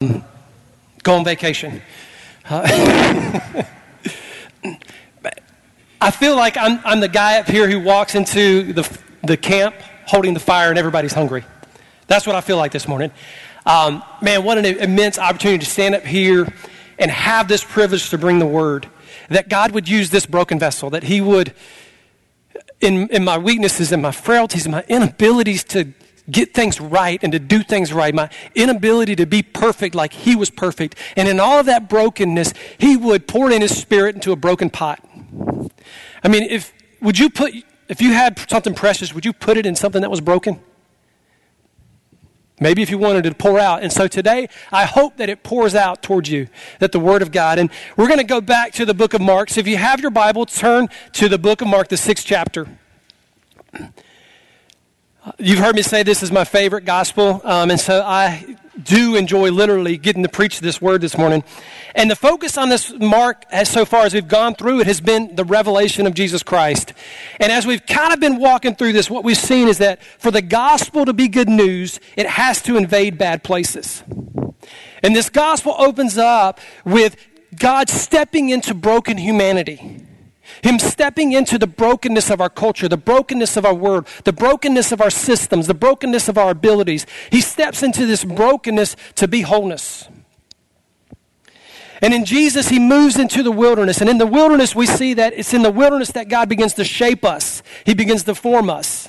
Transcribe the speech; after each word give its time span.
go 0.00 1.14
on 1.14 1.24
vacation. 1.24 1.82
Uh, 2.48 2.62
I 6.00 6.12
feel 6.12 6.36
like 6.36 6.56
I'm, 6.56 6.78
I'm 6.84 7.00
the 7.00 7.08
guy 7.08 7.40
up 7.40 7.48
here 7.48 7.68
who 7.68 7.80
walks 7.80 8.14
into 8.14 8.72
the, 8.72 8.98
the 9.24 9.36
camp 9.36 9.74
holding 10.06 10.34
the 10.34 10.40
fire 10.40 10.70
and 10.70 10.78
everybody's 10.78 11.12
hungry. 11.12 11.44
That's 12.06 12.28
what 12.28 12.36
I 12.36 12.40
feel 12.42 12.58
like 12.58 12.70
this 12.70 12.86
morning. 12.86 13.10
Um, 13.66 14.04
man, 14.22 14.44
what 14.44 14.56
an 14.56 14.66
immense 14.66 15.18
opportunity 15.18 15.64
to 15.64 15.70
stand 15.70 15.96
up 15.96 16.04
here 16.04 16.46
and 16.96 17.10
have 17.10 17.48
this 17.48 17.64
privilege 17.64 18.10
to 18.10 18.18
bring 18.18 18.38
the 18.38 18.46
word. 18.46 18.88
That 19.30 19.48
God 19.48 19.72
would 19.72 19.88
use 19.88 20.10
this 20.10 20.26
broken 20.26 20.60
vessel, 20.60 20.90
that 20.90 21.02
He 21.02 21.20
would, 21.20 21.52
in, 22.80 23.08
in 23.08 23.24
my 23.24 23.36
weaknesses 23.36 23.90
and 23.90 24.00
my 24.00 24.12
frailties 24.12 24.64
and 24.64 24.72
my 24.72 24.84
inabilities 24.88 25.64
to 25.64 25.92
get 26.30 26.54
things 26.54 26.80
right 26.80 27.18
and 27.22 27.32
to 27.32 27.38
do 27.38 27.62
things 27.62 27.92
right, 27.92 28.14
my 28.14 28.30
inability 28.54 29.16
to 29.16 29.26
be 29.26 29.42
perfect 29.42 29.94
like 29.94 30.12
He 30.12 30.36
was 30.36 30.50
perfect, 30.50 30.96
and 31.16 31.28
in 31.28 31.40
all 31.40 31.60
of 31.60 31.66
that 31.66 31.88
brokenness, 31.88 32.54
He 32.78 32.96
would 32.96 33.26
pour 33.26 33.50
in 33.50 33.62
His 33.62 33.76
Spirit 33.76 34.14
into 34.14 34.32
a 34.32 34.36
broken 34.36 34.70
pot. 34.70 35.04
I 36.22 36.28
mean, 36.28 36.44
if 36.44 36.72
would 37.00 37.18
you 37.18 37.30
put 37.30 37.54
if 37.88 38.02
you 38.02 38.12
had 38.12 38.38
something 38.50 38.74
precious, 38.74 39.14
would 39.14 39.24
you 39.24 39.32
put 39.32 39.56
it 39.56 39.64
in 39.64 39.74
something 39.74 40.02
that 40.02 40.10
was 40.10 40.20
broken? 40.20 40.60
Maybe 42.60 42.82
if 42.82 42.90
you 42.90 42.98
wanted 42.98 43.22
to 43.24 43.34
pour 43.34 43.58
out. 43.58 43.82
And 43.82 43.92
so 43.92 44.08
today, 44.08 44.48
I 44.72 44.84
hope 44.84 45.16
that 45.18 45.28
it 45.28 45.42
pours 45.42 45.74
out 45.74 46.02
towards 46.02 46.28
you, 46.28 46.48
that 46.80 46.92
the 46.92 47.00
Word 47.00 47.22
of 47.22 47.30
God. 47.30 47.58
And 47.58 47.70
we're 47.96 48.08
going 48.08 48.18
to 48.18 48.24
go 48.24 48.40
back 48.40 48.72
to 48.74 48.84
the 48.84 48.94
book 48.94 49.14
of 49.14 49.20
Mark. 49.20 49.50
So 49.50 49.60
if 49.60 49.68
you 49.68 49.76
have 49.76 50.00
your 50.00 50.10
Bible, 50.10 50.44
turn 50.44 50.88
to 51.12 51.28
the 51.28 51.38
book 51.38 51.62
of 51.62 51.68
Mark, 51.68 51.88
the 51.88 51.96
sixth 51.96 52.26
chapter. 52.26 52.66
You've 55.36 55.58
heard 55.58 55.74
me 55.74 55.82
say 55.82 56.02
this 56.04 56.22
is 56.22 56.30
my 56.30 56.44
favorite 56.44 56.84
gospel. 56.84 57.40
Um, 57.44 57.70
and 57.70 57.80
so 57.80 58.02
I 58.02 58.56
do 58.82 59.16
enjoy 59.16 59.50
literally 59.50 59.96
getting 59.96 60.22
to 60.22 60.28
preach 60.28 60.60
this 60.60 60.80
word 60.80 61.00
this 61.00 61.18
morning. 61.18 61.42
And 61.94 62.10
the 62.10 62.16
focus 62.16 62.56
on 62.56 62.68
this 62.68 62.92
mark, 62.92 63.44
as 63.50 63.68
so 63.68 63.84
far 63.84 64.04
as 64.04 64.14
we've 64.14 64.28
gone 64.28 64.54
through 64.54 64.80
it, 64.80 64.86
has 64.86 65.00
been 65.00 65.34
the 65.34 65.44
revelation 65.44 66.06
of 66.06 66.14
Jesus 66.14 66.42
Christ. 66.42 66.92
And 67.40 67.50
as 67.50 67.66
we've 67.66 67.84
kind 67.84 68.12
of 68.12 68.20
been 68.20 68.38
walking 68.38 68.76
through 68.76 68.92
this, 68.92 69.10
what 69.10 69.24
we've 69.24 69.36
seen 69.36 69.68
is 69.68 69.78
that 69.78 70.02
for 70.02 70.30
the 70.30 70.42
gospel 70.42 71.04
to 71.04 71.12
be 71.12 71.28
good 71.28 71.48
news, 71.48 71.98
it 72.16 72.26
has 72.26 72.62
to 72.62 72.76
invade 72.76 73.18
bad 73.18 73.42
places. 73.42 74.04
And 75.02 75.16
this 75.16 75.30
gospel 75.30 75.74
opens 75.78 76.16
up 76.16 76.60
with 76.84 77.16
God 77.56 77.88
stepping 77.88 78.50
into 78.50 78.74
broken 78.74 79.18
humanity. 79.18 80.04
Him 80.62 80.78
stepping 80.78 81.32
into 81.32 81.58
the 81.58 81.66
brokenness 81.66 82.30
of 82.30 82.40
our 82.40 82.48
culture, 82.48 82.88
the 82.88 82.96
brokenness 82.96 83.56
of 83.56 83.64
our 83.64 83.74
world, 83.74 84.06
the 84.24 84.32
brokenness 84.32 84.92
of 84.92 85.00
our 85.00 85.10
systems, 85.10 85.66
the 85.66 85.74
brokenness 85.74 86.28
of 86.28 86.38
our 86.38 86.50
abilities. 86.50 87.06
He 87.30 87.40
steps 87.40 87.82
into 87.82 88.06
this 88.06 88.24
brokenness 88.24 88.96
to 89.16 89.28
be 89.28 89.42
wholeness. 89.42 90.08
And 92.00 92.14
in 92.14 92.24
Jesus, 92.24 92.68
he 92.68 92.78
moves 92.78 93.18
into 93.18 93.42
the 93.42 93.50
wilderness. 93.50 94.00
And 94.00 94.08
in 94.08 94.18
the 94.18 94.26
wilderness, 94.26 94.74
we 94.74 94.86
see 94.86 95.14
that 95.14 95.32
it's 95.34 95.52
in 95.52 95.62
the 95.62 95.70
wilderness 95.70 96.12
that 96.12 96.28
God 96.28 96.48
begins 96.48 96.74
to 96.74 96.84
shape 96.84 97.24
us, 97.24 97.62
he 97.84 97.94
begins 97.94 98.24
to 98.24 98.34
form 98.34 98.70
us. 98.70 99.08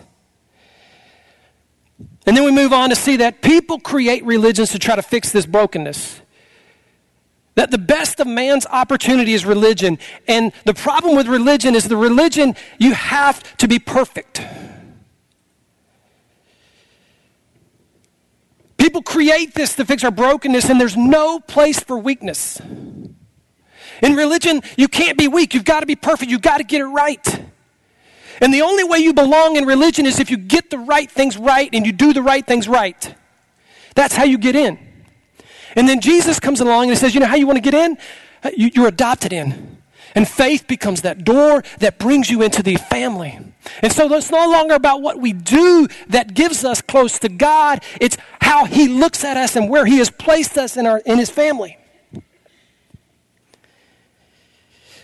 And 2.25 2.37
then 2.37 2.43
we 2.43 2.51
move 2.51 2.73
on 2.73 2.89
to 2.89 2.95
see 2.95 3.17
that 3.17 3.41
people 3.41 3.79
create 3.79 4.23
religions 4.23 4.71
to 4.71 4.79
try 4.79 4.95
to 4.95 5.01
fix 5.01 5.31
this 5.31 5.45
brokenness. 5.45 6.21
That 7.59 7.71
the 7.71 7.77
best 7.77 8.21
of 8.21 8.27
man's 8.27 8.65
opportunity 8.67 9.33
is 9.33 9.43
religion. 9.43 9.99
And 10.29 10.53
the 10.63 10.73
problem 10.73 11.17
with 11.17 11.27
religion 11.27 11.75
is 11.75 11.89
the 11.89 11.97
religion, 11.97 12.55
you 12.77 12.93
have 12.93 13.43
to 13.57 13.67
be 13.67 13.79
perfect. 13.79 14.41
People 18.77 19.01
create 19.01 19.55
this 19.55 19.75
to 19.75 19.83
fix 19.83 20.05
our 20.05 20.09
brokenness, 20.09 20.69
and 20.69 20.79
there's 20.79 20.95
no 20.95 21.41
place 21.41 21.81
for 21.81 21.97
weakness. 21.97 22.61
In 24.01 24.15
religion, 24.15 24.61
you 24.77 24.87
can't 24.87 25.17
be 25.17 25.27
weak. 25.27 25.53
You've 25.53 25.65
got 25.65 25.81
to 25.81 25.85
be 25.85 25.97
perfect. 25.97 26.31
You've 26.31 26.41
got 26.41 26.59
to 26.59 26.63
get 26.63 26.79
it 26.79 26.85
right. 26.85 27.43
And 28.39 28.53
the 28.53 28.61
only 28.61 28.85
way 28.85 28.99
you 28.99 29.13
belong 29.13 29.57
in 29.57 29.65
religion 29.65 30.05
is 30.05 30.21
if 30.21 30.31
you 30.31 30.37
get 30.37 30.69
the 30.69 30.77
right 30.77 31.11
things 31.11 31.35
right 31.35 31.69
and 31.73 31.85
you 31.85 31.91
do 31.91 32.13
the 32.13 32.21
right 32.21 32.47
things 32.47 32.69
right. 32.69 33.15
That's 33.95 34.15
how 34.15 34.23
you 34.23 34.37
get 34.37 34.55
in. 34.55 34.88
And 35.75 35.87
then 35.87 36.01
Jesus 36.01 36.39
comes 36.39 36.61
along 36.61 36.83
and 36.83 36.91
he 36.91 36.95
says, 36.95 37.13
You 37.13 37.19
know 37.19 37.27
how 37.27 37.35
you 37.35 37.47
want 37.47 37.57
to 37.57 37.61
get 37.61 37.73
in? 37.73 37.97
Uh, 38.43 38.51
you're 38.55 38.87
adopted 38.87 39.33
in. 39.33 39.77
And 40.15 40.27
faith 40.27 40.67
becomes 40.67 41.01
that 41.03 41.23
door 41.23 41.63
that 41.79 41.99
brings 41.99 42.29
you 42.29 42.41
into 42.41 42.63
the 42.63 42.75
family. 42.75 43.37
And 43.81 43.91
so 43.91 44.11
it's 44.13 44.31
no 44.31 44.49
longer 44.49 44.73
about 44.73 45.01
what 45.01 45.19
we 45.19 45.33
do 45.33 45.87
that 46.07 46.33
gives 46.33 46.65
us 46.65 46.81
close 46.81 47.19
to 47.19 47.29
God. 47.29 47.83
It's 48.01 48.17
how 48.41 48.65
He 48.65 48.87
looks 48.87 49.23
at 49.23 49.37
us 49.37 49.55
and 49.55 49.69
where 49.69 49.85
He 49.85 49.97
has 49.99 50.09
placed 50.09 50.57
us 50.57 50.77
in, 50.77 50.87
our, 50.87 50.99
in 50.99 51.19
His 51.19 51.29
family. 51.29 51.77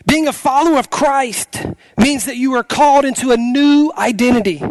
Being 0.08 0.28
a 0.28 0.34
follower 0.34 0.78
of 0.78 0.90
Christ 0.90 1.66
means 1.98 2.26
that 2.26 2.38
you 2.38 2.54
are 2.54 2.64
called 2.64 3.06
into 3.06 3.32
a 3.32 3.38
new 3.38 3.92
identity. 3.98 4.62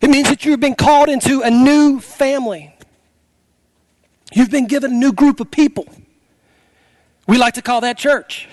It 0.00 0.10
means 0.10 0.28
that 0.28 0.44
you've 0.44 0.60
been 0.60 0.74
called 0.74 1.08
into 1.08 1.40
a 1.42 1.50
new 1.50 1.98
family. 2.00 2.75
You've 4.32 4.50
been 4.50 4.66
given 4.66 4.92
a 4.92 4.94
new 4.94 5.12
group 5.12 5.40
of 5.40 5.50
people. 5.50 5.86
We 7.26 7.38
like 7.38 7.54
to 7.54 7.62
call 7.62 7.80
that 7.82 7.98
church. 7.98 8.48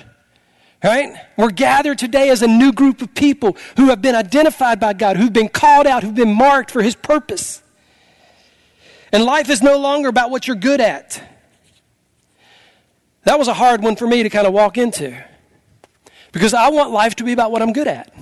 Right? 0.84 1.16
We're 1.38 1.52
gathered 1.52 1.98
today 1.98 2.30
as 2.30 2.42
a 2.42 2.48
new 2.48 2.74
group 2.74 3.02
of 3.02 3.14
people 3.16 3.56
who 3.78 3.88
have 3.88 4.02
been 4.02 4.16
identified 4.16 4.82
by 4.82 4.94
God, 4.94 5.16
who've 5.16 5.32
been 5.32 5.48
called 5.48 5.88
out, 5.88 6.04
who've 6.04 6.14
been 6.14 6.34
marked 6.34 6.72
for 6.72 6.82
His 6.82 6.96
purpose. 6.96 7.64
And 9.14 9.24
life 9.24 9.50
is 9.50 9.62
no 9.62 9.78
longer 9.78 10.10
about 10.10 10.30
what 10.30 10.46
you're 10.46 10.58
good 10.58 10.82
at. 10.82 11.24
That 13.24 13.40
was 13.40 13.48
a 13.48 13.54
hard 13.54 13.82
one 13.82 13.96
for 13.96 14.06
me 14.06 14.24
to 14.24 14.30
kind 14.30 14.46
of 14.46 14.52
walk 14.52 14.78
into 14.78 15.18
because 16.34 16.54
I 16.54 16.70
want 16.70 16.92
life 16.92 17.16
to 17.16 17.24
be 17.24 17.32
about 17.32 17.52
what 17.52 17.62
I'm 17.62 17.72
good 17.72 17.88
at. 17.88 18.14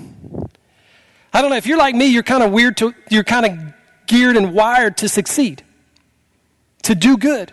I 1.34 1.42
don't 1.42 1.50
know 1.50 1.56
if 1.56 1.66
you're 1.66 1.80
like 1.80 1.96
me, 1.96 2.08
you're 2.08 2.22
kind 2.22 2.44
of 2.44 2.52
weird 2.52 2.78
to, 2.78 2.94
you're 3.10 3.24
kind 3.24 3.46
of 3.46 3.74
geared 4.06 4.38
and 4.38 4.54
wired 4.54 4.98
to 4.98 5.10
succeed 5.10 5.64
to 6.84 6.96
do 6.96 7.18
good, 7.18 7.52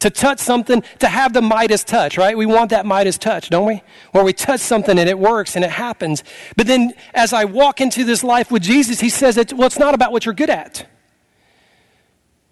to 0.00 0.10
touch 0.10 0.38
something, 0.38 0.82
to 0.98 1.08
have 1.08 1.32
the 1.32 1.42
Midas 1.42 1.84
touch, 1.84 2.18
right? 2.18 2.36
We 2.36 2.46
want 2.46 2.70
that 2.70 2.86
Midas 2.86 3.18
touch, 3.18 3.48
don't 3.48 3.66
we? 3.66 3.82
Where 4.12 4.24
we 4.24 4.32
touch 4.32 4.60
something 4.60 4.98
and 4.98 5.08
it 5.08 5.18
works 5.18 5.56
and 5.56 5.64
it 5.64 5.70
happens. 5.70 6.22
But 6.56 6.66
then 6.66 6.92
as 7.14 7.32
I 7.32 7.44
walk 7.44 7.80
into 7.80 8.04
this 8.04 8.22
life 8.22 8.50
with 8.50 8.62
Jesus, 8.62 9.00
he 9.00 9.08
says, 9.08 9.36
it's, 9.36 9.52
well, 9.52 9.66
it's 9.66 9.78
not 9.78 9.94
about 9.94 10.12
what 10.12 10.24
you're 10.24 10.34
good 10.34 10.50
at. 10.50 10.86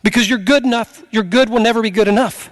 Because 0.02 0.28
you're 0.28 0.38
good 0.38 0.64
enough, 0.64 1.02
your 1.10 1.22
good 1.22 1.48
will 1.48 1.60
never 1.60 1.82
be 1.82 1.90
good 1.90 2.08
enough. 2.08 2.50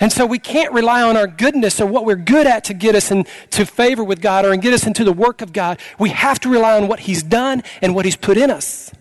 And 0.00 0.12
so 0.12 0.26
we 0.26 0.38
can't 0.38 0.72
rely 0.72 1.02
on 1.02 1.16
our 1.16 1.26
goodness 1.26 1.80
or 1.80 1.86
what 1.86 2.04
we're 2.04 2.16
good 2.16 2.46
at 2.46 2.64
to 2.64 2.74
get 2.74 2.94
us 2.94 3.10
into 3.10 3.64
favor 3.64 4.02
with 4.02 4.20
God 4.20 4.44
or 4.44 4.52
and 4.52 4.60
get 4.60 4.74
us 4.74 4.86
into 4.86 5.04
the 5.04 5.12
work 5.12 5.40
of 5.40 5.52
God. 5.52 5.78
We 5.98 6.10
have 6.10 6.40
to 6.40 6.48
rely 6.48 6.76
on 6.76 6.88
what 6.88 7.00
He's 7.00 7.22
done 7.22 7.62
and 7.80 7.94
what 7.94 8.04
He's 8.04 8.16
put 8.16 8.36
in 8.36 8.50
us. 8.50 8.92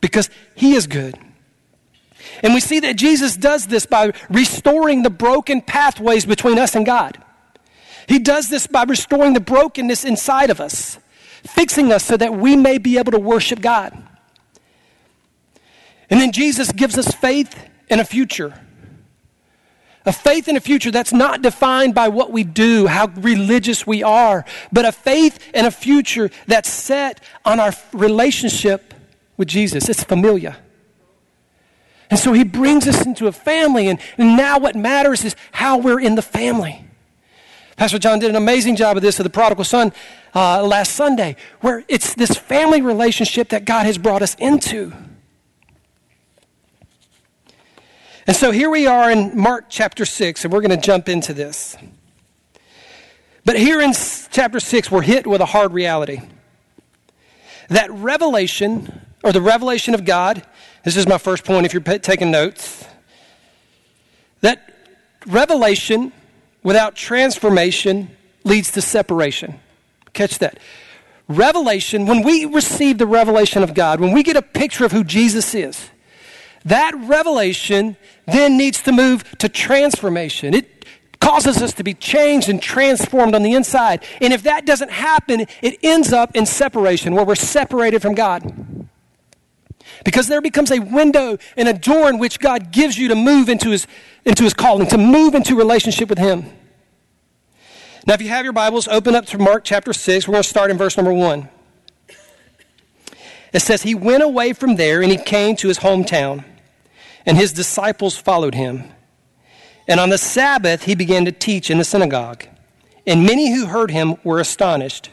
Because 0.00 0.28
He 0.54 0.74
is 0.74 0.86
good. 0.86 1.18
And 2.42 2.54
we 2.54 2.60
see 2.60 2.80
that 2.80 2.96
Jesus 2.96 3.36
does 3.36 3.66
this 3.66 3.86
by 3.86 4.12
restoring 4.30 5.02
the 5.02 5.10
broken 5.10 5.60
pathways 5.60 6.24
between 6.24 6.58
us 6.58 6.74
and 6.74 6.86
God. 6.86 7.22
He 8.08 8.18
does 8.18 8.48
this 8.48 8.66
by 8.66 8.84
restoring 8.84 9.34
the 9.34 9.40
brokenness 9.40 10.04
inside 10.04 10.50
of 10.50 10.60
us, 10.60 10.98
fixing 11.44 11.92
us 11.92 12.04
so 12.04 12.16
that 12.16 12.34
we 12.34 12.56
may 12.56 12.78
be 12.78 12.98
able 12.98 13.12
to 13.12 13.18
worship 13.18 13.60
God. 13.60 13.92
And 16.10 16.20
then 16.20 16.32
Jesus 16.32 16.72
gives 16.72 16.98
us 16.98 17.12
faith 17.14 17.54
and 17.88 18.00
a 18.00 18.04
future. 18.04 18.58
A 20.04 20.12
faith 20.12 20.48
in 20.48 20.56
a 20.56 20.60
future 20.60 20.90
that's 20.90 21.12
not 21.12 21.42
defined 21.42 21.94
by 21.94 22.08
what 22.08 22.32
we 22.32 22.42
do, 22.42 22.88
how 22.88 23.06
religious 23.16 23.86
we 23.86 24.02
are, 24.02 24.44
but 24.72 24.84
a 24.84 24.90
faith 24.90 25.38
and 25.54 25.66
a 25.66 25.70
future 25.70 26.30
that's 26.46 26.68
set 26.68 27.22
on 27.44 27.60
our 27.60 27.72
relationship 27.92 28.94
with 29.36 29.46
Jesus. 29.46 29.88
It's 29.88 30.02
familiar. 30.02 30.56
And 32.12 32.18
so 32.18 32.34
he 32.34 32.44
brings 32.44 32.86
us 32.86 33.06
into 33.06 33.26
a 33.26 33.32
family, 33.32 33.88
and, 33.88 33.98
and 34.18 34.36
now 34.36 34.58
what 34.58 34.76
matters 34.76 35.24
is 35.24 35.34
how 35.50 35.78
we're 35.78 35.98
in 35.98 36.14
the 36.14 36.20
family. 36.20 36.84
Pastor 37.76 37.98
John 37.98 38.18
did 38.18 38.28
an 38.28 38.36
amazing 38.36 38.76
job 38.76 38.98
of 38.98 39.02
this 39.02 39.18
of 39.18 39.24
the 39.24 39.30
prodigal 39.30 39.64
son 39.64 39.94
uh, 40.34 40.62
last 40.62 40.92
Sunday, 40.92 41.36
where 41.62 41.86
it's 41.88 42.12
this 42.12 42.36
family 42.36 42.82
relationship 42.82 43.48
that 43.48 43.64
God 43.64 43.86
has 43.86 43.96
brought 43.96 44.20
us 44.20 44.34
into. 44.34 44.92
And 48.26 48.36
so 48.36 48.50
here 48.50 48.68
we 48.68 48.86
are 48.86 49.10
in 49.10 49.34
Mark 49.34 49.70
chapter 49.70 50.04
6, 50.04 50.44
and 50.44 50.52
we're 50.52 50.60
going 50.60 50.78
to 50.78 50.86
jump 50.86 51.08
into 51.08 51.32
this. 51.32 51.78
But 53.46 53.58
here 53.58 53.80
in 53.80 53.94
chapter 54.30 54.60
6, 54.60 54.90
we're 54.90 55.00
hit 55.00 55.26
with 55.26 55.40
a 55.40 55.46
hard 55.46 55.72
reality. 55.72 56.20
That 57.70 57.90
revelation, 57.90 59.00
or 59.24 59.32
the 59.32 59.40
revelation 59.40 59.94
of 59.94 60.04
God, 60.04 60.42
this 60.84 60.96
is 60.96 61.06
my 61.06 61.18
first 61.18 61.44
point 61.44 61.66
if 61.66 61.72
you're 61.72 61.98
taking 61.98 62.30
notes. 62.30 62.84
That 64.40 64.74
revelation 65.26 66.12
without 66.62 66.96
transformation 66.96 68.10
leads 68.44 68.72
to 68.72 68.82
separation. 68.82 69.60
Catch 70.12 70.38
that. 70.40 70.58
Revelation, 71.28 72.06
when 72.06 72.22
we 72.22 72.44
receive 72.44 72.98
the 72.98 73.06
revelation 73.06 73.62
of 73.62 73.74
God, 73.74 74.00
when 74.00 74.12
we 74.12 74.22
get 74.22 74.36
a 74.36 74.42
picture 74.42 74.84
of 74.84 74.92
who 74.92 75.04
Jesus 75.04 75.54
is, 75.54 75.88
That 76.64 76.94
revelation 76.96 77.96
then 78.26 78.56
needs 78.56 78.82
to 78.82 78.92
move 78.92 79.24
to 79.38 79.48
transformation. 79.48 80.54
It 80.54 80.84
causes 81.20 81.62
us 81.62 81.72
to 81.74 81.84
be 81.84 81.94
changed 81.94 82.48
and 82.48 82.60
transformed 82.60 83.34
on 83.34 83.42
the 83.42 83.54
inside. 83.54 84.04
And 84.20 84.32
if 84.32 84.42
that 84.44 84.66
doesn't 84.66 84.90
happen, 84.90 85.46
it 85.60 85.78
ends 85.82 86.12
up 86.12 86.34
in 86.34 86.46
separation, 86.46 87.14
where 87.14 87.24
we're 87.24 87.34
separated 87.34 88.02
from 88.02 88.14
God. 88.14 88.61
Because 90.04 90.26
there 90.28 90.40
becomes 90.40 90.70
a 90.70 90.80
window 90.80 91.38
and 91.56 91.68
a 91.68 91.72
door 91.72 92.08
in 92.08 92.18
which 92.18 92.40
God 92.40 92.72
gives 92.72 92.98
you 92.98 93.08
to 93.08 93.14
move 93.14 93.48
into 93.48 93.70
his, 93.70 93.86
into 94.24 94.44
his 94.44 94.54
calling, 94.54 94.88
to 94.88 94.98
move 94.98 95.34
into 95.34 95.56
relationship 95.56 96.08
with 96.08 96.18
Him. 96.18 96.44
Now, 98.06 98.14
if 98.14 98.22
you 98.22 98.28
have 98.28 98.44
your 98.44 98.52
Bibles, 98.52 98.88
open 98.88 99.14
up 99.14 99.26
to 99.26 99.38
Mark 99.38 99.62
chapter 99.64 99.92
6. 99.92 100.26
We're 100.26 100.32
going 100.32 100.42
to 100.42 100.48
start 100.48 100.70
in 100.70 100.78
verse 100.78 100.96
number 100.96 101.12
1. 101.12 101.48
It 103.52 103.60
says, 103.60 103.82
He 103.82 103.94
went 103.94 104.22
away 104.22 104.52
from 104.52 104.76
there 104.76 105.02
and 105.02 105.12
he 105.12 105.18
came 105.18 105.54
to 105.56 105.68
his 105.68 105.78
hometown, 105.78 106.44
and 107.24 107.36
his 107.36 107.52
disciples 107.52 108.16
followed 108.16 108.54
him. 108.54 108.90
And 109.86 110.00
on 110.00 110.08
the 110.08 110.18
Sabbath, 110.18 110.84
he 110.84 110.94
began 110.94 111.24
to 111.26 111.32
teach 111.32 111.70
in 111.70 111.78
the 111.78 111.84
synagogue. 111.84 112.44
And 113.06 113.24
many 113.24 113.52
who 113.52 113.66
heard 113.66 113.90
him 113.90 114.16
were 114.24 114.40
astonished, 114.40 115.10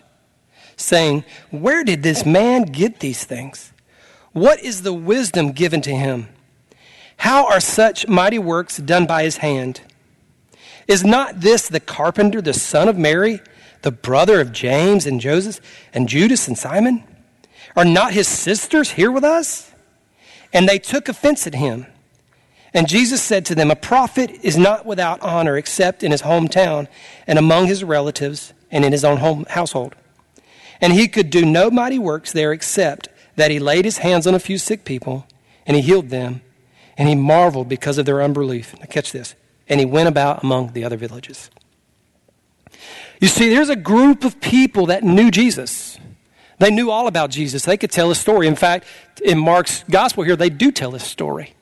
saying, 0.78 1.26
Where 1.52 1.84
did 1.84 2.02
this 2.02 2.26
man 2.26 2.64
get 2.64 3.00
these 3.00 3.24
things? 3.24 3.74
What 4.34 4.62
is 4.62 4.84
the 4.84 4.94
wisdom 4.94 5.52
given 5.52 5.82
to 5.82 5.92
him? 5.92 6.30
How 7.18 7.48
are 7.48 7.60
such 7.60 8.08
mighty 8.08 8.40
works 8.40 8.78
done 8.78 9.06
by 9.06 9.24
his 9.24 9.38
hand? 9.38 9.82
Is 10.88 11.04
not 11.04 11.42
this 11.42 11.68
the 11.68 11.80
carpenter, 11.80 12.42
the 12.42 12.54
son 12.54 12.88
of 12.88 12.98
Mary, 12.98 13.42
the 13.82 13.92
brother 13.92 14.40
of 14.40 14.52
James 14.52 15.06
and 15.06 15.20
Joseph, 15.20 15.60
and 15.94 16.08
Judas 16.08 16.48
and 16.48 16.58
Simon? 16.58 17.04
Are 17.76 17.86
not 17.86 18.14
his 18.14 18.28
sisters 18.28 18.92
here 18.92 19.12
with 19.12 19.24
us? 19.24 19.72
And 20.54 20.68
they 20.68 20.80
took 20.80 21.10
offense 21.10 21.46
at 21.46 21.56
him. 21.56 21.86
And 22.74 22.88
Jesus 22.88 23.22
said 23.22 23.46
to 23.48 23.56
them, 23.56 23.72
A 23.72 23.76
prophet 23.76 24.32
is 24.44 24.58
not 24.58 24.86
without 24.86 25.22
honor 25.22 25.58
except 25.58 26.04
in 26.04 26.12
his 26.12 26.22
hometown 26.22 26.88
and 27.28 27.40
among 27.40 27.68
his 27.68 27.84
relatives 27.84 28.54
and 28.72 28.86
in 28.86 28.92
his 28.92 29.04
own 29.04 29.18
home, 29.18 29.46
household. 29.50 29.96
And 30.82 30.94
he 30.94 31.08
could 31.08 31.30
do 31.30 31.46
no 31.46 31.70
mighty 31.70 32.00
works 32.00 32.32
there 32.32 32.52
except 32.52 33.10
that 33.40 33.52
he 33.52 33.60
laid 33.60 33.86
his 33.86 34.00
hands 34.00 34.28
on 34.28 34.36
a 34.36 34.40
few 34.40 34.58
sick 34.58 34.84
people 34.84 35.26
and 35.66 35.76
he 35.76 35.82
healed 35.82 36.10
them. 36.10 36.42
And 36.98 37.08
he 37.08 37.16
marveled 37.16 37.70
because 37.70 37.98
of 37.98 38.06
their 38.06 38.22
unbelief. 38.22 38.78
Now, 38.78 38.86
catch 38.86 39.14
this. 39.14 39.36
And 39.70 39.80
he 39.80 39.86
went 39.86 40.10
about 40.10 40.44
among 40.44 40.74
the 40.74 40.84
other 40.84 40.98
villages. 40.98 41.50
You 43.22 43.30
see, 43.30 43.50
there's 43.50 43.70
a 43.70 43.76
group 43.78 44.26
of 44.26 44.42
people 44.42 44.88
that 44.88 45.04
knew 45.04 45.32
Jesus. 45.32 45.98
They 46.58 46.72
knew 46.72 46.92
all 46.92 47.08
about 47.08 47.30
Jesus. 47.30 47.64
They 47.64 47.78
could 47.78 47.92
tell 47.92 48.10
his 48.10 48.18
story. 48.20 48.48
In 48.48 48.58
fact, 48.58 48.86
in 49.24 49.40
Mark's 49.40 49.84
gospel 49.90 50.26
here, 50.26 50.36
they 50.36 50.50
do 50.50 50.72
tell 50.72 50.92
his 50.92 51.04
story. 51.04 51.54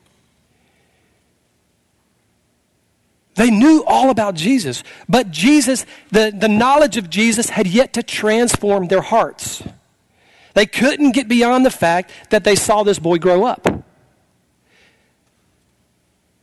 They 3.36 3.52
knew 3.52 3.84
all 3.86 4.10
about 4.10 4.34
Jesus, 4.34 4.84
but 5.08 5.30
Jesus, 5.30 5.86
the, 6.10 6.34
the 6.36 6.48
knowledge 6.48 6.98
of 6.98 7.08
Jesus 7.08 7.50
had 7.50 7.68
yet 7.68 7.94
to 7.94 8.02
transform 8.02 8.88
their 8.88 9.02
hearts. 9.02 9.62
They 10.58 10.66
couldn't 10.66 11.12
get 11.12 11.28
beyond 11.28 11.68
the 11.68 11.70
fact 11.70 12.10
that 12.32 12.44
they 12.44 12.56
saw 12.56 12.82
this 12.82 12.98
boy 12.98 13.20
grow 13.20 13.46
up. 13.46 13.68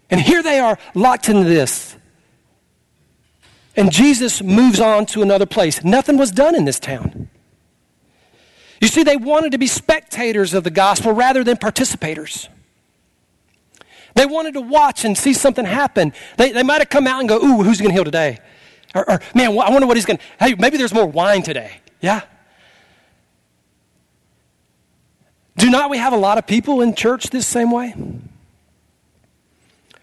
And 0.08 0.20
here 0.20 0.40
they 0.40 0.60
are 0.60 0.78
locked 0.94 1.28
into 1.28 1.42
this. 1.42 1.96
And 3.74 3.90
Jesus 3.90 4.40
moves 4.40 4.78
on 4.78 5.06
to 5.06 5.22
another 5.22 5.46
place. 5.46 5.82
Nothing 5.82 6.16
was 6.16 6.30
done 6.30 6.54
in 6.54 6.64
this 6.64 6.78
town. 6.78 7.28
You 8.80 8.86
see, 8.86 9.02
they 9.02 9.16
wanted 9.16 9.50
to 9.50 9.58
be 9.58 9.66
spectators 9.66 10.54
of 10.54 10.62
the 10.62 10.70
gospel 10.70 11.10
rather 11.10 11.42
than 11.42 11.56
participators. 11.56 12.46
They 14.14 14.26
wanted 14.26 14.54
to 14.54 14.60
watch 14.60 15.04
and 15.04 15.18
see 15.18 15.32
something 15.32 15.64
happen. 15.64 16.12
They, 16.36 16.52
they 16.52 16.62
might 16.62 16.78
have 16.78 16.88
come 16.88 17.08
out 17.08 17.18
and 17.18 17.28
go, 17.28 17.38
Ooh, 17.38 17.64
who's 17.64 17.80
going 17.80 17.90
to 17.90 17.94
heal 17.94 18.04
today? 18.04 18.38
Or, 18.94 19.10
or 19.10 19.20
man, 19.34 19.58
I 19.58 19.70
wonder 19.70 19.88
what 19.88 19.96
he's 19.96 20.06
going 20.06 20.18
to, 20.18 20.24
hey, 20.38 20.54
maybe 20.54 20.76
there's 20.76 20.94
more 20.94 21.04
wine 21.04 21.42
today. 21.42 21.80
Yeah? 22.00 22.20
Do 25.56 25.70
not 25.70 25.90
we 25.90 25.98
have 25.98 26.12
a 26.12 26.16
lot 26.16 26.38
of 26.38 26.46
people 26.46 26.80
in 26.80 26.94
church 26.94 27.30
this 27.30 27.46
same 27.46 27.70
way? 27.70 27.94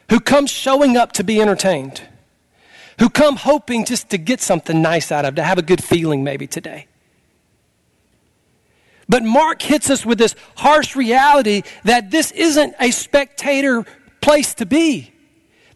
Who 0.10 0.20
come 0.20 0.46
showing 0.46 0.98
up 0.98 1.14
to 1.14 1.24
be 1.24 1.42
entertained, 1.42 2.02
who 3.00 3.10
come 3.10 3.36
hoping 3.36 3.86
just 3.86 4.10
to 4.10 4.18
get 4.18 4.42
something 4.42 4.82
nice 4.82 5.12
out 5.12 5.26
of, 5.26 5.36
to 5.36 5.44
have 5.44 5.58
a 5.58 5.62
good 5.62 5.84
feeling 5.84 6.24
maybe 6.24 6.48
today. 6.48 6.88
But 9.08 9.24
Mark 9.24 9.62
hits 9.62 9.90
us 9.90 10.06
with 10.06 10.18
this 10.18 10.36
harsh 10.56 10.96
reality 10.96 11.64
that 11.84 12.12
this 12.12 12.32
isn't 12.32 12.76
a 12.80 12.92
spectator 12.92 13.86
place 14.22 14.54
to 14.56 14.66
be. 14.66 15.12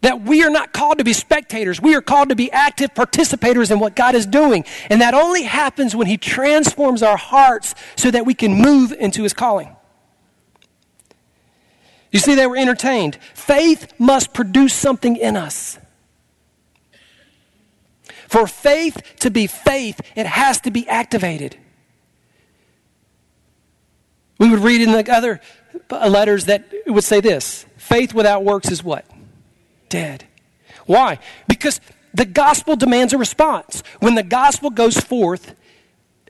That 0.06 0.22
we 0.22 0.44
are 0.44 0.50
not 0.50 0.72
called 0.72 0.98
to 0.98 1.04
be 1.04 1.12
spectators. 1.12 1.80
We 1.82 1.96
are 1.96 2.00
called 2.00 2.28
to 2.28 2.36
be 2.36 2.48
active 2.52 2.94
participators 2.94 3.72
in 3.72 3.80
what 3.80 3.96
God 3.96 4.14
is 4.14 4.24
doing. 4.24 4.64
And 4.88 5.00
that 5.00 5.14
only 5.14 5.42
happens 5.42 5.96
when 5.96 6.06
He 6.06 6.16
transforms 6.16 7.02
our 7.02 7.16
hearts 7.16 7.74
so 7.96 8.12
that 8.12 8.24
we 8.24 8.32
can 8.32 8.54
move 8.54 8.92
into 8.92 9.24
His 9.24 9.32
calling. 9.32 9.74
You 12.12 12.20
see, 12.20 12.36
they 12.36 12.46
were 12.46 12.56
entertained. 12.56 13.18
Faith 13.34 13.94
must 13.98 14.32
produce 14.32 14.72
something 14.72 15.16
in 15.16 15.36
us. 15.36 15.76
For 18.28 18.46
faith 18.46 19.02
to 19.18 19.30
be 19.32 19.48
faith, 19.48 20.00
it 20.14 20.26
has 20.26 20.60
to 20.60 20.70
be 20.70 20.86
activated. 20.88 21.56
We 24.38 24.50
would 24.50 24.60
read 24.60 24.82
in 24.82 24.92
the 24.92 25.12
other 25.12 25.40
letters 25.90 26.44
that 26.44 26.72
would 26.86 27.02
say 27.02 27.20
this 27.20 27.66
faith 27.76 28.14
without 28.14 28.44
works 28.44 28.70
is 28.70 28.84
what? 28.84 29.04
Dead. 29.88 30.24
Why? 30.86 31.18
Because 31.48 31.80
the 32.14 32.24
gospel 32.24 32.76
demands 32.76 33.12
a 33.12 33.18
response. 33.18 33.82
When 34.00 34.14
the 34.14 34.22
gospel 34.22 34.70
goes 34.70 34.98
forth, 34.98 35.54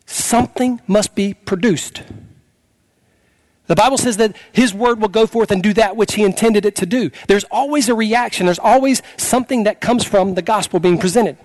something 0.05 0.81
must 0.87 1.15
be 1.15 1.35
produced. 1.35 2.03
The 3.67 3.75
Bible 3.75 3.99
says 3.99 4.17
that 4.19 4.37
his 4.53 4.73
word 4.73 5.01
will 5.01 5.09
go 5.09 5.27
forth 5.27 5.51
and 5.51 5.63
do 5.63 5.73
that 5.75 5.97
which 5.97 6.15
he 6.15 6.23
intended 6.23 6.65
it 6.65 6.77
to 6.77 6.87
do. 6.87 7.11
There's 7.27 7.45
always 7.45 7.89
a 7.89 7.95
reaction, 7.95 8.47
there's 8.47 8.59
always 8.59 9.03
something 9.17 9.65
that 9.65 9.81
comes 9.81 10.05
from 10.05 10.35
the 10.35 10.43
gospel 10.43 10.81
being 10.81 10.99
presented. 10.99 11.37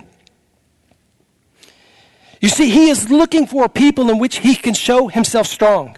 You 2.39 2.49
see, 2.49 2.69
he 2.69 2.89
is 2.89 3.11
looking 3.11 3.45
for 3.45 3.65
a 3.65 3.69
people 3.69 4.09
in 4.09 4.17
which 4.17 4.37
he 4.37 4.55
can 4.55 4.73
show 4.73 5.07
himself 5.07 5.45
strong. 5.45 5.97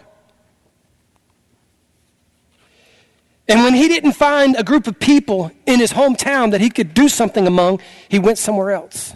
And 3.48 3.63
when 3.63 3.74
he 3.74 3.88
didn't 3.88 4.13
find 4.13 4.56
a 4.57 4.63
group 4.63 4.88
of 4.88 5.00
people 5.00 5.51
in 5.66 5.80
his 5.80 5.94
hometown 5.94 6.51
that 6.51 6.62
he 6.62 6.70
could 6.70 6.94
do 6.94 7.10
something 7.10 7.46
among, 7.46 7.82
he 8.08 8.20
went 8.20 8.38
somewhere 8.38 8.72
else. 8.72 9.15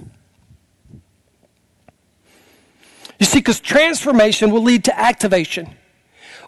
You 3.20 3.26
see, 3.26 3.40
because 3.40 3.60
transformation 3.60 4.52
will 4.52 4.62
lead 4.62 4.84
to 4.86 5.00
activation. 5.00 5.76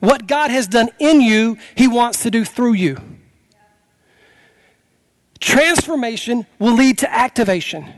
What 0.02 0.28
God 0.28 0.52
has 0.52 0.68
done 0.68 0.90
in 1.00 1.22
you, 1.22 1.58
he 1.76 1.88
wants 1.88 2.24
to 2.24 2.32
do 2.32 2.46
through 2.46 2.74
you. 2.74 2.98
Transformation 5.40 6.46
will 6.60 6.74
lead 6.74 6.98
to 7.00 7.12
activation. 7.12 7.94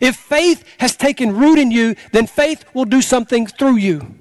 If 0.00 0.16
faith 0.16 0.64
has 0.78 0.96
taken 0.96 1.36
root 1.36 1.58
in 1.58 1.70
you, 1.70 1.96
then 2.12 2.26
faith 2.26 2.64
will 2.72 2.86
do 2.86 3.02
something 3.02 3.46
through 3.46 3.76
you. 3.76 4.14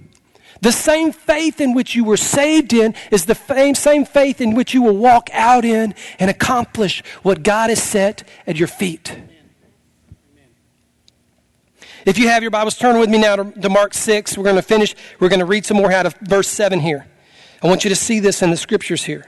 The 0.68 0.74
same 0.74 1.14
faith 1.14 1.62
in 1.62 1.74
which 1.74 1.96
you 1.96 2.04
were 2.04 2.18
saved 2.18 2.74
in 2.74 2.94
is 3.10 3.24
the 3.24 3.36
same, 3.36 3.74
same 3.74 4.04
faith 4.04 4.42
in 4.42 4.54
which 4.54 4.74
you 4.74 4.82
will 4.82 4.98
walk 4.98 5.30
out 5.32 5.64
in 5.64 5.96
and 6.20 6.30
accomplish 6.30 7.02
what 7.24 7.42
God 7.42 7.70
has 7.70 7.82
set 7.82 8.28
at 8.46 8.58
your 8.58 8.68
feet. 8.68 9.18
If 12.06 12.18
you 12.18 12.28
have 12.28 12.42
your 12.42 12.52
Bibles, 12.52 12.78
turn 12.78 13.00
with 13.00 13.10
me 13.10 13.18
now 13.18 13.38
to, 13.38 13.62
to 13.62 13.70
Mark 13.70 13.94
6. 13.94 14.38
We're 14.38 14.44
going 14.44 14.58
to 14.58 14.62
finish. 14.62 14.94
We're 15.22 15.30
going 15.30 15.40
to 15.40 15.46
read 15.46 15.66
some 15.66 15.78
more 15.78 15.90
out 15.90 16.06
of 16.06 16.16
verse 16.16 16.50
7 16.50 16.82
here. 16.82 17.08
I 17.64 17.68
want 17.68 17.86
you 17.86 17.90
to 17.90 17.96
see 17.96 18.20
this 18.20 18.42
in 18.42 18.52
the 18.52 18.58
scriptures 18.58 19.06
here. 19.06 19.26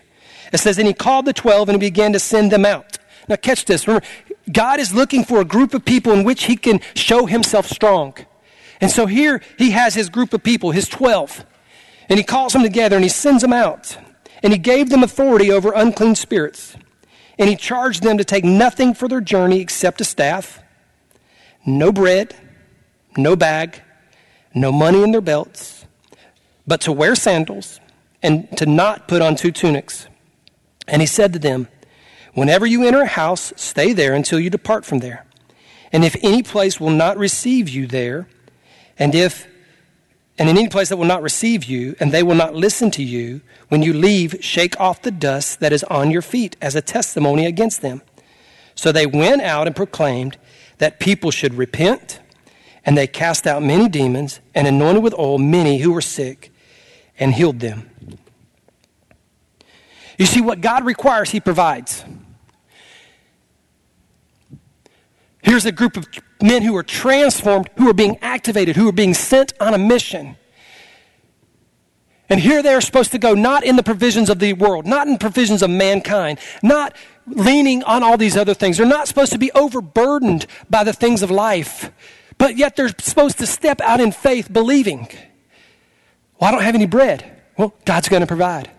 It 0.51 0.58
says, 0.58 0.77
And 0.77 0.88
he 0.88 0.93
called 0.93 1.24
the 1.24 1.31
twelve 1.31 1.69
and 1.69 1.79
began 1.79 2.12
to 2.12 2.19
send 2.19 2.51
them 2.51 2.65
out. 2.65 2.98
Now, 3.29 3.38
catch 3.38 3.63
this. 3.63 3.88
Remember, 3.88 4.05
God 4.51 4.81
is 4.81 4.93
looking 4.93 5.24
for 5.24 5.39
a 5.39 5.46
group 5.46 5.74
of 5.74 5.86
people 5.86 6.12
in 6.12 6.25
which 6.25 6.43
he 6.43 6.58
can 6.58 6.81
show 6.96 7.27
himself 7.27 7.65
strong. 7.65 8.17
And 8.81 8.89
so 8.89 9.05
here 9.05 9.41
he 9.57 9.71
has 9.71 9.93
his 9.93 10.09
group 10.09 10.33
of 10.33 10.43
people, 10.43 10.71
his 10.71 10.88
12. 10.88 11.45
And 12.07 12.17
he 12.17 12.24
calls 12.24 12.53
them 12.53 12.63
together 12.63 12.95
and 12.95 13.03
he 13.03 13.09
sends 13.09 13.41
them 13.41 13.53
out. 13.53 13.98
And 14.41 14.53
he 14.53 14.59
gave 14.59 14.89
them 14.89 15.03
authority 15.03 15.51
over 15.51 15.71
unclean 15.74 16.15
spirits. 16.15 16.75
And 17.38 17.50
he 17.50 17.55
charged 17.55 18.03
them 18.03 18.17
to 18.17 18.24
take 18.24 18.43
nothing 18.43 18.93
for 18.93 19.07
their 19.07 19.21
journey 19.21 19.59
except 19.59 20.01
a 20.01 20.03
staff, 20.03 20.62
no 21.65 21.91
bread, 21.91 22.36
no 23.17 23.36
bag, 23.36 23.81
no 24.53 24.71
money 24.71 25.03
in 25.03 25.12
their 25.12 25.21
belts, 25.21 25.86
but 26.67 26.81
to 26.81 26.91
wear 26.91 27.15
sandals 27.15 27.79
and 28.21 28.55
to 28.57 28.65
not 28.65 29.07
put 29.07 29.21
on 29.21 29.36
two 29.36 29.51
tunics. 29.51 30.07
And 30.88 31.01
he 31.01 31.05
said 31.05 31.33
to 31.33 31.39
them, 31.39 31.67
Whenever 32.33 32.65
you 32.65 32.83
enter 32.83 33.01
a 33.01 33.07
house, 33.07 33.53
stay 33.55 33.93
there 33.93 34.13
until 34.13 34.39
you 34.39 34.50
depart 34.50 34.86
from 34.86 35.00
there. 35.00 35.25
And 35.91 36.05
if 36.05 36.15
any 36.21 36.43
place 36.43 36.79
will 36.79 36.91
not 36.91 37.17
receive 37.17 37.67
you 37.67 37.88
there, 37.88 38.27
and 39.00 39.15
if 39.15 39.48
and 40.39 40.48
in 40.48 40.58
any 40.58 40.70
place 40.70 40.88
that 40.88 40.96
will 40.96 41.06
not 41.06 41.22
receive 41.22 41.65
you, 41.65 41.98
and 42.00 42.13
they 42.13 42.24
will 42.24 42.34
not 42.34 42.56
listen 42.56 42.89
to 42.91 43.03
you, 43.03 43.41
when 43.68 43.84
you 43.84 43.91
leave, 43.91 44.38
shake 44.39 44.79
off 44.79 45.01
the 45.01 45.12
dust 45.12 45.60
that 45.60 45.74
is 45.74 45.84
on 45.84 46.12
your 46.12 46.22
feet 46.22 46.56
as 46.62 46.75
a 46.75 46.82
testimony 46.82 47.46
against 47.46 47.82
them. 47.82 48.01
So 48.74 48.94
they 48.94 49.06
went 49.06 49.41
out 49.41 49.68
and 49.68 49.75
proclaimed 49.75 50.38
that 50.77 50.98
people 50.98 51.29
should 51.29 51.56
repent, 51.56 52.22
and 52.86 52.98
they 52.98 53.06
cast 53.06 53.46
out 53.48 53.62
many 53.62 53.89
demons 53.89 54.39
and 54.56 54.65
anointed 54.65 55.03
with 55.03 55.13
oil 55.20 55.38
many 55.38 55.79
who 55.79 55.91
were 55.91 56.00
sick 56.00 56.53
and 57.20 57.34
healed 57.34 57.60
them. 57.60 57.89
You 60.18 60.25
see, 60.25 60.39
what 60.39 60.62
God 60.62 60.86
requires, 60.86 61.32
He 61.32 61.41
provides. 61.41 62.06
Here's 65.50 65.65
a 65.65 65.72
group 65.72 65.98
of 65.98 66.08
men 66.44 66.62
who 66.62 66.77
are 66.77 66.84
transformed, 66.84 67.72
who 67.75 67.89
are 67.89 67.94
being 67.94 68.20
activated, 68.22 68.75
who 68.75 68.88
are 68.88 68.91
being 68.91 69.15
sent 69.15 69.51
on 69.60 69.74
a 69.74 69.79
mission. 69.79 70.38
And 72.29 72.39
here 72.39 72.62
they 72.62 72.72
are 72.72 72.82
supposed 72.82 73.12
to 73.13 73.18
go 73.18 73.34
not 73.34 73.63
in 73.63 73.75
the 73.75 73.82
provisions 73.82 74.29
of 74.29 74.38
the 74.38 74.53
world, 74.53 74.86
not 74.86 75.08
in 75.08 75.18
provisions 75.18 75.63
of 75.63 75.72
mankind, 75.72 76.38
not 76.62 76.96
leaning 77.25 77.82
on 77.86 78.03
all 78.03 78.15
these 78.15 78.38
other 78.38 78.53
things. 78.53 78.77
They're 78.77 78.86
not 78.86 79.08
supposed 79.08 79.32
to 79.32 79.39
be 79.39 79.51
overburdened 79.53 80.46
by 80.70 80.84
the 80.84 80.94
things 80.94 81.24
of 81.24 81.32
life, 81.32 81.91
but 82.38 82.56
yet 82.56 82.75
they're 82.75 82.94
supposed 83.00 83.39
to 83.39 83.48
step 83.48 83.82
out 83.82 84.00
in 84.00 84.12
faith 84.12 84.53
believing. 84.53 85.08
Well, 86.39 86.50
I 86.50 86.51
don't 86.51 86.62
have 86.62 86.75
any 86.75 86.86
bread. 86.86 87.41
Well, 87.58 87.74
God's 87.86 88.08
going 88.08 88.22
to 88.22 88.27
provide. 88.27 88.70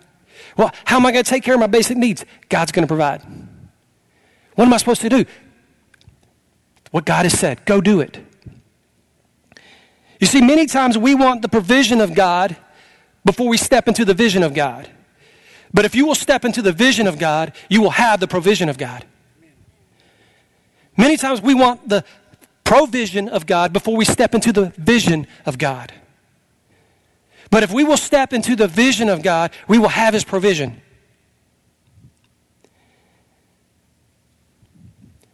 Well, 0.57 0.73
how 0.85 0.99
am 0.99 1.07
I 1.07 1.11
going 1.11 1.25
to 1.25 1.29
take 1.31 1.43
care 1.43 1.55
of 1.55 1.61
my 1.61 1.67
basic 1.67 1.97
needs? 1.97 2.25
God's 2.49 2.71
going 2.71 2.85
to 2.85 2.89
provide. 2.89 3.23
What 4.55 4.67
am 4.67 4.73
I 4.73 4.77
supposed 4.77 5.01
to 5.01 5.09
do? 5.09 5.25
What 6.91 7.05
God 7.05 7.25
has 7.25 7.39
said. 7.39 7.65
Go 7.65 7.81
do 7.81 8.01
it. 8.01 8.19
You 10.21 10.27
see, 10.27 10.41
many 10.41 10.67
times 10.67 10.99
we 10.99 11.15
want 11.15 11.43
the 11.43 11.49
provision 11.49 12.01
of 12.01 12.15
God 12.15 12.57
before 13.25 13.49
we 13.49 13.57
step 13.57 13.89
into 13.89 14.05
the 14.05 14.15
vision 14.15 14.43
of 14.43 14.55
God. 14.55 14.89
But 15.73 15.85
if 15.85 15.95
you 15.95 16.07
will 16.07 16.15
step 16.15 16.45
into 16.45 16.63
the 16.63 16.73
vision 16.73 17.07
of 17.07 17.19
God, 17.19 17.53
you 17.69 17.81
will 17.81 17.91
have 17.91 18.21
the 18.21 18.29
provision 18.29 18.69
of 18.69 18.77
God. 18.77 19.05
Many 20.97 21.17
times 21.17 21.41
we 21.41 21.55
want 21.55 21.89
the 21.89 22.05
provision 22.65 23.29
of 23.29 23.47
God 23.47 23.73
before 23.73 23.97
we 23.97 24.05
step 24.05 24.35
into 24.35 24.53
the 24.53 24.67
vision 24.77 25.27
of 25.47 25.59
God. 25.59 25.93
But 27.51 27.63
if 27.63 27.73
we 27.73 27.85
will 27.85 27.97
step 27.97 28.33
into 28.33 28.55
the 28.55 28.69
vision 28.69 29.09
of 29.09 29.23
God, 29.23 29.53
we 29.67 29.79
will 29.79 29.89
have 29.89 30.15
His 30.15 30.25
provision. 30.25 30.81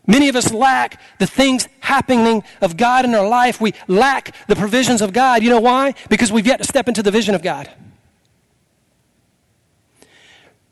Many 0.06 0.28
of 0.28 0.36
us 0.36 0.52
lack 0.52 1.00
the 1.18 1.26
things 1.26 1.68
happening 1.80 2.44
of 2.60 2.76
God 2.76 3.04
in 3.04 3.14
our 3.14 3.26
life. 3.26 3.60
We 3.60 3.75
lack 3.88 4.34
the 4.46 4.54
provisions 4.54 5.02
of 5.02 5.12
God. 5.12 5.42
You 5.42 5.50
know 5.50 5.60
why? 5.60 5.94
Because 6.08 6.30
we've 6.30 6.46
yet 6.46 6.58
to 6.58 6.64
step 6.64 6.86
into 6.86 7.02
the 7.02 7.10
vision 7.10 7.34
of 7.34 7.42
God. 7.42 7.68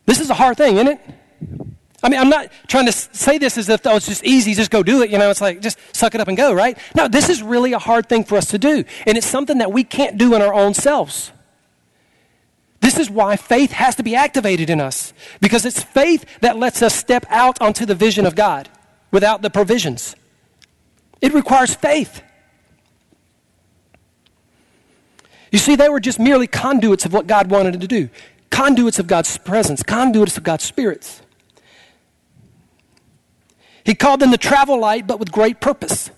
This 0.06 0.20
is 0.20 0.30
a 0.30 0.34
hard 0.34 0.56
thing, 0.56 0.76
isn't 0.76 0.88
it? 0.88 1.00
I 2.02 2.10
mean, 2.10 2.20
I'm 2.20 2.28
not 2.28 2.48
trying 2.68 2.84
to 2.86 2.92
say 2.92 3.38
this 3.38 3.56
as 3.56 3.68
if, 3.68 3.84
oh, 3.86 3.96
it's 3.96 4.06
just 4.06 4.24
easy, 4.24 4.52
just 4.52 4.70
go 4.70 4.82
do 4.82 5.02
it. 5.02 5.10
You 5.10 5.18
know, 5.18 5.30
it's 5.30 5.40
like, 5.40 5.62
just 5.62 5.78
suck 5.96 6.14
it 6.14 6.20
up 6.20 6.28
and 6.28 6.36
go, 6.36 6.52
right? 6.52 6.78
No, 6.94 7.08
this 7.08 7.30
is 7.30 7.42
really 7.42 7.72
a 7.72 7.78
hard 7.78 8.08
thing 8.08 8.24
for 8.24 8.36
us 8.36 8.48
to 8.48 8.58
do. 8.58 8.84
And 9.06 9.16
it's 9.16 9.26
something 9.26 9.58
that 9.58 9.72
we 9.72 9.84
can't 9.84 10.18
do 10.18 10.34
in 10.34 10.42
our 10.42 10.52
own 10.52 10.74
selves. 10.74 11.32
This 12.80 12.98
is 12.98 13.08
why 13.08 13.36
faith 13.36 13.72
has 13.72 13.96
to 13.96 14.02
be 14.02 14.14
activated 14.14 14.68
in 14.68 14.80
us, 14.82 15.14
because 15.40 15.64
it's 15.64 15.82
faith 15.82 16.26
that 16.42 16.58
lets 16.58 16.82
us 16.82 16.94
step 16.94 17.24
out 17.30 17.60
onto 17.62 17.86
the 17.86 17.94
vision 17.94 18.26
of 18.26 18.34
God 18.34 18.68
without 19.14 19.42
the 19.42 19.48
provisions. 19.48 20.16
It 21.20 21.32
requires 21.32 21.72
faith. 21.72 22.20
You 25.52 25.58
see, 25.58 25.76
they 25.76 25.88
were 25.88 26.00
just 26.00 26.18
merely 26.18 26.48
conduits 26.48 27.06
of 27.06 27.12
what 27.12 27.28
God 27.28 27.48
wanted 27.48 27.80
to 27.80 27.86
do 27.86 28.10
conduits 28.50 29.00
of 29.00 29.08
God's 29.08 29.36
presence, 29.38 29.82
conduits 29.82 30.36
of 30.36 30.44
God's 30.44 30.62
spirits. 30.62 31.22
He 33.84 33.94
called 33.94 34.20
them 34.20 34.30
the 34.30 34.38
travel 34.38 34.78
light, 34.78 35.08
but 35.08 35.18
with 35.18 35.32
great 35.32 35.60
purpose. 35.60 36.10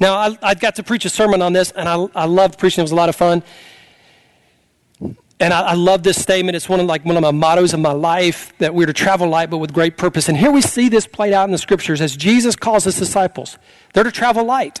Now, 0.00 0.14
I, 0.16 0.38
I 0.42 0.54
got 0.54 0.74
to 0.76 0.82
preach 0.82 1.04
a 1.04 1.10
sermon 1.10 1.42
on 1.42 1.52
this, 1.52 1.70
and 1.70 1.88
I, 1.88 2.08
I 2.14 2.24
loved 2.24 2.58
preaching. 2.58 2.82
It 2.82 2.84
was 2.84 2.92
a 2.92 2.96
lot 2.96 3.08
of 3.08 3.14
fun. 3.14 3.44
And 5.44 5.52
I, 5.52 5.60
I, 5.60 5.74
love 5.74 6.02
this 6.02 6.18
statement. 6.18 6.56
It's 6.56 6.70
one 6.70 6.80
of 6.80 6.86
like 6.86 7.04
one 7.04 7.18
of 7.18 7.22
my 7.22 7.30
mottos 7.30 7.74
of 7.74 7.80
my 7.80 7.92
life 7.92 8.54
that 8.60 8.74
we're 8.74 8.86
to 8.86 8.94
travel 8.94 9.28
light, 9.28 9.50
but 9.50 9.58
with 9.58 9.74
great 9.74 9.98
purpose. 9.98 10.30
And 10.30 10.38
here 10.38 10.50
we 10.50 10.62
see 10.62 10.88
this 10.88 11.06
played 11.06 11.34
out 11.34 11.44
in 11.44 11.50
the 11.50 11.58
scriptures 11.58 12.00
as 12.00 12.16
Jesus 12.16 12.56
calls 12.56 12.84
his 12.84 12.98
disciples. 12.98 13.58
They're 13.92 14.04
to 14.04 14.10
travel 14.10 14.46
light, 14.46 14.80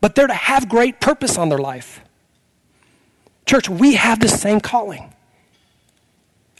but 0.00 0.16
they're 0.16 0.26
to 0.26 0.34
have 0.34 0.68
great 0.68 0.98
purpose 0.98 1.38
on 1.38 1.50
their 1.50 1.60
life. 1.60 2.00
Church, 3.46 3.68
we 3.68 3.94
have 3.94 4.18
the 4.18 4.26
same 4.26 4.58
calling. 4.58 5.14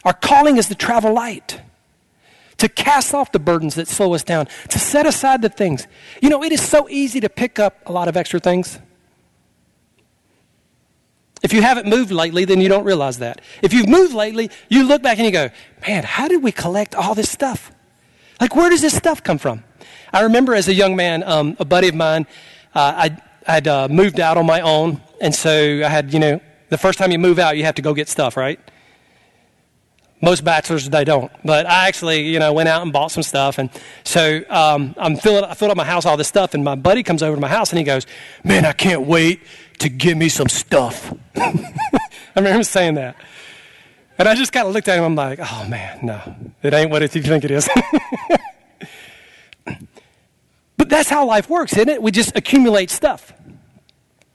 Our 0.05 0.13
calling 0.13 0.55
is 0.55 0.69
to 0.69 0.75
travel 0.75 1.11
light, 1.11 1.59
to 2.59 2.69
cast 2.69 3.13
off 3.13 3.33
the 3.33 3.39
burdens 3.39 3.75
that 3.75 3.89
slow 3.89 4.13
us 4.13 4.23
down, 4.23 4.47
to 4.69 4.79
set 4.79 5.05
aside 5.05 5.41
the 5.41 5.49
things. 5.49 5.85
You 6.21 6.29
know, 6.29 6.45
it 6.45 6.53
is 6.53 6.61
so 6.61 6.87
easy 6.87 7.19
to 7.19 7.27
pick 7.27 7.59
up 7.59 7.81
a 7.87 7.91
lot 7.91 8.07
of 8.07 8.15
extra 8.15 8.39
things. 8.39 8.79
If 11.43 11.51
you 11.51 11.61
haven't 11.61 11.87
moved 11.87 12.09
lately, 12.09 12.45
then 12.45 12.61
you 12.61 12.69
don't 12.69 12.85
realize 12.85 13.19
that. 13.19 13.41
If 13.61 13.73
you've 13.73 13.89
moved 13.89 14.13
lately, 14.13 14.49
you 14.69 14.85
look 14.85 15.03
back 15.03 15.17
and 15.17 15.25
you 15.25 15.31
go, 15.31 15.49
man, 15.85 16.05
how 16.05 16.29
did 16.29 16.41
we 16.41 16.53
collect 16.53 16.95
all 16.95 17.13
this 17.13 17.29
stuff? 17.29 17.69
Like, 18.39 18.55
where 18.55 18.69
does 18.69 18.81
this 18.81 18.95
stuff 18.95 19.21
come 19.21 19.37
from? 19.37 19.63
I 20.13 20.21
remember 20.21 20.55
as 20.55 20.69
a 20.69 20.73
young 20.73 20.95
man, 20.95 21.21
um, 21.23 21.57
a 21.59 21.65
buddy 21.65 21.89
of 21.89 21.95
mine, 21.95 22.27
uh, 22.73 22.93
I, 22.95 23.17
I'd 23.45 23.67
uh, 23.67 23.89
moved 23.89 24.21
out 24.21 24.37
on 24.37 24.45
my 24.45 24.61
own. 24.61 25.01
And 25.19 25.35
so 25.35 25.51
I 25.51 25.89
had, 25.89 26.13
you 26.13 26.19
know, 26.19 26.39
the 26.69 26.77
first 26.77 26.97
time 26.97 27.11
you 27.11 27.19
move 27.19 27.39
out, 27.39 27.57
you 27.57 27.65
have 27.65 27.75
to 27.75 27.81
go 27.81 27.93
get 27.93 28.07
stuff, 28.07 28.37
right? 28.37 28.59
Most 30.21 30.45
bachelors, 30.45 30.89
they 30.89 31.03
don't. 31.03 31.29
But 31.43 31.65
I 31.65 31.89
actually, 31.89 32.29
you 32.29 32.39
know, 32.39 32.53
went 32.53 32.69
out 32.69 32.81
and 32.81 32.93
bought 32.93 33.11
some 33.11 33.23
stuff. 33.23 33.57
And 33.57 33.69
so 34.05 34.41
um, 34.49 34.95
I'm 34.97 35.17
filling, 35.17 35.43
I 35.43 35.53
filled 35.53 35.71
up 35.71 35.77
my 35.77 35.83
house, 35.83 36.05
all 36.05 36.15
this 36.15 36.29
stuff. 36.29 36.53
And 36.53 36.63
my 36.63 36.75
buddy 36.75 37.03
comes 37.03 37.21
over 37.21 37.35
to 37.35 37.41
my 37.41 37.49
house 37.49 37.71
and 37.71 37.79
he 37.79 37.83
goes, 37.83 38.07
Man, 38.45 38.63
I 38.63 38.71
can't 38.71 39.01
wait 39.01 39.41
to 39.79 39.89
give 39.89 40.17
me 40.17 40.29
some 40.29 40.49
stuff. 40.49 41.13
I 41.35 41.53
remember 42.35 42.57
him 42.57 42.63
saying 42.63 42.95
that. 42.95 43.15
And 44.17 44.27
I 44.27 44.35
just 44.35 44.51
kind 44.53 44.67
of 44.67 44.73
looked 44.73 44.87
at 44.87 44.97
him. 44.97 45.03
I'm 45.03 45.15
like, 45.15 45.39
Oh, 45.41 45.67
man, 45.67 45.99
no, 46.03 46.35
it 46.61 46.73
ain't 46.73 46.91
what 46.91 47.01
you 47.01 47.21
think 47.21 47.43
it 47.43 47.51
is. 47.51 47.69
but 50.77 50.89
that's 50.89 51.09
how 51.09 51.25
life 51.25 51.49
works, 51.49 51.73
isn't 51.73 51.89
it? 51.89 52.01
We 52.01 52.11
just 52.11 52.35
accumulate 52.35 52.89
stuff. 52.89 53.33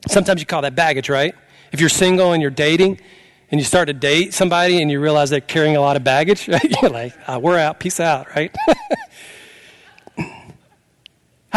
Sometimes 0.09 0.41
you 0.41 0.47
call 0.47 0.63
that 0.63 0.75
baggage, 0.75 1.09
right? 1.09 1.35
If 1.73 1.81
you're 1.81 1.89
single 1.89 2.33
and 2.33 2.41
you're 2.41 2.51
dating, 2.51 3.01
and 3.51 3.61
you 3.61 3.65
start 3.65 3.89
to 3.89 3.95
date 3.95 4.35
somebody 4.35 4.83
and 4.83 4.91
you 4.91 5.01
realize 5.01 5.31
they're 5.31 5.41
carrying 5.41 5.77
a 5.77 5.81
lot 5.81 5.97
of 5.97 6.05
baggage, 6.05 6.49
right? 6.49 6.75
you're 6.83 6.91
like, 6.91 7.15
oh, 7.27 7.39
we're 7.39 7.59
out, 7.59 7.81
peace 7.81 8.01
out, 8.01 8.35
right? 8.35 8.55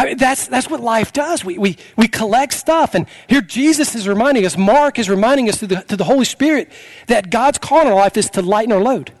I 0.02 0.06
mean, 0.06 0.16
that's, 0.16 0.48
that's 0.48 0.68
what 0.68 0.80
life 0.80 1.12
does. 1.12 1.44
We, 1.44 1.58
we, 1.58 1.76
we 1.96 2.08
collect 2.08 2.54
stuff. 2.54 2.96
And 2.96 3.06
here 3.28 3.40
Jesus 3.40 3.94
is 3.94 4.08
reminding 4.08 4.44
us, 4.44 4.56
Mark 4.56 4.98
is 4.98 5.08
reminding 5.08 5.48
us 5.48 5.58
through 5.58 5.68
the, 5.68 5.80
through 5.82 5.98
the 5.98 6.04
Holy 6.04 6.24
Spirit 6.24 6.72
that 7.06 7.30
God's 7.30 7.58
call 7.58 7.82
in 7.82 7.86
our 7.86 7.94
life 7.94 8.16
is 8.16 8.28
to 8.30 8.42
lighten 8.42 8.72
our 8.72 8.80
load. 8.80 9.12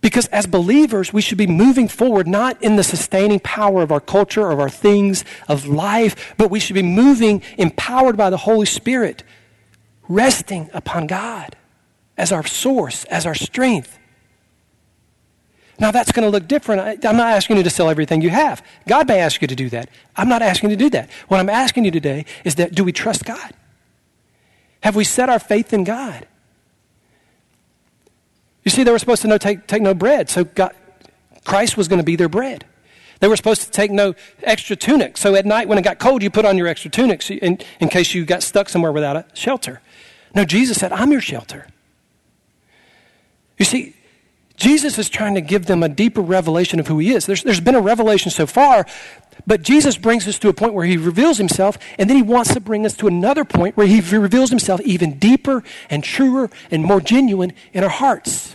Because 0.00 0.28
as 0.28 0.46
believers, 0.46 1.12
we 1.12 1.20
should 1.20 1.36
be 1.36 1.48
moving 1.48 1.88
forward 1.88 2.28
not 2.28 2.62
in 2.62 2.76
the 2.76 2.84
sustaining 2.84 3.40
power 3.40 3.82
of 3.82 3.90
our 3.90 4.00
culture, 4.00 4.48
of 4.52 4.60
our 4.60 4.70
things, 4.70 5.24
of 5.48 5.66
life, 5.66 6.34
but 6.38 6.48
we 6.48 6.60
should 6.60 6.74
be 6.74 6.82
moving 6.84 7.42
empowered 7.58 8.16
by 8.16 8.30
the 8.30 8.36
Holy 8.36 8.66
Spirit, 8.66 9.24
resting 10.08 10.70
upon 10.72 11.08
God 11.08 11.56
as 12.16 12.30
our 12.30 12.46
source, 12.46 13.02
as 13.06 13.26
our 13.26 13.34
strength. 13.34 13.98
Now, 15.82 15.90
that's 15.90 16.12
going 16.12 16.24
to 16.24 16.30
look 16.30 16.46
different. 16.46 17.04
I'm 17.04 17.16
not 17.16 17.32
asking 17.32 17.56
you 17.56 17.64
to 17.64 17.70
sell 17.70 17.90
everything 17.90 18.22
you 18.22 18.30
have. 18.30 18.64
God 18.86 19.08
may 19.08 19.18
ask 19.18 19.42
you 19.42 19.48
to 19.48 19.56
do 19.56 19.68
that. 19.70 19.88
I'm 20.14 20.28
not 20.28 20.40
asking 20.40 20.70
you 20.70 20.76
to 20.76 20.84
do 20.84 20.90
that. 20.90 21.10
What 21.26 21.40
I'm 21.40 21.50
asking 21.50 21.84
you 21.84 21.90
today 21.90 22.24
is 22.44 22.54
that 22.54 22.72
do 22.72 22.84
we 22.84 22.92
trust 22.92 23.24
God? 23.24 23.52
Have 24.84 24.94
we 24.94 25.02
set 25.02 25.28
our 25.28 25.40
faith 25.40 25.72
in 25.72 25.82
God? 25.82 26.28
You 28.62 28.70
see, 28.70 28.84
they 28.84 28.92
were 28.92 28.98
supposed 29.00 29.22
to 29.22 29.28
no, 29.28 29.38
take, 29.38 29.66
take 29.66 29.82
no 29.82 29.92
bread, 29.92 30.30
so 30.30 30.44
God, 30.44 30.72
Christ 31.44 31.76
was 31.76 31.88
going 31.88 31.98
to 31.98 32.04
be 32.04 32.14
their 32.14 32.28
bread. 32.28 32.64
They 33.18 33.26
were 33.26 33.36
supposed 33.36 33.62
to 33.62 33.70
take 33.72 33.90
no 33.90 34.14
extra 34.44 34.76
tunic. 34.76 35.16
So 35.16 35.34
at 35.34 35.44
night 35.44 35.66
when 35.66 35.78
it 35.78 35.82
got 35.82 35.98
cold, 35.98 36.22
you 36.22 36.30
put 36.30 36.44
on 36.44 36.56
your 36.56 36.68
extra 36.68 36.92
tunic 36.92 37.28
in, 37.28 37.58
in 37.80 37.88
case 37.88 38.14
you 38.14 38.24
got 38.24 38.44
stuck 38.44 38.68
somewhere 38.68 38.92
without 38.92 39.16
a 39.16 39.24
shelter. 39.34 39.80
No, 40.32 40.44
Jesus 40.44 40.78
said, 40.78 40.92
I'm 40.92 41.10
your 41.10 41.20
shelter. 41.20 41.66
You 43.58 43.64
see, 43.64 43.96
Jesus 44.62 44.96
is 44.96 45.10
trying 45.10 45.34
to 45.34 45.40
give 45.40 45.66
them 45.66 45.82
a 45.82 45.88
deeper 45.88 46.20
revelation 46.20 46.78
of 46.78 46.86
who 46.86 47.00
he 47.00 47.12
is. 47.12 47.26
There's, 47.26 47.42
there's 47.42 47.58
been 47.58 47.74
a 47.74 47.80
revelation 47.80 48.30
so 48.30 48.46
far, 48.46 48.86
but 49.44 49.62
Jesus 49.62 49.96
brings 49.96 50.28
us 50.28 50.38
to 50.38 50.48
a 50.48 50.52
point 50.52 50.72
where 50.72 50.86
he 50.86 50.96
reveals 50.96 51.36
himself, 51.38 51.76
and 51.98 52.08
then 52.08 52.16
he 52.16 52.22
wants 52.22 52.54
to 52.54 52.60
bring 52.60 52.86
us 52.86 52.94
to 52.98 53.08
another 53.08 53.44
point 53.44 53.76
where 53.76 53.88
he 53.88 54.00
reveals 54.00 54.50
himself 54.50 54.80
even 54.82 55.18
deeper 55.18 55.64
and 55.90 56.04
truer 56.04 56.48
and 56.70 56.84
more 56.84 57.00
genuine 57.00 57.52
in 57.72 57.82
our 57.82 57.90
hearts. 57.90 58.54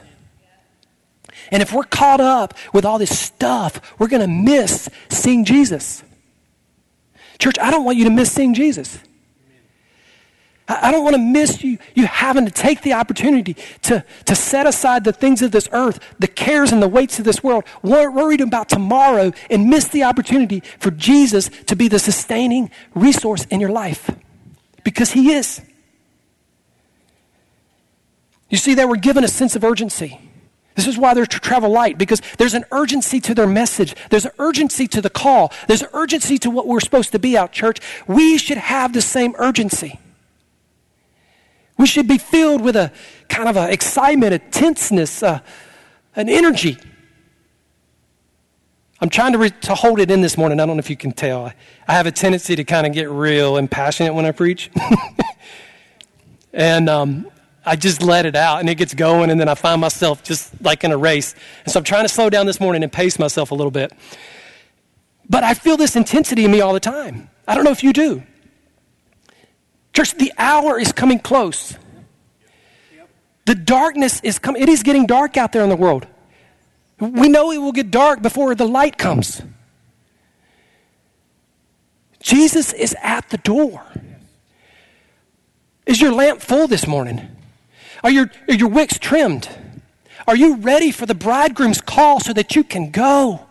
And 1.52 1.62
if 1.62 1.74
we're 1.74 1.84
caught 1.84 2.22
up 2.22 2.54
with 2.72 2.86
all 2.86 3.00
this 3.00 3.20
stuff, 3.20 3.82
we're 4.00 4.08
going 4.08 4.22
to 4.22 4.28
miss 4.28 4.88
seeing 5.10 5.44
Jesus. 5.44 6.04
Church, 7.38 7.60
I 7.60 7.70
don't 7.70 7.84
want 7.84 7.98
you 7.98 8.06
to 8.06 8.10
miss 8.10 8.32
seeing 8.32 8.54
Jesus. 8.54 8.98
I 10.70 10.92
don't 10.92 11.04
want 11.04 11.16
to 11.16 11.22
miss 11.22 11.64
you, 11.64 11.78
you 11.96 12.06
having 12.06 12.46
to 12.46 12.52
take 12.52 12.82
the 12.82 12.92
opportunity 12.94 13.56
to, 13.84 14.04
to 14.26 14.36
set 14.36 14.68
aside 14.68 15.06
the 15.06 15.14
things 15.14 15.42
of 15.42 15.52
this 15.52 15.70
earth, 15.72 16.00
the 16.20 16.28
cares 16.28 16.74
and 16.74 16.82
the 16.82 16.90
weights 16.90 17.20
of 17.20 17.26
this 17.26 17.42
world, 17.42 17.64
worried 17.84 18.42
about 18.42 18.68
tomorrow, 18.68 19.32
and 19.50 19.70
miss 19.70 19.88
the 19.88 20.04
opportunity 20.04 20.62
for 20.80 20.92
Jesus 20.92 21.50
to 21.68 21.76
be 21.76 21.88
the 21.88 22.00
sustaining 22.00 22.70
resource 22.94 23.46
in 23.46 23.62
your 23.62 23.70
life. 23.70 24.10
Because 24.84 25.12
He 25.12 25.32
is. 25.32 25.62
You 28.50 28.58
see, 28.58 28.74
they 28.74 28.86
were 28.86 28.98
given 28.98 29.24
a 29.24 29.30
sense 29.30 29.56
of 29.56 29.64
urgency. 29.64 30.20
This 30.76 30.86
is 30.88 30.98
why 30.98 31.14
they're 31.14 31.26
to 31.26 31.40
travel 31.40 31.72
light, 31.72 31.98
because 31.98 32.22
there's 32.38 32.54
an 32.54 32.66
urgency 32.72 33.22
to 33.22 33.34
their 33.34 33.48
message. 33.48 33.96
There's 34.10 34.26
an 34.26 34.32
urgency 34.38 34.88
to 34.90 35.02
the 35.02 35.10
call. 35.10 35.54
There's 35.68 35.82
an 35.82 35.90
urgency 35.94 36.38
to 36.40 36.52
what 36.52 36.68
we're 36.68 36.82
supposed 36.82 37.14
to 37.14 37.20
be 37.20 37.38
out, 37.38 37.54
church. 37.54 37.80
We 38.06 38.38
should 38.38 38.58
have 38.58 38.92
the 38.92 39.02
same 39.02 39.34
urgency. 39.38 40.00
We 41.78 41.86
should 41.86 42.08
be 42.08 42.18
filled 42.18 42.62
with 42.62 42.76
a 42.76 42.92
kind 43.30 43.48
of 43.48 43.56
an 43.56 43.70
excitement, 43.70 44.34
a 44.34 44.40
tenseness, 44.40 45.22
uh, 45.22 45.40
an 46.16 46.28
energy. 46.28 46.78
I'm 49.00 49.10
trying 49.10 49.34
to, 49.34 49.38
re- 49.38 49.52
to 49.62 49.76
hold 49.76 50.00
it 50.00 50.10
in 50.10 50.22
this 50.22 50.38
morning. 50.38 50.60
I 50.60 50.66
don't 50.66 50.76
know 50.76 50.80
if 50.80 50.90
you 50.90 50.98
can 50.98 51.12
tell. 51.12 51.46
I, 51.46 51.54
I 51.88 51.94
have 51.94 52.08
a 52.08 52.12
tendency 52.12 52.56
to 52.56 52.64
kind 52.64 52.88
of 52.88 52.94
get 52.94 53.10
real 53.10 53.58
and 53.58 53.70
passionate 53.70 54.16
when 54.16 54.26
I 54.26 54.32
preach. 54.32 54.72
and 56.54 56.90
um, 56.90 57.30
I 57.64 57.76
just 57.76 58.02
let 58.02 58.26
it 58.26 58.36
out 58.36 58.60
and 58.60 58.70
it 58.70 58.76
gets 58.76 58.96
going, 58.96 59.30
and 59.30 59.40
then 59.40 59.48
I 59.48 59.54
find 59.54 59.80
myself 59.80 60.24
just 60.24 60.52
like 60.64 60.84
in 60.84 60.92
a 60.92 60.98
race. 60.98 61.36
And 61.64 61.72
so 61.72 61.80
I'm 61.80 61.84
trying 61.84 62.06
to 62.06 62.10
slow 62.10 62.32
down 62.32 62.48
this 62.48 62.60
morning 62.60 62.82
and 62.82 62.92
pace 62.92 63.20
myself 63.20 63.52
a 63.52 63.56
little 63.56 63.72
bit. 63.72 63.94
But 65.30 65.44
I 65.44 65.54
feel 65.54 65.78
this 65.78 65.96
intensity 65.96 66.46
in 66.46 66.52
me 66.52 66.62
all 66.62 66.74
the 66.74 66.80
time. 66.80 67.30
I 67.48 67.54
don't 67.54 67.66
know 67.66 67.72
if 67.72 67.84
you 67.84 67.94
do. 67.94 68.24
Church, 69.98 70.14
the 70.14 70.32
hour 70.38 70.80
is 70.80 70.92
coming 70.92 71.18
close. 71.18 71.76
The 73.48 73.56
darkness 73.56 74.20
is 74.22 74.38
coming. 74.38 74.62
It 74.62 74.70
is 74.70 74.84
getting 74.84 75.08
dark 75.08 75.38
out 75.38 75.54
there 75.54 75.64
in 75.64 75.70
the 75.70 75.76
world. 75.76 76.06
We 77.00 77.30
know 77.30 77.52
it 77.52 77.58
will 77.58 77.72
get 77.72 77.90
dark 77.90 78.22
before 78.22 78.54
the 78.54 78.68
light 78.68 79.00
comes. 79.00 79.42
Jesus 82.20 82.74
is 82.74 82.96
at 83.02 83.28
the 83.32 83.40
door. 83.40 83.82
Is 85.88 86.00
your 86.00 86.12
lamp 86.12 86.42
full 86.42 86.68
this 86.68 86.86
morning? 86.86 87.36
Are 88.04 88.12
your, 88.12 88.30
are 88.48 88.54
your 88.54 88.70
wicks 88.70 89.00
trimmed? 89.00 89.50
Are 90.28 90.36
you 90.36 90.58
ready 90.58 90.92
for 90.92 91.08
the 91.08 91.16
bridegroom's 91.16 91.82
call 91.82 92.20
so 92.20 92.34
that 92.34 92.56
you 92.56 92.64
can 92.64 92.92
go? 92.92 93.48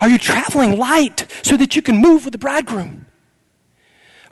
Are 0.00 0.08
you 0.08 0.16
traveling 0.16 0.78
light 0.78 1.26
so 1.42 1.58
that 1.58 1.76
you 1.76 1.82
can 1.82 1.98
move 1.98 2.24
with 2.24 2.32
the 2.32 2.38
bridegroom? 2.38 3.03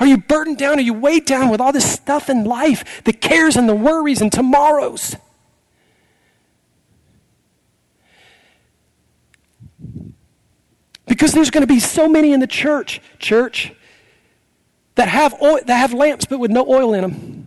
Are 0.02 0.06
you 0.06 0.16
burdened 0.16 0.58
down? 0.58 0.78
Are 0.78 0.82
you 0.82 0.94
weighed 0.94 1.26
down 1.26 1.48
with 1.48 1.60
all 1.60 1.70
this 1.70 1.88
stuff 1.88 2.28
in 2.28 2.42
life, 2.42 3.04
the 3.04 3.12
cares 3.12 3.54
and 3.54 3.68
the 3.68 3.74
worries 3.76 4.20
and 4.20 4.32
tomorrows? 4.32 5.14
Because 11.06 11.30
there's 11.30 11.50
going 11.50 11.60
to 11.60 11.72
be 11.72 11.78
so 11.78 12.08
many 12.08 12.32
in 12.32 12.40
the 12.40 12.48
church, 12.48 13.00
church, 13.20 13.72
that 14.96 15.06
have, 15.06 15.40
oil, 15.40 15.60
that 15.66 15.76
have 15.76 15.94
lamps 15.94 16.24
but 16.24 16.40
with 16.40 16.50
no 16.50 16.66
oil 16.68 16.94
in 16.94 17.02
them. 17.02 17.46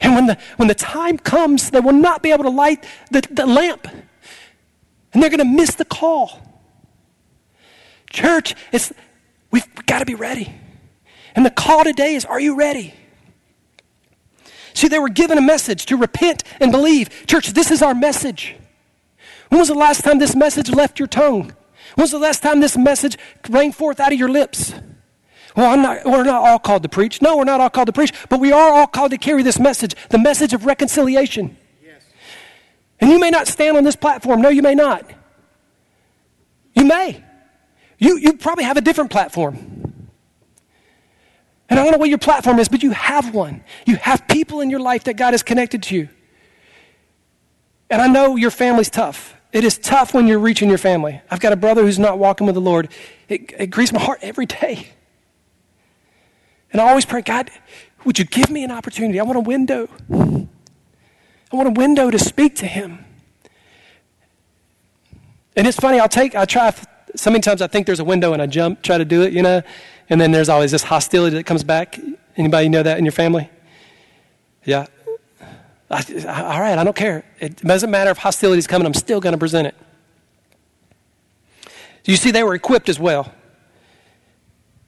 And 0.00 0.14
when 0.16 0.26
the, 0.26 0.38
when 0.56 0.66
the 0.66 0.74
time 0.74 1.16
comes, 1.16 1.70
they 1.70 1.78
will 1.78 1.92
not 1.92 2.24
be 2.24 2.32
able 2.32 2.42
to 2.42 2.50
light 2.50 2.84
the, 3.12 3.20
the 3.30 3.46
lamp. 3.46 3.86
And 5.12 5.22
they're 5.22 5.30
going 5.30 5.38
to 5.38 5.44
miss 5.44 5.76
the 5.76 5.84
call. 5.84 6.40
Church, 8.10 8.56
it's, 8.72 8.92
we've 9.52 9.72
got 9.86 10.00
to 10.00 10.04
be 10.06 10.16
ready. 10.16 10.52
And 11.36 11.44
the 11.44 11.50
call 11.50 11.84
today 11.84 12.14
is 12.14 12.24
Are 12.24 12.40
you 12.40 12.56
ready? 12.56 12.94
See, 14.74 14.88
they 14.88 14.98
were 14.98 15.08
given 15.08 15.38
a 15.38 15.42
message 15.42 15.86
to 15.86 15.96
repent 15.96 16.42
and 16.60 16.72
believe. 16.72 17.26
Church, 17.26 17.48
this 17.48 17.70
is 17.70 17.80
our 17.82 17.94
message. 17.94 18.56
When 19.48 19.58
was 19.58 19.68
the 19.68 19.74
last 19.74 20.02
time 20.02 20.18
this 20.18 20.34
message 20.34 20.70
left 20.70 20.98
your 20.98 21.08
tongue? 21.08 21.54
When 21.94 22.02
was 22.02 22.10
the 22.10 22.18
last 22.18 22.42
time 22.42 22.60
this 22.60 22.76
message 22.76 23.16
rang 23.48 23.72
forth 23.72 24.00
out 24.00 24.12
of 24.12 24.18
your 24.18 24.28
lips? 24.28 24.74
Well, 25.56 25.72
I'm 25.72 25.80
not, 25.80 26.04
we're 26.04 26.24
not 26.24 26.42
all 26.46 26.58
called 26.58 26.82
to 26.82 26.90
preach. 26.90 27.22
No, 27.22 27.38
we're 27.38 27.44
not 27.44 27.60
all 27.60 27.70
called 27.70 27.86
to 27.86 27.92
preach, 27.92 28.12
but 28.28 28.38
we 28.40 28.52
are 28.52 28.70
all 28.70 28.86
called 28.86 29.12
to 29.12 29.18
carry 29.18 29.42
this 29.42 29.58
message 29.58 29.94
the 30.10 30.18
message 30.18 30.52
of 30.52 30.66
reconciliation. 30.66 31.56
Yes. 31.82 32.02
And 33.00 33.10
you 33.10 33.18
may 33.18 33.30
not 33.30 33.48
stand 33.48 33.78
on 33.78 33.84
this 33.84 33.96
platform. 33.96 34.42
No, 34.42 34.50
you 34.50 34.62
may 34.62 34.74
not. 34.74 35.08
You 36.74 36.84
may. 36.84 37.24
You, 37.98 38.18
you 38.18 38.34
probably 38.34 38.64
have 38.64 38.76
a 38.76 38.82
different 38.82 39.10
platform. 39.10 39.75
And 41.68 41.80
I 41.80 41.82
don't 41.82 41.92
know 41.92 41.98
what 41.98 42.08
your 42.08 42.18
platform 42.18 42.58
is, 42.58 42.68
but 42.68 42.82
you 42.82 42.92
have 42.92 43.34
one. 43.34 43.64
You 43.86 43.96
have 43.96 44.26
people 44.28 44.60
in 44.60 44.70
your 44.70 44.80
life 44.80 45.04
that 45.04 45.14
God 45.14 45.32
has 45.32 45.42
connected 45.42 45.82
to 45.84 45.96
you. 45.96 46.08
And 47.90 48.00
I 48.00 48.08
know 48.08 48.36
your 48.36 48.50
family's 48.50 48.90
tough. 48.90 49.34
It 49.52 49.64
is 49.64 49.78
tough 49.78 50.14
when 50.14 50.26
you're 50.26 50.38
reaching 50.38 50.68
your 50.68 50.78
family. 50.78 51.20
I've 51.30 51.40
got 51.40 51.52
a 51.52 51.56
brother 51.56 51.82
who's 51.82 51.98
not 51.98 52.18
walking 52.18 52.46
with 52.46 52.54
the 52.54 52.60
Lord. 52.60 52.88
It, 53.28 53.52
it 53.58 53.66
grieves 53.68 53.92
my 53.92 54.00
heart 54.00 54.18
every 54.22 54.46
day. 54.46 54.88
And 56.72 56.80
I 56.80 56.88
always 56.88 57.06
pray, 57.06 57.22
God, 57.22 57.50
would 58.04 58.18
you 58.18 58.24
give 58.24 58.50
me 58.50 58.64
an 58.64 58.70
opportunity? 58.70 59.18
I 59.18 59.22
want 59.22 59.38
a 59.38 59.40
window. 59.40 59.88
I 60.10 61.56
want 61.56 61.68
a 61.68 61.72
window 61.72 62.10
to 62.10 62.18
speak 62.18 62.56
to 62.56 62.66
him. 62.66 63.04
And 65.56 65.66
it's 65.66 65.78
funny, 65.78 65.98
I'll 65.98 66.08
take, 66.08 66.34
I 66.34 66.44
try, 66.44 66.74
so 67.16 67.30
many 67.30 67.40
times 67.40 67.62
I 67.62 67.66
think 67.66 67.86
there's 67.86 68.00
a 68.00 68.04
window 68.04 68.32
and 68.32 68.40
I 68.40 68.46
jump, 68.46 68.82
try 68.82 68.98
to 68.98 69.04
do 69.04 69.22
it, 69.22 69.32
you 69.32 69.42
know. 69.42 69.62
And 70.08 70.20
then 70.20 70.32
there's 70.32 70.48
always 70.48 70.70
this 70.70 70.84
hostility 70.84 71.36
that 71.36 71.44
comes 71.44 71.64
back. 71.64 71.98
Anybody 72.36 72.68
know 72.68 72.82
that 72.82 72.98
in 72.98 73.04
your 73.04 73.12
family? 73.12 73.50
Yeah. 74.64 74.86
I, 75.90 76.02
all 76.26 76.60
right, 76.60 76.78
I 76.78 76.84
don't 76.84 76.96
care. 76.96 77.24
It 77.38 77.56
doesn't 77.56 77.90
matter 77.90 78.10
if 78.10 78.18
hostility 78.18 78.58
is 78.58 78.66
coming, 78.66 78.86
I'm 78.86 78.94
still 78.94 79.20
going 79.20 79.32
to 79.32 79.38
present 79.38 79.68
it. 79.68 79.74
You 82.04 82.16
see, 82.16 82.30
they 82.30 82.42
were 82.42 82.54
equipped 82.54 82.88
as 82.88 82.98
well. 82.98 83.32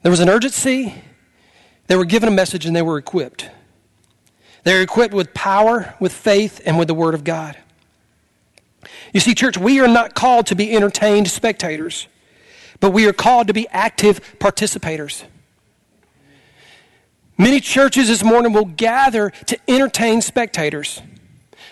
There 0.03 0.11
was 0.11 0.21
an 0.21 0.29
urgency, 0.29 0.95
they 1.89 1.97
were 1.97 2.05
given 2.05 2.29
a 2.29 2.33
message, 2.33 2.67
and 2.67 2.75
they 2.77 2.83
were 2.83 2.99
equipped. 2.99 3.49
They 4.65 4.75
were 4.75 4.83
equipped 4.83 5.15
with 5.15 5.35
power, 5.35 5.95
with 5.99 6.13
faith, 6.13 6.61
and 6.65 6.79
with 6.79 6.89
the 6.89 6.95
Word 6.95 7.15
of 7.15 7.25
God. 7.25 7.57
You 9.13 9.21
see, 9.21 9.35
church, 9.35 9.57
we 9.57 9.81
are 9.81 9.89
not 9.89 10.15
called 10.15 10.47
to 10.49 10.55
be 10.55 10.75
entertained 10.75 11.29
spectators 11.29 12.07
but 12.81 12.91
we 12.91 13.07
are 13.07 13.13
called 13.13 13.47
to 13.49 13.53
be 13.53 13.67
active 13.69 14.21
participators. 14.39 15.25
Many 17.37 17.61
churches 17.61 18.09
this 18.09 18.25
morning 18.25 18.53
will 18.53 18.65
gather 18.65 19.31
to 19.47 19.59
entertain 19.69 20.21
spectators. 20.21 21.01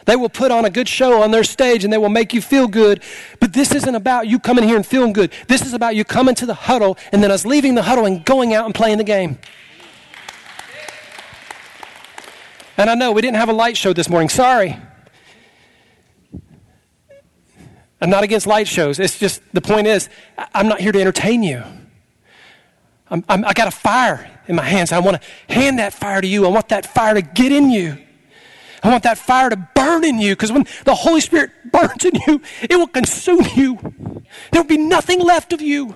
They 0.05 0.15
will 0.15 0.29
put 0.29 0.53
on 0.53 0.65
a 0.65 0.71
good 0.71 0.89
show 0.89 1.23
on 1.23 1.33
their 1.33 1.43
stage 1.43 1.83
and 1.83 1.93
they 1.93 1.99
will 1.99 2.09
make 2.09 2.33
you 2.33 2.41
feel 2.41 2.69
good. 2.69 3.03
But 3.41 3.53
this 3.53 3.75
isn't 3.75 3.95
about 3.95 4.29
you 4.29 4.39
coming 4.39 4.65
here 4.65 4.77
and 4.77 4.87
feeling 4.87 5.13
good. 5.13 5.33
This 5.49 5.63
is 5.63 5.75
about 5.75 5.97
you 5.97 6.05
coming 6.05 6.37
to 6.37 6.47
the 6.47 6.55
huddle 6.55 6.97
and 7.11 7.23
then 7.23 7.33
us 7.33 7.45
leaving 7.45 7.75
the 7.75 7.83
huddle 7.83 8.07
and 8.07 8.25
going 8.25 8.55
out 8.55 8.67
and 8.67 8.75
playing 8.75 8.99
the 8.99 9.05
game. 9.05 9.39
And 12.77 12.89
I 12.89 12.95
know 12.95 13.11
we 13.11 13.21
didn't 13.21 13.39
have 13.39 13.49
a 13.49 13.55
light 13.55 13.77
show 13.77 13.93
this 13.93 14.09
morning. 14.09 14.29
Sorry. 14.29 14.77
I'm 18.01 18.11
not 18.11 18.25
against 18.25 18.47
light 18.47 18.69
shows. 18.69 18.99
It's 18.99 19.19
just 19.19 19.41
the 19.53 19.61
point 19.61 19.87
is, 19.87 20.09
I'm 20.55 20.69
not 20.69 20.81
here 20.81 20.93
to 20.93 21.01
entertain 21.01 21.43
you. 21.43 21.63
I'm, 23.09 23.25
I'm, 23.29 23.45
i 23.45 23.53
got 23.53 23.69
a 23.69 23.73
fire 23.73 24.31
in 24.49 24.57
my 24.57 24.65
hands. 24.65 24.93
I 24.93 24.99
want 24.99 25.21
to 25.23 25.55
hand 25.55 25.79
that 25.79 25.95
fire 25.95 26.21
to 26.21 26.27
you. 26.27 26.45
I 26.45 26.49
want 26.49 26.69
that 26.69 26.87
fire 26.87 27.15
to 27.15 27.23
get 27.23 27.53
in 27.53 27.71
you. 27.71 27.99
I 28.83 28.91
want 28.91 29.05
that 29.05 29.19
fire 29.19 29.51
to 29.51 29.57
burn 29.75 30.05
in 30.05 30.19
you 30.19 30.35
because 30.35 30.53
when 30.53 30.67
the 30.85 30.95
Holy 30.95 31.21
Spirit 31.21 31.51
burns 31.73 32.05
in 32.05 32.15
you, 32.27 32.43
it 32.63 32.77
will 32.77 32.87
consume 32.87 33.47
you. 33.55 33.79
There 34.53 34.63
will 34.63 34.69
be 34.69 34.79
nothing 34.79 35.21
left 35.21 35.53
of 35.53 35.61
you. 35.61 35.95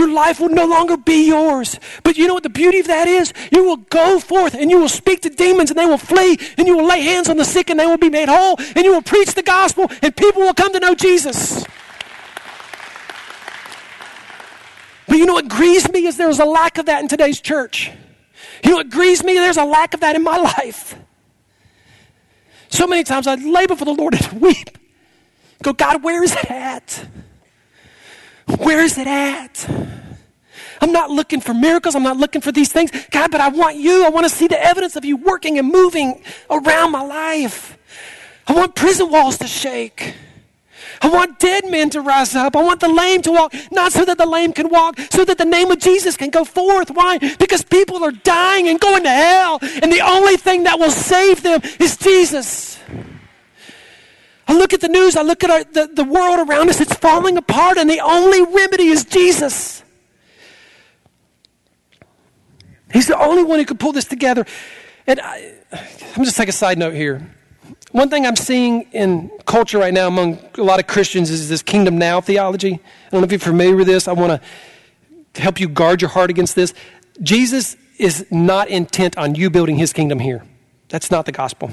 Your 0.00 0.10
life 0.10 0.40
will 0.40 0.48
no 0.48 0.64
longer 0.64 0.96
be 0.96 1.26
yours. 1.26 1.78
But 2.04 2.16
you 2.16 2.26
know 2.26 2.32
what 2.32 2.42
the 2.42 2.48
beauty 2.48 2.78
of 2.78 2.86
that 2.86 3.06
is? 3.06 3.34
You 3.52 3.64
will 3.64 3.76
go 3.76 4.18
forth 4.18 4.54
and 4.54 4.70
you 4.70 4.80
will 4.80 4.88
speak 4.88 5.20
to 5.20 5.28
demons 5.28 5.70
and 5.70 5.78
they 5.78 5.84
will 5.84 5.98
flee, 5.98 6.38
and 6.56 6.66
you 6.66 6.74
will 6.74 6.86
lay 6.86 7.02
hands 7.02 7.28
on 7.28 7.36
the 7.36 7.44
sick 7.44 7.68
and 7.68 7.78
they 7.78 7.84
will 7.84 7.98
be 7.98 8.08
made 8.08 8.30
whole, 8.30 8.56
and 8.74 8.82
you 8.82 8.92
will 8.92 9.02
preach 9.02 9.34
the 9.34 9.42
gospel 9.42 9.90
and 10.00 10.16
people 10.16 10.40
will 10.40 10.54
come 10.54 10.72
to 10.72 10.80
know 10.80 10.94
Jesus. 10.94 11.66
But 15.06 15.18
you 15.18 15.26
know 15.26 15.34
what 15.34 15.48
grieves 15.48 15.92
me 15.92 16.06
is 16.06 16.16
there's 16.16 16.38
a 16.38 16.46
lack 16.46 16.78
of 16.78 16.86
that 16.86 17.02
in 17.02 17.08
today's 17.08 17.38
church. 17.38 17.90
You 18.64 18.70
know 18.70 18.76
what 18.78 18.88
grieves 18.88 19.22
me? 19.22 19.34
There's 19.34 19.58
a 19.58 19.66
lack 19.66 19.92
of 19.92 20.00
that 20.00 20.16
in 20.16 20.22
my 20.22 20.38
life. 20.38 20.94
So 22.70 22.86
many 22.86 23.04
times 23.04 23.26
I 23.26 23.34
lay 23.34 23.66
before 23.66 23.84
the 23.84 23.92
Lord 23.92 24.14
and 24.14 24.40
weep. 24.40 24.78
Go, 25.62 25.74
God, 25.74 26.02
where 26.02 26.24
is 26.24 26.32
it 26.32 26.50
at? 26.50 27.06
Where 28.58 28.80
is 28.80 28.98
it 28.98 29.06
at? 29.06 29.66
I'm 30.80 30.92
not 30.92 31.10
looking 31.10 31.40
for 31.40 31.52
miracles. 31.52 31.94
I'm 31.94 32.02
not 32.02 32.16
looking 32.16 32.40
for 32.40 32.52
these 32.52 32.72
things. 32.72 32.90
God, 33.10 33.30
but 33.30 33.40
I 33.40 33.48
want 33.48 33.76
you. 33.76 34.04
I 34.04 34.08
want 34.08 34.28
to 34.28 34.34
see 34.34 34.46
the 34.46 34.62
evidence 34.62 34.96
of 34.96 35.04
you 35.04 35.16
working 35.16 35.58
and 35.58 35.70
moving 35.70 36.22
around 36.48 36.92
my 36.92 37.02
life. 37.02 37.76
I 38.46 38.54
want 38.54 38.74
prison 38.74 39.10
walls 39.10 39.38
to 39.38 39.46
shake. 39.46 40.14
I 41.02 41.08
want 41.08 41.38
dead 41.38 41.70
men 41.70 41.90
to 41.90 42.00
rise 42.00 42.34
up. 42.34 42.56
I 42.56 42.62
want 42.62 42.80
the 42.80 42.88
lame 42.88 43.22
to 43.22 43.32
walk, 43.32 43.54
not 43.70 43.92
so 43.92 44.04
that 44.04 44.18
the 44.18 44.26
lame 44.26 44.52
can 44.52 44.68
walk, 44.68 44.98
so 45.10 45.24
that 45.24 45.38
the 45.38 45.44
name 45.44 45.70
of 45.70 45.78
Jesus 45.78 46.16
can 46.16 46.30
go 46.30 46.44
forth. 46.44 46.90
Why? 46.90 47.18
Because 47.18 47.62
people 47.62 48.02
are 48.04 48.12
dying 48.12 48.68
and 48.68 48.78
going 48.78 49.04
to 49.04 49.10
hell, 49.10 49.58
and 49.82 49.92
the 49.92 50.00
only 50.00 50.36
thing 50.36 50.64
that 50.64 50.78
will 50.78 50.90
save 50.90 51.42
them 51.42 51.60
is 51.78 51.96
Jesus. 51.96 52.78
I 54.50 54.52
look 54.52 54.72
at 54.72 54.80
the 54.80 54.88
news, 54.88 55.14
I 55.14 55.22
look 55.22 55.44
at 55.44 55.50
our, 55.50 55.62
the, 55.62 55.86
the 55.94 56.02
world 56.02 56.48
around 56.48 56.70
us, 56.70 56.80
it's 56.80 56.94
falling 56.94 57.36
apart, 57.36 57.78
and 57.78 57.88
the 57.88 58.00
only 58.00 58.42
remedy 58.42 58.88
is 58.88 59.04
Jesus. 59.04 59.84
He's 62.92 63.06
the 63.06 63.16
only 63.16 63.44
one 63.44 63.60
who 63.60 63.64
could 63.64 63.78
pull 63.78 63.92
this 63.92 64.06
together. 64.06 64.44
And 65.06 65.20
I, 65.20 65.54
I'm 66.16 66.24
just 66.24 66.36
take 66.36 66.48
a 66.48 66.52
side 66.52 66.78
note 66.78 66.94
here. 66.94 67.32
One 67.92 68.10
thing 68.10 68.26
I'm 68.26 68.34
seeing 68.34 68.90
in 68.90 69.30
culture 69.46 69.78
right 69.78 69.94
now 69.94 70.08
among 70.08 70.40
a 70.58 70.64
lot 70.64 70.80
of 70.80 70.88
Christians 70.88 71.30
is 71.30 71.48
this 71.48 71.62
kingdom 71.62 71.96
now 71.96 72.20
theology. 72.20 72.72
I 72.74 73.10
don't 73.12 73.20
know 73.20 73.26
if 73.26 73.30
you're 73.30 73.38
familiar 73.38 73.76
with 73.76 73.86
this. 73.86 74.08
I 74.08 74.14
want 74.14 74.42
to 75.32 75.40
help 75.40 75.60
you 75.60 75.68
guard 75.68 76.02
your 76.02 76.10
heart 76.10 76.28
against 76.28 76.56
this. 76.56 76.74
Jesus 77.22 77.76
is 77.98 78.26
not 78.32 78.66
intent 78.66 79.16
on 79.16 79.36
you 79.36 79.48
building 79.48 79.76
his 79.76 79.92
kingdom 79.92 80.18
here. 80.18 80.44
That's 80.88 81.08
not 81.08 81.24
the 81.24 81.32
gospel. 81.32 81.70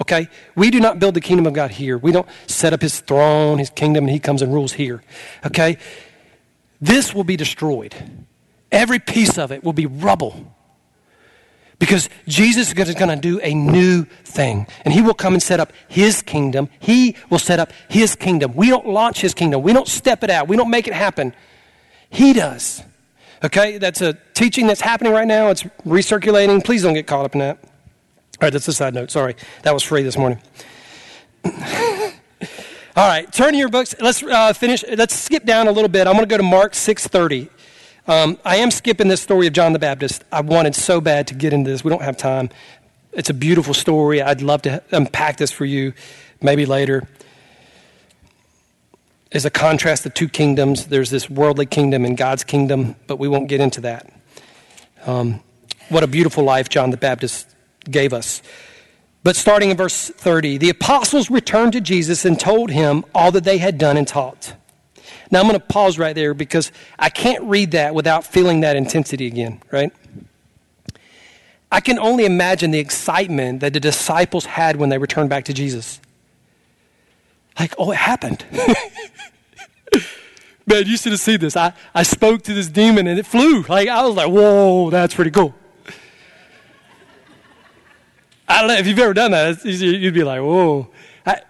Okay? 0.00 0.28
We 0.54 0.70
do 0.70 0.80
not 0.80 0.98
build 0.98 1.14
the 1.14 1.20
kingdom 1.20 1.46
of 1.46 1.54
God 1.54 1.70
here. 1.70 1.96
We 1.96 2.12
don't 2.12 2.28
set 2.46 2.72
up 2.72 2.82
his 2.82 3.00
throne, 3.00 3.58
his 3.58 3.70
kingdom, 3.70 4.04
and 4.04 4.10
he 4.10 4.18
comes 4.18 4.42
and 4.42 4.52
rules 4.52 4.74
here. 4.74 5.02
Okay? 5.44 5.78
This 6.80 7.14
will 7.14 7.24
be 7.24 7.36
destroyed. 7.36 7.94
Every 8.70 8.98
piece 8.98 9.38
of 9.38 9.52
it 9.52 9.64
will 9.64 9.72
be 9.72 9.86
rubble. 9.86 10.52
Because 11.78 12.08
Jesus 12.26 12.68
is 12.68 12.94
going 12.94 13.08
to 13.08 13.16
do 13.16 13.38
a 13.40 13.54
new 13.54 14.04
thing. 14.24 14.66
And 14.84 14.92
he 14.92 15.02
will 15.02 15.14
come 15.14 15.34
and 15.34 15.42
set 15.42 15.60
up 15.60 15.72
his 15.88 16.22
kingdom. 16.22 16.68
He 16.78 17.16
will 17.30 17.38
set 17.38 17.58
up 17.58 17.72
his 17.88 18.16
kingdom. 18.16 18.54
We 18.54 18.68
don't 18.68 18.88
launch 18.88 19.20
his 19.20 19.34
kingdom. 19.34 19.62
We 19.62 19.72
don't 19.72 19.88
step 19.88 20.24
it 20.24 20.30
out. 20.30 20.48
We 20.48 20.56
don't 20.56 20.70
make 20.70 20.88
it 20.88 20.94
happen. 20.94 21.34
He 22.08 22.32
does. 22.32 22.82
Okay? 23.44 23.78
That's 23.78 24.00
a 24.00 24.14
teaching 24.34 24.66
that's 24.66 24.80
happening 24.80 25.12
right 25.12 25.26
now. 25.26 25.48
It's 25.48 25.64
recirculating. 25.86 26.64
Please 26.64 26.82
don't 26.82 26.94
get 26.94 27.06
caught 27.06 27.26
up 27.26 27.34
in 27.34 27.40
that. 27.40 27.58
All 28.38 28.46
right, 28.46 28.52
that's 28.52 28.68
a 28.68 28.72
side 28.74 28.92
note. 28.92 29.10
Sorry. 29.10 29.34
That 29.62 29.72
was 29.72 29.82
free 29.82 30.02
this 30.02 30.18
morning. 30.18 30.42
All 31.44 33.08
right, 33.08 33.30
turn 33.32 33.54
your 33.54 33.70
books. 33.70 33.94
Let's 33.98 34.22
uh, 34.22 34.52
finish. 34.52 34.84
Let's 34.86 35.14
skip 35.14 35.44
down 35.44 35.68
a 35.68 35.72
little 35.72 35.88
bit. 35.88 36.06
I'm 36.06 36.12
going 36.12 36.26
to 36.26 36.30
go 36.30 36.36
to 36.36 36.42
Mark 36.42 36.74
6:30. 36.74 37.48
Um, 38.06 38.38
I 38.44 38.56
am 38.56 38.70
skipping 38.70 39.08
this 39.08 39.22
story 39.22 39.46
of 39.46 39.54
John 39.54 39.72
the 39.72 39.78
Baptist. 39.78 40.22
I 40.30 40.42
wanted 40.42 40.74
so 40.74 41.00
bad 41.00 41.26
to 41.28 41.34
get 41.34 41.54
into 41.54 41.70
this. 41.70 41.82
We 41.82 41.88
don't 41.88 42.02
have 42.02 42.18
time. 42.18 42.50
It's 43.12 43.30
a 43.30 43.34
beautiful 43.34 43.72
story. 43.72 44.20
I'd 44.20 44.42
love 44.42 44.60
to 44.62 44.82
unpack 44.92 45.38
this 45.38 45.50
for 45.50 45.64
you 45.64 45.94
maybe 46.42 46.66
later. 46.66 47.08
As 49.32 49.46
a 49.46 49.50
contrast 49.50 50.04
of 50.04 50.12
two 50.12 50.28
kingdoms, 50.28 50.86
there's 50.86 51.08
this 51.08 51.30
worldly 51.30 51.66
kingdom 51.66 52.04
and 52.04 52.18
God's 52.18 52.44
kingdom, 52.44 52.96
but 53.06 53.18
we 53.18 53.28
won't 53.28 53.48
get 53.48 53.60
into 53.60 53.80
that. 53.80 54.12
Um, 55.06 55.42
what 55.88 56.04
a 56.04 56.06
beautiful 56.06 56.44
life 56.44 56.68
John 56.68 56.90
the 56.90 56.96
Baptist 56.98 57.55
gave 57.90 58.12
us. 58.12 58.42
But 59.22 59.34
starting 59.34 59.70
in 59.70 59.76
verse 59.76 60.08
30, 60.08 60.58
the 60.58 60.70
apostles 60.70 61.30
returned 61.30 61.72
to 61.72 61.80
Jesus 61.80 62.24
and 62.24 62.38
told 62.38 62.70
him 62.70 63.04
all 63.14 63.32
that 63.32 63.44
they 63.44 63.58
had 63.58 63.76
done 63.76 63.96
and 63.96 64.06
taught. 64.06 64.54
Now 65.30 65.40
I'm 65.40 65.48
going 65.48 65.58
to 65.58 65.66
pause 65.66 65.98
right 65.98 66.14
there 66.14 66.34
because 66.34 66.70
I 66.98 67.08
can't 67.10 67.42
read 67.44 67.72
that 67.72 67.94
without 67.94 68.24
feeling 68.24 68.60
that 68.60 68.76
intensity 68.76 69.26
again, 69.26 69.60
right? 69.72 69.92
I 71.72 71.80
can 71.80 71.98
only 71.98 72.24
imagine 72.24 72.70
the 72.70 72.78
excitement 72.78 73.60
that 73.60 73.72
the 73.72 73.80
disciples 73.80 74.44
had 74.44 74.76
when 74.76 74.88
they 74.90 74.98
returned 74.98 75.28
back 75.28 75.46
to 75.46 75.52
Jesus. 75.52 76.00
Like, 77.58 77.74
oh, 77.78 77.90
it 77.90 77.96
happened. 77.96 78.44
Man, 80.66 80.84
you 80.86 80.96
should 80.96 81.12
have 81.12 81.20
seen 81.20 81.40
this. 81.40 81.56
I, 81.56 81.72
I 81.94 82.02
spoke 82.02 82.42
to 82.42 82.54
this 82.54 82.68
demon 82.68 83.06
and 83.06 83.18
it 83.18 83.26
flew. 83.26 83.62
Like, 83.62 83.88
I 83.88 84.04
was 84.06 84.14
like, 84.14 84.28
whoa, 84.28 84.90
that's 84.90 85.14
pretty 85.14 85.30
cool. 85.30 85.54
I 88.48 88.60
don't 88.60 88.68
know 88.68 88.76
if 88.76 88.86
you've 88.86 88.98
ever 88.98 89.14
done 89.14 89.32
that. 89.32 89.64
You'd 89.64 90.14
be 90.14 90.24
like, 90.24 90.40
whoa. 90.40 90.88
I, 91.24 91.40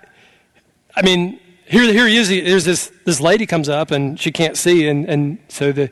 I 0.94 1.02
mean, 1.02 1.38
here, 1.66 1.82
here 1.92 2.06
he 2.06 2.16
is. 2.16 2.28
There's 2.28 2.64
this, 2.64 2.92
this 3.04 3.20
lady 3.20 3.44
comes 3.44 3.68
up 3.68 3.90
and 3.90 4.18
she 4.18 4.32
can't 4.32 4.56
see. 4.56 4.88
And, 4.88 5.08
and 5.08 5.38
so 5.48 5.72
the, 5.72 5.90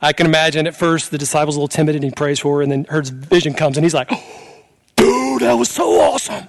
I 0.00 0.12
can 0.12 0.26
imagine 0.26 0.66
at 0.66 0.76
first 0.76 1.10
the 1.10 1.18
disciple's 1.18 1.56
a 1.56 1.58
little 1.58 1.68
timid 1.68 1.94
and 1.94 2.04
he 2.04 2.10
prays 2.10 2.38
for 2.38 2.56
her. 2.56 2.62
And 2.62 2.70
then 2.70 2.84
her 2.84 3.02
vision 3.02 3.54
comes 3.54 3.76
and 3.76 3.84
he's 3.84 3.94
like, 3.94 4.08
dude, 4.96 5.42
that 5.42 5.54
was 5.54 5.68
so 5.68 6.00
awesome. 6.00 6.48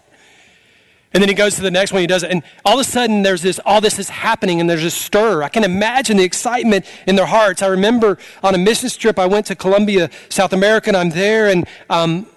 And 1.14 1.24
then 1.24 1.30
he 1.30 1.36
goes 1.36 1.56
to 1.56 1.62
the 1.62 1.72
next 1.72 1.94
one, 1.94 2.02
he 2.02 2.08
does 2.08 2.24
it. 2.24 2.30
And 2.30 2.44
all 2.66 2.74
of 2.76 2.82
a 2.82 2.84
sudden, 2.84 3.24
there's 3.24 3.42
this, 3.42 3.60
all 3.66 3.82
this 3.82 3.98
is 3.98 4.10
happening 4.10 4.60
and 4.60 4.70
there's 4.70 4.84
a 4.84 4.92
stir. 4.92 5.42
I 5.42 5.50
can 5.50 5.64
imagine 5.64 6.18
the 6.18 6.24
excitement 6.24 6.86
in 7.08 7.16
their 7.16 7.26
hearts. 7.26 7.62
I 7.62 7.68
remember 7.68 8.20
on 8.44 8.54
a 8.54 8.58
mission 8.58 8.90
trip, 8.90 9.18
I 9.18 9.26
went 9.26 9.46
to 9.48 9.56
Colombia, 9.56 10.10
South 10.30 10.54
America, 10.54 10.90
and 10.90 10.98
I'm 10.98 11.10
there 11.10 11.48
and 11.48 11.66
um, 11.90 12.28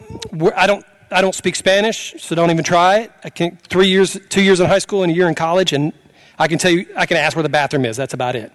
I 0.56 0.66
don't, 0.66 0.86
I 1.10 1.20
don't 1.20 1.34
speak 1.34 1.56
Spanish, 1.56 2.14
so 2.18 2.34
don't 2.34 2.50
even 2.50 2.64
try 2.64 3.00
it. 3.00 3.12
I 3.24 3.30
can 3.30 3.56
three 3.68 3.88
years, 3.88 4.18
two 4.28 4.42
years 4.42 4.60
in 4.60 4.66
high 4.66 4.78
school 4.78 5.02
and 5.02 5.10
a 5.10 5.14
year 5.14 5.28
in 5.28 5.34
college, 5.34 5.72
and 5.72 5.92
I 6.38 6.46
can 6.48 6.58
tell 6.58 6.70
you, 6.70 6.86
I 6.96 7.06
can 7.06 7.16
ask 7.16 7.36
where 7.36 7.42
the 7.42 7.48
bathroom 7.48 7.84
is. 7.84 7.96
That's 7.96 8.14
about 8.14 8.36
it. 8.36 8.52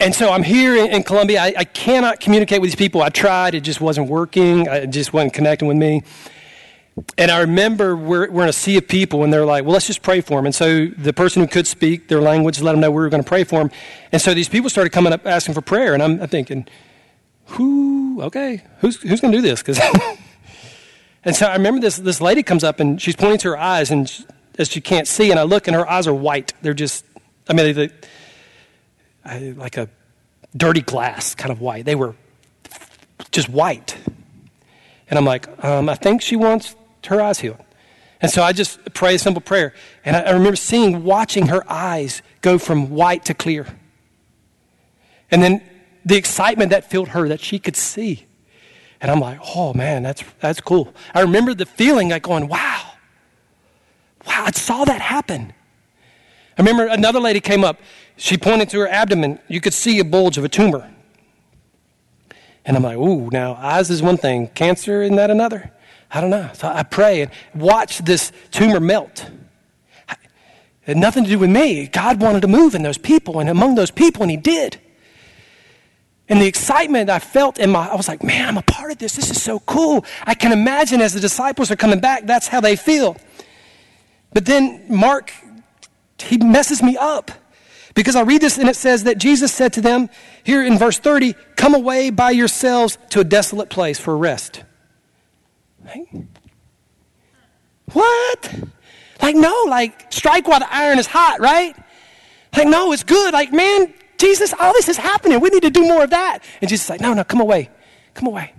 And 0.00 0.14
so 0.14 0.30
I'm 0.30 0.42
here 0.42 0.76
in, 0.76 0.90
in 0.92 1.02
Colombia. 1.02 1.40
I, 1.40 1.54
I, 1.56 1.64
cannot 1.64 2.20
communicate 2.20 2.60
with 2.60 2.68
these 2.68 2.76
people. 2.76 3.00
I 3.00 3.08
tried, 3.08 3.54
it 3.54 3.60
just 3.60 3.80
wasn't 3.80 4.08
working. 4.08 4.66
It 4.66 4.88
just 4.88 5.12
wasn't 5.12 5.32
connecting 5.32 5.68
with 5.68 5.76
me. 5.76 6.02
And 7.16 7.30
I 7.30 7.40
remember 7.40 7.96
we're, 7.96 8.30
we're 8.30 8.42
in 8.42 8.48
a 8.48 8.52
sea 8.52 8.76
of 8.76 8.86
people, 8.86 9.24
and 9.24 9.32
they're 9.32 9.46
like, 9.46 9.64
well, 9.64 9.72
let's 9.72 9.86
just 9.86 10.02
pray 10.02 10.20
for 10.20 10.38
them. 10.38 10.46
And 10.46 10.54
so 10.54 10.86
the 10.86 11.12
person 11.12 11.42
who 11.42 11.48
could 11.48 11.66
speak 11.66 12.08
their 12.08 12.20
language 12.20 12.60
let 12.60 12.72
them 12.72 12.80
know 12.80 12.90
we 12.90 13.02
were 13.02 13.08
going 13.08 13.22
to 13.22 13.28
pray 13.28 13.44
for 13.44 13.60
them. 13.60 13.70
And 14.12 14.20
so 14.20 14.34
these 14.34 14.48
people 14.48 14.70
started 14.70 14.90
coming 14.90 15.12
up 15.12 15.26
asking 15.26 15.54
for 15.54 15.60
prayer. 15.60 15.94
And 15.94 16.02
I'm, 16.02 16.20
I'm 16.20 16.28
thinking, 16.28 16.66
who, 17.46 18.22
okay, 18.22 18.62
who's, 18.78 19.00
who's 19.02 19.20
going 19.20 19.32
to 19.32 19.38
do 19.38 19.42
this? 19.42 19.62
Cause 19.62 19.80
and 21.24 21.34
so 21.34 21.46
I 21.46 21.54
remember 21.54 21.80
this, 21.80 21.96
this 21.96 22.20
lady 22.20 22.42
comes 22.42 22.64
up, 22.64 22.80
and 22.80 23.00
she's 23.00 23.16
pointing 23.16 23.38
to 23.38 23.48
her 23.50 23.58
eyes, 23.58 23.90
and 23.90 24.10
as 24.58 24.68
she 24.68 24.80
can't 24.80 25.06
see, 25.08 25.30
and 25.30 25.38
I 25.38 25.42
look, 25.42 25.66
and 25.66 25.76
her 25.76 25.88
eyes 25.88 26.06
are 26.06 26.14
white. 26.14 26.52
They're 26.62 26.74
just, 26.74 27.04
I 27.48 27.52
mean, 27.52 27.74
they, 27.74 27.90
they, 29.24 29.52
like 29.52 29.76
a 29.76 29.88
dirty 30.56 30.80
glass 30.80 31.34
kind 31.34 31.50
of 31.50 31.60
white. 31.60 31.84
They 31.84 31.94
were 31.94 32.14
just 33.30 33.48
white. 33.48 33.96
And 35.08 35.18
I'm 35.18 35.24
like, 35.24 35.64
um, 35.64 35.88
I 35.88 35.94
think 35.94 36.22
she 36.22 36.36
wants 36.36 36.74
her 37.06 37.20
eyes 37.20 37.40
healed. 37.40 37.58
And 38.20 38.30
so 38.30 38.42
I 38.42 38.52
just 38.52 38.94
pray 38.94 39.16
a 39.16 39.18
simple 39.18 39.42
prayer. 39.42 39.74
And 40.04 40.16
I, 40.16 40.20
I 40.20 40.30
remember 40.30 40.56
seeing, 40.56 41.04
watching 41.04 41.48
her 41.48 41.62
eyes 41.70 42.22
go 42.40 42.58
from 42.58 42.90
white 42.90 43.26
to 43.26 43.34
clear. 43.34 43.66
And 45.30 45.42
then 45.42 45.62
the 46.04 46.16
excitement 46.16 46.70
that 46.70 46.90
filled 46.90 47.08
her 47.08 47.28
that 47.28 47.40
she 47.40 47.58
could 47.58 47.76
see. 47.76 48.26
And 49.00 49.10
I'm 49.10 49.20
like, 49.20 49.38
oh 49.54 49.74
man, 49.74 50.02
that's, 50.02 50.24
that's 50.40 50.60
cool. 50.60 50.94
I 51.14 51.20
remember 51.20 51.54
the 51.54 51.66
feeling 51.66 52.10
like 52.10 52.22
going, 52.22 52.48
wow, 52.48 52.94
Wow, 54.26 54.44
I 54.46 54.50
saw 54.52 54.84
that 54.84 55.00
happen. 55.00 55.52
I 56.56 56.62
remember 56.62 56.86
another 56.86 57.20
lady 57.20 57.40
came 57.40 57.64
up. 57.64 57.80
She 58.16 58.36
pointed 58.36 58.70
to 58.70 58.80
her 58.80 58.88
abdomen. 58.88 59.40
You 59.48 59.60
could 59.60 59.74
see 59.74 59.98
a 59.98 60.04
bulge 60.04 60.38
of 60.38 60.44
a 60.44 60.48
tumor. 60.48 60.90
And 62.64 62.76
I'm 62.76 62.82
like, 62.82 62.96
ooh, 62.96 63.28
now 63.30 63.54
eyes 63.54 63.90
is 63.90 64.02
one 64.02 64.16
thing, 64.16 64.48
cancer, 64.48 65.02
isn't 65.02 65.16
that 65.16 65.30
another? 65.30 65.70
I 66.10 66.20
don't 66.20 66.30
know. 66.30 66.50
So 66.54 66.68
I 66.68 66.82
pray 66.82 67.22
and 67.22 67.30
watch 67.54 67.98
this 67.98 68.32
tumor 68.50 68.80
melt. 68.80 69.28
It 70.08 70.18
had 70.88 70.96
nothing 70.96 71.24
to 71.24 71.30
do 71.30 71.38
with 71.38 71.50
me. 71.50 71.86
God 71.86 72.20
wanted 72.22 72.42
to 72.42 72.48
move 72.48 72.74
in 72.74 72.82
those 72.82 72.98
people 72.98 73.40
and 73.40 73.48
among 73.48 73.74
those 73.74 73.90
people, 73.90 74.22
and 74.22 74.30
He 74.30 74.36
did. 74.36 74.80
And 76.28 76.40
the 76.40 76.46
excitement 76.46 77.10
I 77.10 77.18
felt 77.18 77.58
in 77.58 77.70
my, 77.70 77.88
I 77.88 77.94
was 77.96 78.08
like, 78.08 78.22
man, 78.22 78.48
I'm 78.48 78.56
a 78.56 78.62
part 78.62 78.90
of 78.90 78.98
this. 78.98 79.14
This 79.14 79.30
is 79.30 79.42
so 79.42 79.60
cool. 79.60 80.04
I 80.24 80.34
can 80.34 80.52
imagine 80.52 81.00
as 81.00 81.12
the 81.12 81.20
disciples 81.20 81.70
are 81.70 81.76
coming 81.76 82.00
back, 82.00 82.24
that's 82.26 82.48
how 82.48 82.60
they 82.60 82.76
feel. 82.76 83.16
But 84.32 84.46
then 84.46 84.86
Mark, 84.88 85.32
he 86.18 86.38
messes 86.38 86.82
me 86.82 86.96
up. 86.96 87.30
Because 87.94 88.16
I 88.16 88.22
read 88.22 88.40
this 88.40 88.58
and 88.58 88.68
it 88.68 88.74
says 88.74 89.04
that 89.04 89.18
Jesus 89.18 89.52
said 89.52 89.72
to 89.74 89.80
them, 89.80 90.08
here 90.42 90.64
in 90.64 90.78
verse 90.78 90.98
30, 90.98 91.34
come 91.56 91.74
away 91.74 92.10
by 92.10 92.30
yourselves 92.32 92.98
to 93.10 93.20
a 93.20 93.24
desolate 93.24 93.70
place 93.70 94.00
for 94.00 94.16
rest. 94.16 94.64
Right? 95.84 96.08
What? 97.92 98.54
Like, 99.22 99.36
no, 99.36 99.64
like, 99.68 100.12
strike 100.12 100.48
while 100.48 100.58
the 100.58 100.74
iron 100.74 100.98
is 100.98 101.06
hot, 101.06 101.38
right? 101.38 101.76
Like, 102.56 102.66
no, 102.66 102.92
it's 102.92 103.04
good. 103.04 103.32
Like, 103.32 103.52
man, 103.52 103.94
Jesus, 104.18 104.54
all 104.58 104.72
this 104.72 104.88
is 104.88 104.96
happening. 104.96 105.40
We 105.40 105.50
need 105.50 105.62
to 105.62 105.70
do 105.70 105.82
more 105.82 106.04
of 106.04 106.10
that. 106.10 106.40
And 106.60 106.68
Jesus 106.68 106.86
is 106.86 106.90
like, 106.90 107.00
no, 107.00 107.14
no, 107.14 107.24
come 107.24 107.40
away. 107.40 107.70
Come 108.14 108.28
away. 108.28 108.52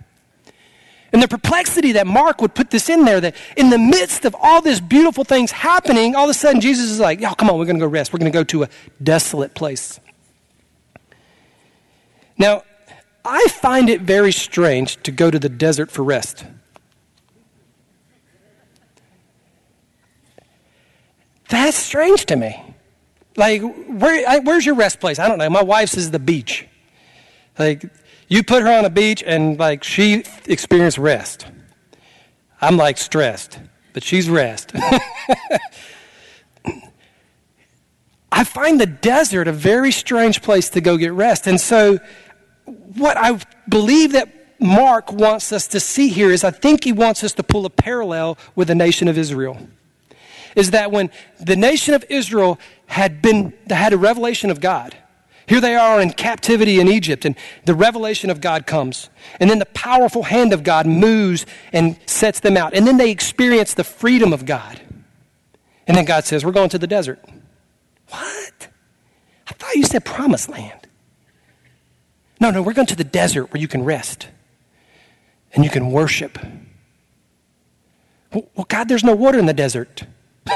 And 1.13 1.23
the 1.23 1.27
perplexity 1.29 1.93
that 1.93 2.07
Mark 2.07 2.41
would 2.41 2.53
put 2.53 2.71
this 2.71 2.89
in 2.89 3.05
there, 3.05 3.21
that 3.21 3.35
in 3.55 3.69
the 3.69 3.77
midst 3.77 4.25
of 4.25 4.35
all 4.37 4.61
this 4.61 4.81
beautiful 4.81 5.23
things 5.23 5.49
happening, 5.49 6.13
all 6.13 6.25
of 6.25 6.29
a 6.29 6.33
sudden 6.33 6.59
Jesus 6.59 6.91
is 6.91 6.99
like, 6.99 7.23
oh, 7.23 7.33
come 7.35 7.49
on, 7.49 7.57
we're 7.57 7.65
going 7.65 7.77
to 7.77 7.85
go 7.85 7.87
rest. 7.87 8.11
We're 8.11 8.19
going 8.19 8.31
to 8.31 8.37
go 8.37 8.43
to 8.43 8.63
a 8.63 8.69
desolate 9.01 9.55
place. 9.55 9.99
Now, 12.37 12.63
I 13.23 13.47
find 13.47 13.89
it 13.89 14.01
very 14.01 14.33
strange 14.33 15.01
to 15.03 15.11
go 15.11 15.31
to 15.31 15.39
the 15.39 15.47
desert 15.47 15.89
for 15.89 16.03
rest. 16.03 16.45
That's 21.47 21.77
strange 21.77 22.25
to 22.25 22.35
me. 22.35 22.61
Like, 23.37 23.61
where, 23.61 24.27
I, 24.27 24.39
where's 24.39 24.65
your 24.65 24.75
rest 24.75 24.99
place? 24.99 25.19
I 25.19 25.27
don't 25.27 25.37
know. 25.37 25.49
My 25.49 25.63
wife's 25.63 25.97
is 25.97 26.11
the 26.11 26.19
beach. 26.19 26.67
Like, 27.59 27.85
you 28.27 28.43
put 28.43 28.63
her 28.63 28.71
on 28.71 28.85
a 28.85 28.89
beach 28.89 29.23
and, 29.25 29.59
like, 29.59 29.83
she 29.83 30.23
experienced 30.45 30.97
rest. 30.97 31.45
I'm, 32.61 32.77
like, 32.77 32.97
stressed, 32.97 33.59
but 33.93 34.03
she's 34.03 34.29
rest. 34.29 34.71
I 38.31 38.43
find 38.43 38.79
the 38.79 38.85
desert 38.85 39.47
a 39.47 39.53
very 39.53 39.91
strange 39.91 40.41
place 40.41 40.69
to 40.71 40.81
go 40.81 40.97
get 40.97 41.13
rest. 41.13 41.47
And 41.47 41.59
so, 41.59 41.99
what 42.65 43.17
I 43.17 43.39
believe 43.69 44.13
that 44.13 44.29
Mark 44.59 45.11
wants 45.11 45.51
us 45.51 45.67
to 45.67 45.79
see 45.79 46.07
here 46.07 46.31
is 46.31 46.43
I 46.43 46.51
think 46.51 46.83
he 46.83 46.91
wants 46.91 47.23
us 47.23 47.33
to 47.33 47.43
pull 47.43 47.65
a 47.65 47.69
parallel 47.69 48.37
with 48.55 48.67
the 48.67 48.75
nation 48.75 49.07
of 49.07 49.17
Israel. 49.17 49.57
Is 50.55 50.71
that 50.71 50.91
when 50.91 51.11
the 51.39 51.55
nation 51.55 51.93
of 51.93 52.05
Israel 52.09 52.59
had 52.87 53.21
been 53.21 53.53
had 53.69 53.93
a 53.93 53.97
revelation 53.97 54.49
of 54.49 54.61
God, 54.61 54.95
here 55.47 55.61
they 55.61 55.75
are 55.75 56.01
in 56.01 56.11
captivity 56.11 56.79
in 56.79 56.87
Egypt, 56.87 57.23
and 57.25 57.35
the 57.65 57.75
revelation 57.75 58.29
of 58.29 58.41
God 58.41 58.65
comes. 58.65 59.09
And 59.39 59.49
then 59.49 59.59
the 59.59 59.67
powerful 59.67 60.23
hand 60.23 60.53
of 60.53 60.63
God 60.63 60.87
moves 60.87 61.45
and 61.71 61.99
sets 62.07 62.39
them 62.39 62.57
out. 62.57 62.73
And 62.73 62.87
then 62.87 62.97
they 62.97 63.11
experience 63.11 63.73
the 63.73 63.83
freedom 63.83 64.33
of 64.33 64.45
God. 64.45 64.81
And 65.87 65.95
then 65.95 66.05
God 66.05 66.25
says, 66.25 66.43
We're 66.43 66.51
going 66.51 66.69
to 66.69 66.79
the 66.79 66.87
desert. 66.87 67.19
What? 68.09 68.67
I 69.47 69.53
thought 69.53 69.75
you 69.75 69.83
said 69.83 70.03
promised 70.03 70.49
land. 70.49 70.87
No, 72.39 72.49
no, 72.51 72.61
we're 72.61 72.73
going 72.73 72.87
to 72.87 72.95
the 72.95 73.03
desert 73.03 73.53
where 73.53 73.61
you 73.61 73.67
can 73.67 73.83
rest 73.83 74.27
and 75.53 75.63
you 75.63 75.69
can 75.69 75.91
worship. 75.91 76.37
Well, 78.33 78.65
God, 78.67 78.89
there's 78.89 79.03
no 79.03 79.15
water 79.15 79.39
in 79.39 79.45
the 79.45 79.53
desert. 79.53 80.03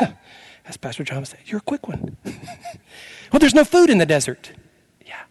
As 0.65 0.77
Pastor 0.77 1.03
John 1.03 1.25
said, 1.25 1.39
you're 1.45 1.59
a 1.59 1.61
quick 1.61 1.87
one. 1.87 2.17
well, 2.25 3.39
there's 3.39 3.55
no 3.55 3.63
food 3.63 3.89
in 3.89 3.97
the 3.97 4.05
desert. 4.05 4.51
Yeah. 5.05 5.21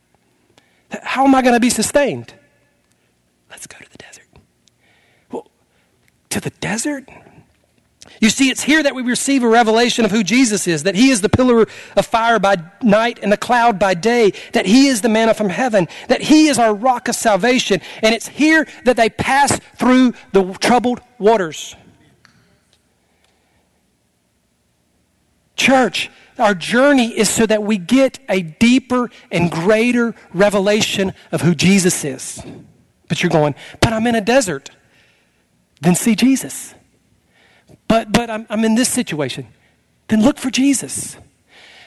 How 1.03 1.25
am 1.25 1.35
I 1.35 1.42
going 1.42 1.55
to 1.55 1.61
be 1.61 1.71
sustained? 1.71 2.35
Let's 3.51 3.66
go 3.66 3.79
to 3.79 3.90
the 3.90 3.99
desert. 3.99 4.27
Well, 5.31 5.49
to 6.31 6.40
the 6.40 6.51
desert? 6.51 7.09
You 8.21 8.31
see, 8.31 8.51
it's 8.51 8.62
here 8.62 8.83
that 8.83 8.94
we 8.94 9.03
receive 9.03 9.44
a 9.44 9.49
revelation 9.49 10.05
of 10.05 10.11
who 10.11 10.25
Jesus 10.25 10.66
is 10.66 10.83
that 10.83 10.94
He 10.94 11.11
is 11.11 11.21
the 11.21 11.29
pillar 11.29 11.66
of 11.97 12.07
fire 12.07 12.38
by 12.38 12.57
night 12.83 13.21
and 13.23 13.31
the 13.31 13.37
cloud 13.37 13.79
by 13.79 13.94
day, 13.94 14.33
that 14.55 14.66
He 14.66 14.88
is 14.88 15.03
the 15.03 15.09
manna 15.09 15.35
from 15.35 15.51
heaven, 15.51 15.87
that 16.09 16.23
He 16.23 16.49
is 16.49 16.59
our 16.59 16.75
rock 16.75 17.09
of 17.09 17.14
salvation. 17.14 17.81
And 18.03 18.14
it's 18.14 18.29
here 18.29 18.66
that 18.85 18.97
they 18.97 19.09
pass 19.09 19.61
through 19.77 20.14
the 20.33 20.53
troubled 20.55 21.01
waters. 21.18 21.77
Church, 25.59 26.09
our 26.38 26.55
journey 26.55 27.09
is 27.18 27.29
so 27.29 27.44
that 27.44 27.62
we 27.62 27.77
get 27.77 28.21
a 28.29 28.42
deeper 28.42 29.11
and 29.31 29.51
greater 29.51 30.14
revelation 30.33 31.12
of 31.33 31.42
who 31.42 31.55
Jesus 31.55 32.05
is. 32.05 32.40
But 33.09 33.23
you're 33.23 33.31
going, 33.31 33.55
but 33.81 33.92
I'm 33.92 34.07
in 34.07 34.14
a 34.14 34.21
desert. 34.21 34.71
Then 35.81 35.94
see 35.94 36.14
Jesus. 36.14 36.75
But, 37.88 38.12
but 38.12 38.31
I'm, 38.31 38.47
I'm 38.49 38.64
in 38.64 38.77
this 38.77 38.88
situation. 38.88 39.49
Then 40.07 40.23
look 40.23 40.38
for 40.38 40.51
Jesus. 40.51 41.16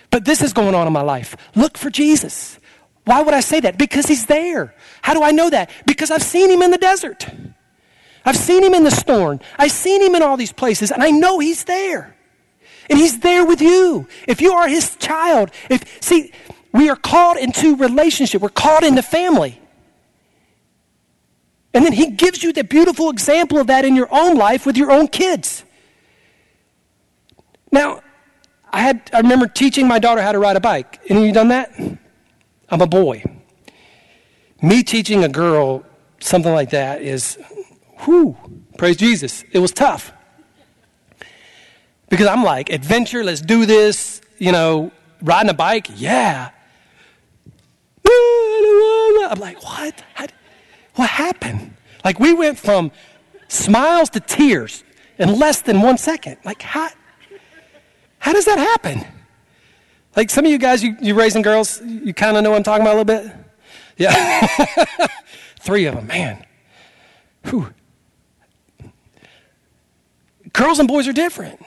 But 0.10 0.26
this 0.26 0.42
is 0.42 0.52
going 0.52 0.76
on 0.76 0.86
in 0.86 0.94
my 0.94 1.02
life. 1.02 1.36
Look 1.56 1.78
for 1.78 1.90
Jesus. 1.90 2.60
Why 3.06 3.22
would 3.22 3.34
I 3.34 3.40
say 3.40 3.62
that? 3.62 3.78
Because 3.78 4.08
he's 4.08 4.26
there. 4.26 4.76
How 5.02 5.14
do 5.14 5.24
I 5.24 5.32
know 5.32 5.50
that? 5.50 5.70
Because 5.86 6.12
I've 6.12 6.24
seen 6.24 6.52
him 6.52 6.62
in 6.62 6.72
the 6.72 6.78
desert. 6.78 7.26
I've 8.26 8.38
seen 8.38 8.64
him 8.64 8.74
in 8.74 8.84
the 8.84 8.92
storm. 8.92 9.40
I've 9.58 9.72
seen 9.72 10.02
him 10.02 10.14
in 10.14 10.22
all 10.22 10.38
these 10.38 10.52
places, 10.52 10.92
and 10.92 11.02
I 11.02 11.10
know 11.10 11.40
he's 11.40 11.64
there. 11.64 12.16
And 12.92 13.00
he's 13.00 13.20
there 13.22 13.46
with 13.46 13.62
you. 13.62 14.06
If 14.28 14.42
you 14.42 14.52
are 14.52 14.68
his 14.68 14.98
child, 14.98 15.52
if 15.70 16.04
see, 16.04 16.34
we 16.74 16.90
are 16.90 16.98
called 16.98 17.38
into 17.38 17.78
relationship. 17.78 18.42
We're 18.42 18.50
called 18.50 18.84
into 18.84 19.02
family. 19.02 19.58
And 21.74 21.86
then 21.86 21.94
he 21.94 22.12
gives 22.12 22.44
you 22.44 22.52
the 22.52 22.66
beautiful 22.66 23.10
example 23.10 23.60
of 23.60 23.68
that 23.68 23.86
in 23.86 23.96
your 23.96 24.10
own 24.12 24.36
life 24.36 24.66
with 24.66 24.76
your 24.76 24.92
own 24.92 25.08
kids. 25.08 25.64
Now, 27.72 28.02
I, 28.74 28.82
had, 28.82 29.10
I 29.14 29.20
remember 29.20 29.48
teaching 29.48 29.88
my 29.88 29.98
daughter 29.98 30.22
how 30.22 30.34
to 30.34 30.40
ride 30.40 30.58
a 30.58 30.60
bike. 30.60 31.00
Any 31.08 31.22
of 31.22 31.26
you 31.28 31.32
done 31.32 31.48
that? 31.48 31.72
I'm 32.68 32.82
a 32.82 32.88
boy. 32.88 33.24
Me 34.62 34.84
teaching 34.84 35.24
a 35.24 35.30
girl 35.30 35.86
something 36.20 36.52
like 36.52 36.72
that 36.72 37.02
is, 37.02 37.38
whew, 38.00 38.36
praise 38.78 38.98
Jesus. 38.98 39.46
It 39.54 39.60
was 39.60 39.72
tough. 39.72 40.12
Because 42.12 42.28
I'm 42.28 42.44
like, 42.44 42.70
adventure, 42.70 43.24
let's 43.24 43.40
do 43.40 43.66
this. 43.66 44.22
You 44.38 44.52
know, 44.52 44.92
riding 45.22 45.50
a 45.50 45.54
bike, 45.54 45.88
yeah. 45.96 46.52
I'm 48.06 49.40
like, 49.40 49.64
what? 49.64 50.04
How, 50.14 50.28
what 50.96 51.10
happened? 51.10 51.74
Like, 52.04 52.20
we 52.20 52.34
went 52.34 52.60
from 52.60 52.92
smiles 53.48 54.10
to 54.10 54.20
tears 54.20 54.84
in 55.18 55.40
less 55.40 55.62
than 55.62 55.82
one 55.82 55.98
second. 55.98 56.38
Like, 56.44 56.62
how, 56.62 56.90
how 58.20 58.34
does 58.34 58.44
that 58.44 58.60
happen? 58.60 59.06
Like 60.18 60.30
some 60.30 60.44
of 60.44 60.52
you 60.52 60.58
guys, 60.58 60.84
you, 60.84 60.98
you 61.00 61.16
raising 61.16 61.42
girls, 61.42 61.82
you 61.82 62.14
kind 62.14 62.36
of 62.36 62.44
know 62.44 62.50
what 62.50 62.58
I'm 62.58 62.64
talking 62.64 62.82
about 62.82 62.96
a 62.96 63.00
little 63.02 63.30
bit? 63.30 63.34
Yeah. 63.96 64.48
Three 65.62 65.86
of 65.86 65.96
them, 65.96 66.08
man. 66.08 66.46
Whew. 67.46 67.74
Girls 70.52 70.80
and 70.80 70.90
boys 70.90 71.08
are 71.08 71.14
different. 71.14 71.62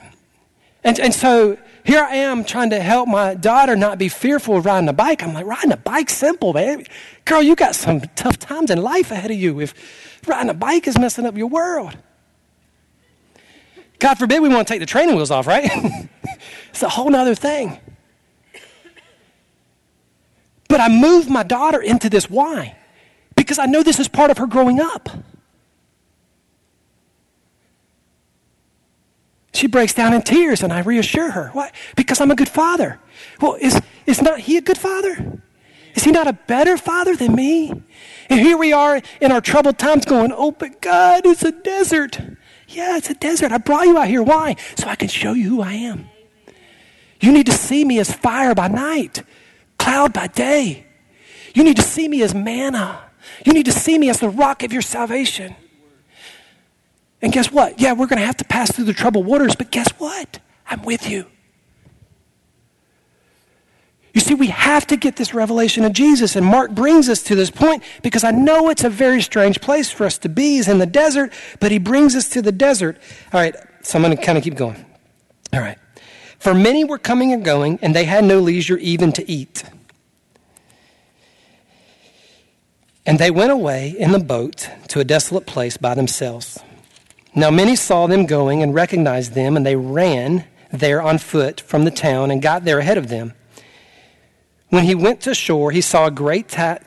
And, 0.84 1.00
and 1.00 1.14
so 1.14 1.56
here 1.82 2.02
I 2.02 2.16
am 2.16 2.44
trying 2.44 2.70
to 2.70 2.80
help 2.80 3.08
my 3.08 3.34
daughter 3.34 3.74
not 3.74 3.98
be 3.98 4.08
fearful 4.08 4.58
of 4.58 4.66
riding 4.66 4.88
a 4.88 4.92
bike. 4.92 5.22
I'm 5.22 5.32
like, 5.32 5.46
riding 5.46 5.72
a 5.72 5.78
bike's 5.78 6.14
simple, 6.14 6.52
man. 6.52 6.84
Girl, 7.24 7.42
you 7.42 7.56
got 7.56 7.74
some 7.74 8.02
tough 8.14 8.38
times 8.38 8.70
in 8.70 8.80
life 8.82 9.10
ahead 9.10 9.30
of 9.30 9.36
you 9.36 9.60
if 9.60 9.74
riding 10.26 10.50
a 10.50 10.54
bike 10.54 10.86
is 10.86 10.98
messing 10.98 11.24
up 11.24 11.36
your 11.36 11.48
world. 11.48 11.96
God 13.98 14.18
forbid 14.18 14.42
we 14.42 14.50
want 14.50 14.68
to 14.68 14.72
take 14.72 14.80
the 14.80 14.86
training 14.86 15.16
wheels 15.16 15.30
off, 15.30 15.46
right? 15.46 15.70
it's 16.68 16.82
a 16.82 16.88
whole 16.90 17.08
nother 17.08 17.34
thing. 17.34 17.78
But 20.68 20.80
I 20.80 20.88
moved 20.88 21.30
my 21.30 21.42
daughter 21.42 21.80
into 21.80 22.10
this. 22.10 22.28
Why? 22.28 22.76
Because 23.36 23.58
I 23.58 23.66
know 23.66 23.82
this 23.82 23.98
is 23.98 24.08
part 24.08 24.30
of 24.30 24.38
her 24.38 24.46
growing 24.46 24.80
up. 24.80 25.08
She 29.54 29.68
breaks 29.68 29.94
down 29.94 30.12
in 30.12 30.22
tears 30.22 30.62
and 30.62 30.72
I 30.72 30.80
reassure 30.80 31.30
her. 31.30 31.50
Why? 31.52 31.70
Because 31.94 32.20
I'm 32.20 32.30
a 32.30 32.34
good 32.34 32.48
father. 32.48 32.98
Well, 33.40 33.56
is, 33.60 33.80
is 34.04 34.20
not 34.20 34.40
he 34.40 34.56
a 34.56 34.60
good 34.60 34.76
father? 34.76 35.40
Is 35.94 36.02
he 36.02 36.10
not 36.10 36.26
a 36.26 36.32
better 36.32 36.76
father 36.76 37.14
than 37.14 37.36
me? 37.36 37.70
And 38.28 38.40
here 38.40 38.58
we 38.58 38.72
are 38.72 39.00
in 39.20 39.30
our 39.30 39.40
troubled 39.40 39.78
times 39.78 40.04
going, 40.04 40.32
oh, 40.36 40.50
but 40.50 40.80
God, 40.80 41.24
it's 41.24 41.44
a 41.44 41.52
desert. 41.52 42.20
Yeah, 42.66 42.96
it's 42.96 43.10
a 43.10 43.14
desert. 43.14 43.52
I 43.52 43.58
brought 43.58 43.86
you 43.86 43.96
out 43.96 44.08
here. 44.08 44.24
Why? 44.24 44.56
So 44.76 44.88
I 44.88 44.96
can 44.96 45.08
show 45.08 45.34
you 45.34 45.48
who 45.48 45.62
I 45.62 45.74
am. 45.74 46.08
You 47.20 47.30
need 47.30 47.46
to 47.46 47.52
see 47.52 47.84
me 47.84 48.00
as 48.00 48.12
fire 48.12 48.56
by 48.56 48.66
night, 48.66 49.22
cloud 49.78 50.12
by 50.12 50.26
day. 50.26 50.86
You 51.54 51.62
need 51.62 51.76
to 51.76 51.82
see 51.82 52.08
me 52.08 52.22
as 52.22 52.34
manna. 52.34 53.04
You 53.46 53.52
need 53.52 53.66
to 53.66 53.72
see 53.72 53.98
me 53.98 54.10
as 54.10 54.18
the 54.18 54.28
rock 54.28 54.64
of 54.64 54.72
your 54.72 54.82
salvation. 54.82 55.54
And 57.24 57.32
guess 57.32 57.50
what? 57.50 57.80
Yeah, 57.80 57.94
we're 57.94 58.06
going 58.06 58.20
to 58.20 58.26
have 58.26 58.36
to 58.36 58.44
pass 58.44 58.70
through 58.70 58.84
the 58.84 58.92
troubled 58.92 59.24
waters, 59.24 59.56
but 59.56 59.70
guess 59.70 59.88
what? 59.92 60.40
I'm 60.68 60.82
with 60.82 61.08
you. 61.08 61.24
You 64.12 64.20
see, 64.20 64.34
we 64.34 64.48
have 64.48 64.86
to 64.88 64.98
get 64.98 65.16
this 65.16 65.32
revelation 65.32 65.86
of 65.86 65.94
Jesus. 65.94 66.36
And 66.36 66.44
Mark 66.44 66.72
brings 66.72 67.08
us 67.08 67.22
to 67.22 67.34
this 67.34 67.50
point 67.50 67.82
because 68.02 68.24
I 68.24 68.30
know 68.30 68.68
it's 68.68 68.84
a 68.84 68.90
very 68.90 69.22
strange 69.22 69.62
place 69.62 69.90
for 69.90 70.04
us 70.04 70.18
to 70.18 70.28
be. 70.28 70.56
He's 70.56 70.68
in 70.68 70.78
the 70.78 70.86
desert, 70.86 71.32
but 71.60 71.72
he 71.72 71.78
brings 71.78 72.14
us 72.14 72.28
to 72.28 72.42
the 72.42 72.52
desert. 72.52 72.98
All 73.32 73.40
right, 73.40 73.56
so 73.80 73.98
I'm 73.98 74.04
going 74.04 74.14
to 74.14 74.22
kind 74.22 74.36
of 74.36 74.44
keep 74.44 74.56
going. 74.56 74.84
All 75.54 75.60
right. 75.60 75.78
For 76.38 76.52
many 76.52 76.84
were 76.84 76.98
coming 76.98 77.32
and 77.32 77.42
going, 77.42 77.78
and 77.80 77.96
they 77.96 78.04
had 78.04 78.24
no 78.24 78.38
leisure 78.38 78.76
even 78.76 79.12
to 79.12 79.28
eat. 79.30 79.64
And 83.06 83.18
they 83.18 83.30
went 83.30 83.50
away 83.50 83.94
in 83.98 84.12
the 84.12 84.18
boat 84.18 84.68
to 84.88 85.00
a 85.00 85.04
desolate 85.04 85.46
place 85.46 85.78
by 85.78 85.94
themselves. 85.94 86.62
Now 87.34 87.50
many 87.50 87.76
saw 87.76 88.06
them 88.06 88.26
going 88.26 88.62
and 88.62 88.74
recognized 88.74 89.34
them, 89.34 89.56
and 89.56 89.66
they 89.66 89.76
ran 89.76 90.44
there 90.70 91.02
on 91.02 91.18
foot 91.18 91.60
from 91.60 91.84
the 91.84 91.90
town 91.90 92.30
and 92.30 92.40
got 92.40 92.64
there 92.64 92.78
ahead 92.78 92.98
of 92.98 93.08
them. 93.08 93.34
When 94.68 94.84
he 94.84 94.94
went 94.94 95.20
to 95.22 95.34
shore, 95.34 95.70
he 95.70 95.80
saw 95.80 96.06
a 96.06 96.10
great 96.10 96.48
ta- 96.48 96.78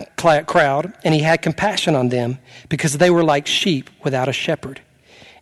crowd, 0.45 0.93
and 1.03 1.13
he 1.13 1.21
had 1.21 1.41
compassion 1.41 1.95
on 1.95 2.09
them 2.09 2.39
because 2.69 2.97
they 2.97 3.09
were 3.09 3.23
like 3.23 3.47
sheep 3.47 3.89
without 4.03 4.27
a 4.27 4.33
shepherd. 4.33 4.81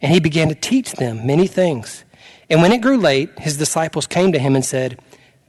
And 0.01 0.11
he 0.11 0.19
began 0.19 0.49
to 0.49 0.55
teach 0.55 0.91
them 0.93 1.25
many 1.25 1.47
things. 1.47 2.03
And 2.49 2.61
when 2.61 2.71
it 2.71 2.81
grew 2.81 2.97
late, 2.97 3.39
his 3.39 3.57
disciples 3.57 4.05
came 4.05 4.31
to 4.31 4.39
him 4.39 4.55
and 4.55 4.63
said, 4.63 4.99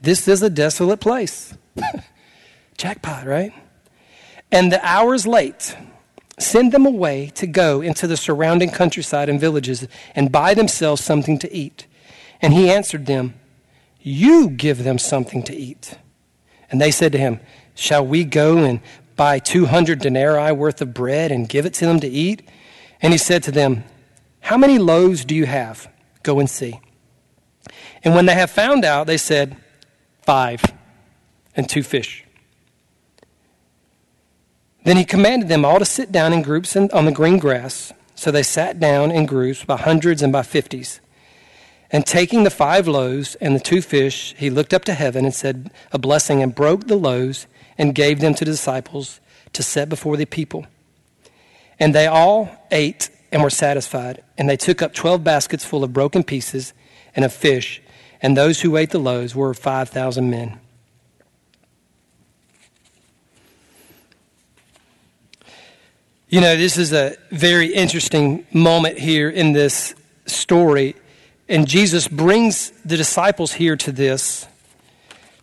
This 0.01 0.27
is 0.27 0.41
a 0.41 0.49
desolate 0.49 0.99
place. 0.99 1.55
Jackpot, 2.77 3.25
right? 3.25 3.53
And 4.51 4.71
the 4.71 4.83
hour 4.85 5.13
is 5.13 5.27
late. 5.27 5.75
Send 6.39 6.71
them 6.71 6.85
away 6.85 7.31
to 7.35 7.47
go 7.47 7.81
into 7.81 8.05
the 8.05 8.17
surrounding 8.17 8.69
countryside 8.69 9.27
and 9.27 9.39
villages 9.39 9.87
and 10.15 10.31
buy 10.31 10.53
themselves 10.53 11.03
something 11.03 11.39
to 11.39 11.51
eat. 11.51 11.87
And 12.41 12.53
he 12.53 12.69
answered 12.69 13.07
them, 13.07 13.33
You 14.01 14.49
give 14.49 14.83
them 14.83 14.99
something 14.99 15.41
to 15.43 15.55
eat. 15.55 15.97
And 16.69 16.79
they 16.79 16.91
said 16.91 17.11
to 17.13 17.17
him, 17.17 17.39
Shall 17.73 18.05
we 18.05 18.23
go 18.23 18.57
and 18.57 18.81
buy 19.15 19.39
200 19.39 19.99
denarii 19.99 20.51
worth 20.51 20.81
of 20.81 20.93
bread 20.93 21.31
and 21.31 21.49
give 21.49 21.65
it 21.65 21.73
to 21.75 21.85
them 21.85 21.99
to 22.01 22.07
eat? 22.07 22.47
And 23.01 23.13
he 23.13 23.17
said 23.17 23.41
to 23.43 23.51
them, 23.51 23.83
How 24.41 24.57
many 24.57 24.77
loaves 24.77 25.25
do 25.25 25.33
you 25.33 25.47
have? 25.47 25.91
Go 26.21 26.39
and 26.39 26.49
see. 26.49 26.79
And 28.03 28.13
when 28.13 28.27
they 28.27 28.35
have 28.35 28.51
found 28.51 28.85
out, 28.85 29.07
they 29.07 29.17
said, 29.17 29.57
Five 30.21 30.61
and 31.55 31.67
two 31.67 31.81
fish. 31.81 32.26
Then 34.87 34.95
he 34.95 35.03
commanded 35.03 35.49
them 35.49 35.65
all 35.65 35.79
to 35.79 35.85
sit 35.85 36.13
down 36.13 36.31
in 36.31 36.41
groups 36.41 36.73
on 36.77 37.03
the 37.03 37.11
green 37.11 37.39
grass. 37.39 37.91
So 38.15 38.31
they 38.31 38.41
sat 38.41 38.79
down 38.79 39.11
in 39.11 39.25
groups 39.25 39.65
by 39.65 39.75
hundreds 39.75 40.21
and 40.21 40.31
by 40.31 40.43
fifties. 40.43 41.01
And 41.91 42.05
taking 42.05 42.45
the 42.45 42.49
five 42.49 42.87
loaves 42.87 43.35
and 43.35 43.53
the 43.53 43.59
two 43.59 43.81
fish, 43.81 44.33
he 44.37 44.49
looked 44.49 44.73
up 44.73 44.85
to 44.85 44.93
heaven 44.93 45.25
and 45.25 45.33
said 45.33 45.71
a 45.91 45.99
blessing 45.99 46.41
and 46.41 46.55
broke 46.55 46.87
the 46.87 46.95
loaves 46.95 47.47
and 47.77 47.93
gave 47.93 48.21
them 48.21 48.33
to 48.35 48.45
the 48.45 48.51
disciples 48.51 49.19
to 49.51 49.61
set 49.61 49.89
before 49.89 50.15
the 50.15 50.23
people. 50.23 50.65
And 51.81 51.93
they 51.93 52.07
all 52.07 52.49
ate 52.71 53.09
and 53.29 53.43
were 53.43 53.49
satisfied. 53.49 54.23
And 54.37 54.49
they 54.49 54.55
took 54.55 54.81
up 54.81 54.93
twelve 54.93 55.21
baskets 55.21 55.65
full 55.65 55.83
of 55.83 55.91
broken 55.91 56.23
pieces 56.23 56.71
and 57.13 57.25
of 57.25 57.33
fish. 57.33 57.81
And 58.21 58.37
those 58.37 58.61
who 58.61 58.77
ate 58.77 58.91
the 58.91 58.99
loaves 58.99 59.35
were 59.35 59.53
5,000 59.53 60.29
men. 60.29 60.61
You 66.29 66.41
know, 66.41 66.57
this 66.57 66.77
is 66.77 66.91
a 66.91 67.15
very 67.31 67.73
interesting 67.73 68.45
moment 68.51 68.97
here 68.99 69.29
in 69.29 69.53
this 69.53 69.95
story. 70.25 70.93
And 71.47 71.65
Jesus 71.65 72.09
brings 72.09 72.71
the 72.83 72.97
disciples 72.97 73.53
here 73.53 73.77
to 73.77 73.93
this, 73.93 74.45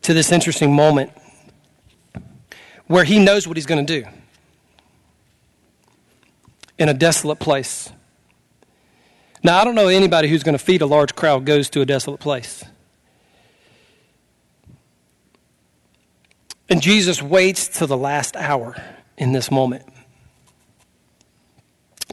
to 0.02 0.12
this 0.12 0.30
interesting 0.30 0.74
moment 0.74 1.10
where 2.86 3.04
he 3.04 3.18
knows 3.18 3.48
what 3.48 3.56
he's 3.56 3.64
going 3.64 3.86
to 3.86 4.00
do 4.00 4.06
in 6.76 6.90
a 6.90 6.94
desolate 6.94 7.38
place. 7.38 7.90
Now, 9.42 9.58
I 9.58 9.64
don't 9.64 9.74
know 9.74 9.88
anybody 9.88 10.28
who's 10.28 10.42
going 10.42 10.56
to 10.56 10.62
feed 10.62 10.82
a 10.82 10.86
large 10.86 11.14
crowd 11.14 11.46
goes 11.46 11.70
to 11.70 11.80
a 11.80 11.86
desolate 11.86 12.20
place. 12.20 12.62
And 16.68 16.82
Jesus 16.82 17.22
waits 17.22 17.68
till 17.68 17.86
the 17.86 17.96
last 17.96 18.36
hour 18.36 18.76
in 19.16 19.32
this 19.32 19.50
moment. 19.50 19.86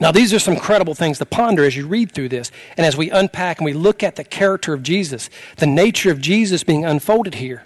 Now, 0.01 0.11
these 0.11 0.33
are 0.33 0.39
some 0.39 0.55
credible 0.55 0.95
things 0.95 1.19
to 1.19 1.27
ponder 1.27 1.63
as 1.63 1.77
you 1.77 1.85
read 1.85 2.11
through 2.11 2.29
this 2.29 2.51
and 2.75 2.87
as 2.87 2.97
we 2.97 3.11
unpack 3.11 3.59
and 3.59 3.65
we 3.65 3.73
look 3.73 4.01
at 4.01 4.15
the 4.15 4.23
character 4.23 4.73
of 4.73 4.81
Jesus, 4.81 5.29
the 5.57 5.67
nature 5.67 6.09
of 6.09 6.19
Jesus 6.19 6.63
being 6.63 6.83
unfolded 6.83 7.35
here. 7.35 7.63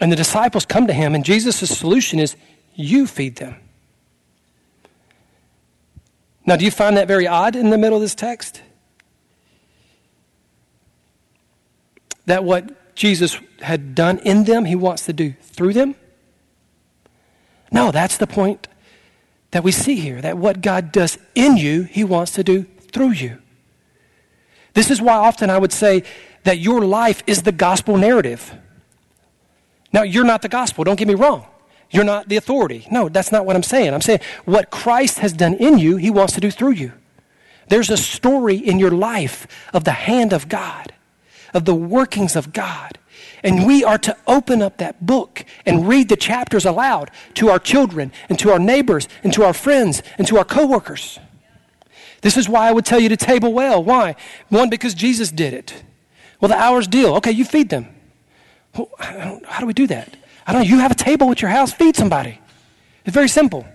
And 0.00 0.10
the 0.10 0.16
disciples 0.16 0.64
come 0.64 0.86
to 0.86 0.94
him, 0.94 1.14
and 1.14 1.22
Jesus' 1.22 1.78
solution 1.78 2.18
is 2.18 2.34
you 2.74 3.06
feed 3.06 3.36
them. 3.36 3.56
Now, 6.46 6.56
do 6.56 6.64
you 6.64 6.70
find 6.70 6.96
that 6.96 7.06
very 7.06 7.26
odd 7.26 7.56
in 7.56 7.68
the 7.68 7.76
middle 7.76 7.96
of 7.96 8.02
this 8.02 8.14
text? 8.14 8.62
That 12.24 12.42
what 12.42 12.94
Jesus 12.94 13.38
had 13.60 13.94
done 13.94 14.18
in 14.20 14.44
them, 14.44 14.64
he 14.64 14.76
wants 14.76 15.04
to 15.04 15.12
do 15.12 15.34
through 15.42 15.74
them? 15.74 15.94
No, 17.70 17.90
that's 17.90 18.16
the 18.16 18.26
point 18.26 18.66
that 19.50 19.64
we 19.64 19.72
see 19.72 19.96
here 19.96 20.20
that 20.20 20.38
what 20.38 20.60
God 20.60 20.92
does 20.92 21.18
in 21.34 21.56
you, 21.56 21.82
He 21.82 22.04
wants 22.04 22.32
to 22.32 22.44
do 22.44 22.66
through 22.92 23.12
you. 23.12 23.38
This 24.74 24.90
is 24.90 25.00
why 25.00 25.14
often 25.14 25.50
I 25.50 25.58
would 25.58 25.72
say 25.72 26.02
that 26.44 26.58
your 26.58 26.84
life 26.84 27.22
is 27.26 27.42
the 27.42 27.52
gospel 27.52 27.96
narrative. 27.96 28.54
Now, 29.92 30.02
you're 30.02 30.24
not 30.24 30.42
the 30.42 30.48
gospel, 30.48 30.84
don't 30.84 30.98
get 30.98 31.08
me 31.08 31.14
wrong. 31.14 31.46
You're 31.90 32.04
not 32.04 32.28
the 32.28 32.36
authority. 32.36 32.86
No, 32.90 33.08
that's 33.08 33.32
not 33.32 33.46
what 33.46 33.56
I'm 33.56 33.62
saying. 33.62 33.94
I'm 33.94 34.02
saying 34.02 34.20
what 34.44 34.70
Christ 34.70 35.20
has 35.20 35.32
done 35.32 35.54
in 35.54 35.78
you, 35.78 35.96
He 35.96 36.10
wants 36.10 36.34
to 36.34 36.40
do 36.40 36.50
through 36.50 36.72
you. 36.72 36.92
There's 37.68 37.90
a 37.90 37.96
story 37.96 38.56
in 38.56 38.78
your 38.78 38.90
life 38.90 39.46
of 39.72 39.84
the 39.84 39.92
hand 39.92 40.32
of 40.32 40.48
God, 40.48 40.92
of 41.54 41.64
the 41.64 41.74
workings 41.74 42.36
of 42.36 42.52
God. 42.52 42.98
And 43.42 43.66
we 43.66 43.84
are 43.84 43.98
to 43.98 44.16
open 44.26 44.62
up 44.62 44.78
that 44.78 45.04
book 45.04 45.44
and 45.64 45.86
read 45.86 46.08
the 46.08 46.16
chapters 46.16 46.64
aloud 46.64 47.10
to 47.34 47.50
our 47.50 47.58
children 47.58 48.12
and 48.28 48.38
to 48.40 48.50
our 48.50 48.58
neighbors 48.58 49.08
and 49.22 49.32
to 49.34 49.44
our 49.44 49.52
friends 49.52 50.02
and 50.18 50.26
to 50.26 50.38
our 50.38 50.44
coworkers. 50.44 51.18
This 52.20 52.36
is 52.36 52.48
why 52.48 52.68
I 52.68 52.72
would 52.72 52.84
tell 52.84 52.98
you 52.98 53.08
to 53.08 53.16
table 53.16 53.52
well. 53.52 53.82
Why? 53.82 54.16
One, 54.48 54.70
because 54.70 54.94
Jesus 54.94 55.30
did 55.30 55.54
it. 55.54 55.84
Well, 56.40 56.48
the 56.48 56.56
hour's 56.56 56.88
deal. 56.88 57.14
Okay, 57.16 57.30
you 57.30 57.44
feed 57.44 57.68
them. 57.68 57.86
Well, 58.76 58.90
how 58.98 59.60
do 59.60 59.66
we 59.66 59.72
do 59.72 59.86
that? 59.86 60.16
I 60.46 60.52
don't 60.52 60.62
know. 60.62 60.68
You 60.68 60.78
have 60.78 60.90
a 60.90 60.96
table 60.96 61.30
at 61.30 61.40
your 61.40 61.50
house, 61.50 61.72
feed 61.72 61.96
somebody. 61.96 62.40
It's 63.04 63.14
very 63.14 63.28
simple. 63.28 63.66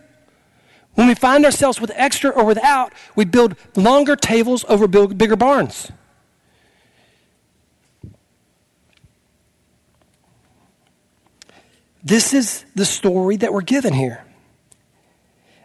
When 0.96 1.08
we 1.08 1.16
find 1.16 1.46
ourselves 1.46 1.82
with 1.82 1.92
extra 1.96 2.30
or 2.30 2.44
without, 2.44 2.94
we 3.16 3.26
build 3.26 3.56
longer 3.76 4.16
tables 4.16 4.64
over 4.68 4.88
bigger 4.88 5.36
barns. 5.36 5.92
This 12.04 12.34
is 12.34 12.66
the 12.76 12.86
story 12.86 13.38
that 13.38 13.54
we're 13.54 13.62
given 13.62 13.94
here. 13.94 14.26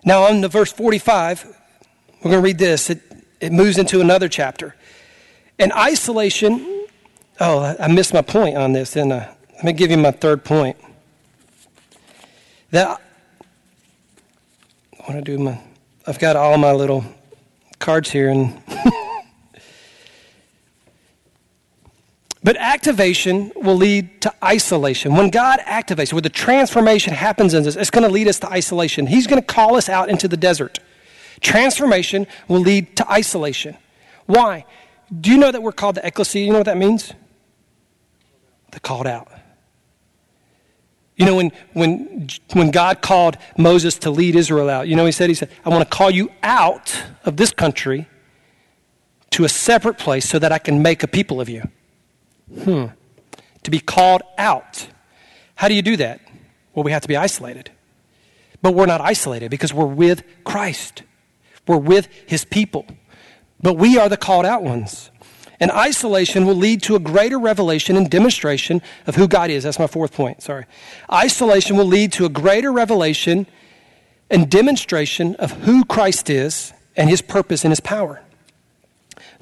Now, 0.05 0.24
on 0.24 0.40
the 0.40 0.48
verse 0.48 0.72
45, 0.72 1.44
we're 1.44 2.31
going 2.31 2.35
to 2.35 2.40
read 2.40 2.59
this. 2.59 2.90
It, 2.90 3.03
it 3.40 3.53
moves 3.53 3.77
into 3.77 4.01
another 4.01 4.29
chapter. 4.29 4.77
And 5.59 5.72
isolation, 5.72 6.87
oh, 7.40 7.77
I 7.79 7.88
missed 7.88 8.14
my 8.14 8.22
point 8.22 8.57
on 8.57 8.72
this, 8.72 8.94
and 8.94 9.12
uh, 9.12 9.27
let 9.57 9.64
me 9.64 9.72
give 9.72 9.90
you 9.90 9.96
my 9.96 10.12
third 10.12 10.44
point. 10.44 10.77
That 12.70 13.01
I 14.92 15.12
want 15.12 15.24
to 15.24 15.37
do 15.37 15.42
my, 15.42 15.61
I've 16.07 16.20
got 16.20 16.37
all 16.37 16.57
my 16.59 16.72
little 16.72 17.05
cards 17.81 18.11
here, 18.11 18.29
and 18.29 18.62
But 22.48 22.56
activation 22.56 23.52
will 23.56 23.76
lead 23.76 24.22
to 24.22 24.32
isolation. 24.42 25.14
When 25.14 25.28
God 25.28 25.61
activates, 25.66 26.14
where 26.14 26.22
the 26.22 26.30
transformation 26.30 27.12
happens 27.12 27.52
in 27.52 27.66
us, 27.66 27.76
it's 27.76 27.90
going 27.90 28.06
to 28.06 28.11
lead 28.11 28.26
us 28.26 28.38
to 28.38 28.50
isolation. 28.50 29.06
He's 29.06 29.26
going 29.26 29.38
to 29.38 29.46
call 29.46 29.76
us 29.76 29.90
out 29.90 30.08
into 30.08 30.28
the 30.28 30.37
desert. 30.38 30.78
Transformation 31.42 32.26
will 32.48 32.61
lead 32.61 32.96
to 32.96 33.12
isolation. 33.12 33.76
Why? 34.24 34.64
Do 35.14 35.30
you 35.30 35.37
know 35.37 35.52
that 35.52 35.62
we're 35.62 35.72
called 35.72 35.96
the 35.96 36.06
ecclesia? 36.06 36.42
You 36.42 36.52
know 36.52 36.61
what 36.61 36.64
that 36.64 36.78
means? 36.78 37.12
The 38.70 38.80
called 38.80 39.06
out. 39.06 39.28
You 41.16 41.26
know, 41.26 41.37
when, 41.37 41.52
when, 41.74 42.28
when 42.54 42.70
God 42.70 43.02
called 43.02 43.37
Moses 43.58 43.98
to 43.98 44.11
lead 44.11 44.34
Israel 44.34 44.70
out, 44.70 44.88
you 44.88 44.96
know, 44.96 45.04
he 45.04 45.12
said, 45.12 45.28
he 45.28 45.34
said, 45.34 45.50
I 45.66 45.68
want 45.68 45.84
to 45.84 45.94
call 45.94 46.11
you 46.11 46.30
out 46.42 46.98
of 47.26 47.37
this 47.37 47.52
country 47.52 48.08
to 49.32 49.44
a 49.44 49.50
separate 49.50 49.98
place 49.98 50.26
so 50.26 50.38
that 50.38 50.50
I 50.50 50.58
can 50.58 50.80
make 50.80 51.02
a 51.02 51.08
people 51.08 51.42
of 51.42 51.50
you. 51.50 51.68
Hmm. 52.62 52.87
To 53.62 53.70
be 53.70 53.80
called 53.80 54.22
out. 54.37 54.88
How 55.56 55.68
do 55.68 55.74
you 55.74 55.82
do 55.82 55.96
that? 55.96 56.20
Well, 56.74 56.84
we 56.84 56.92
have 56.92 57.02
to 57.02 57.08
be 57.08 57.16
isolated. 57.16 57.70
But 58.62 58.74
we're 58.74 58.87
not 58.87 59.00
isolated 59.00 59.50
because 59.50 59.72
we're 59.72 59.87
with 59.87 60.22
Christ, 60.44 61.02
we're 61.66 61.76
with 61.76 62.08
his 62.26 62.44
people. 62.44 62.87
But 63.61 63.74
we 63.74 63.98
are 63.98 64.08
the 64.08 64.16
called 64.16 64.46
out 64.46 64.62
ones. 64.62 65.11
And 65.61 65.72
isolation 65.72 66.46
will 66.46 66.54
lead 66.54 66.82
to 66.84 66.94
a 66.94 67.00
greater 67.00 67.38
revelation 67.38 67.96
and 67.96 68.08
demonstration 68.08 68.80
of 69.06 69.16
who 69.16 69.26
God 69.26 69.50
is. 69.50 69.64
That's 69.64 69.78
my 69.78 69.88
fourth 69.88 70.12
point. 70.12 70.42
Sorry. 70.42 70.66
Isolation 71.12 71.76
will 71.76 71.84
lead 71.84 72.12
to 72.12 72.24
a 72.24 72.28
greater 72.28 72.70
revelation 72.70 73.46
and 74.30 74.48
demonstration 74.48 75.34
of 75.37 75.50
who 75.50 75.84
Christ 75.84 76.30
is 76.30 76.72
and 76.96 77.11
his 77.11 77.22
purpose 77.22 77.64
and 77.64 77.72
his 77.72 77.80
power. 77.80 78.22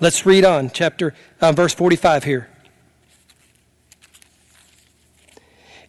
Let's 0.01 0.25
read 0.25 0.45
on, 0.45 0.71
chapter, 0.71 1.15
uh, 1.41 1.53
verse 1.53 1.75
45 1.75 2.25
here. 2.25 2.49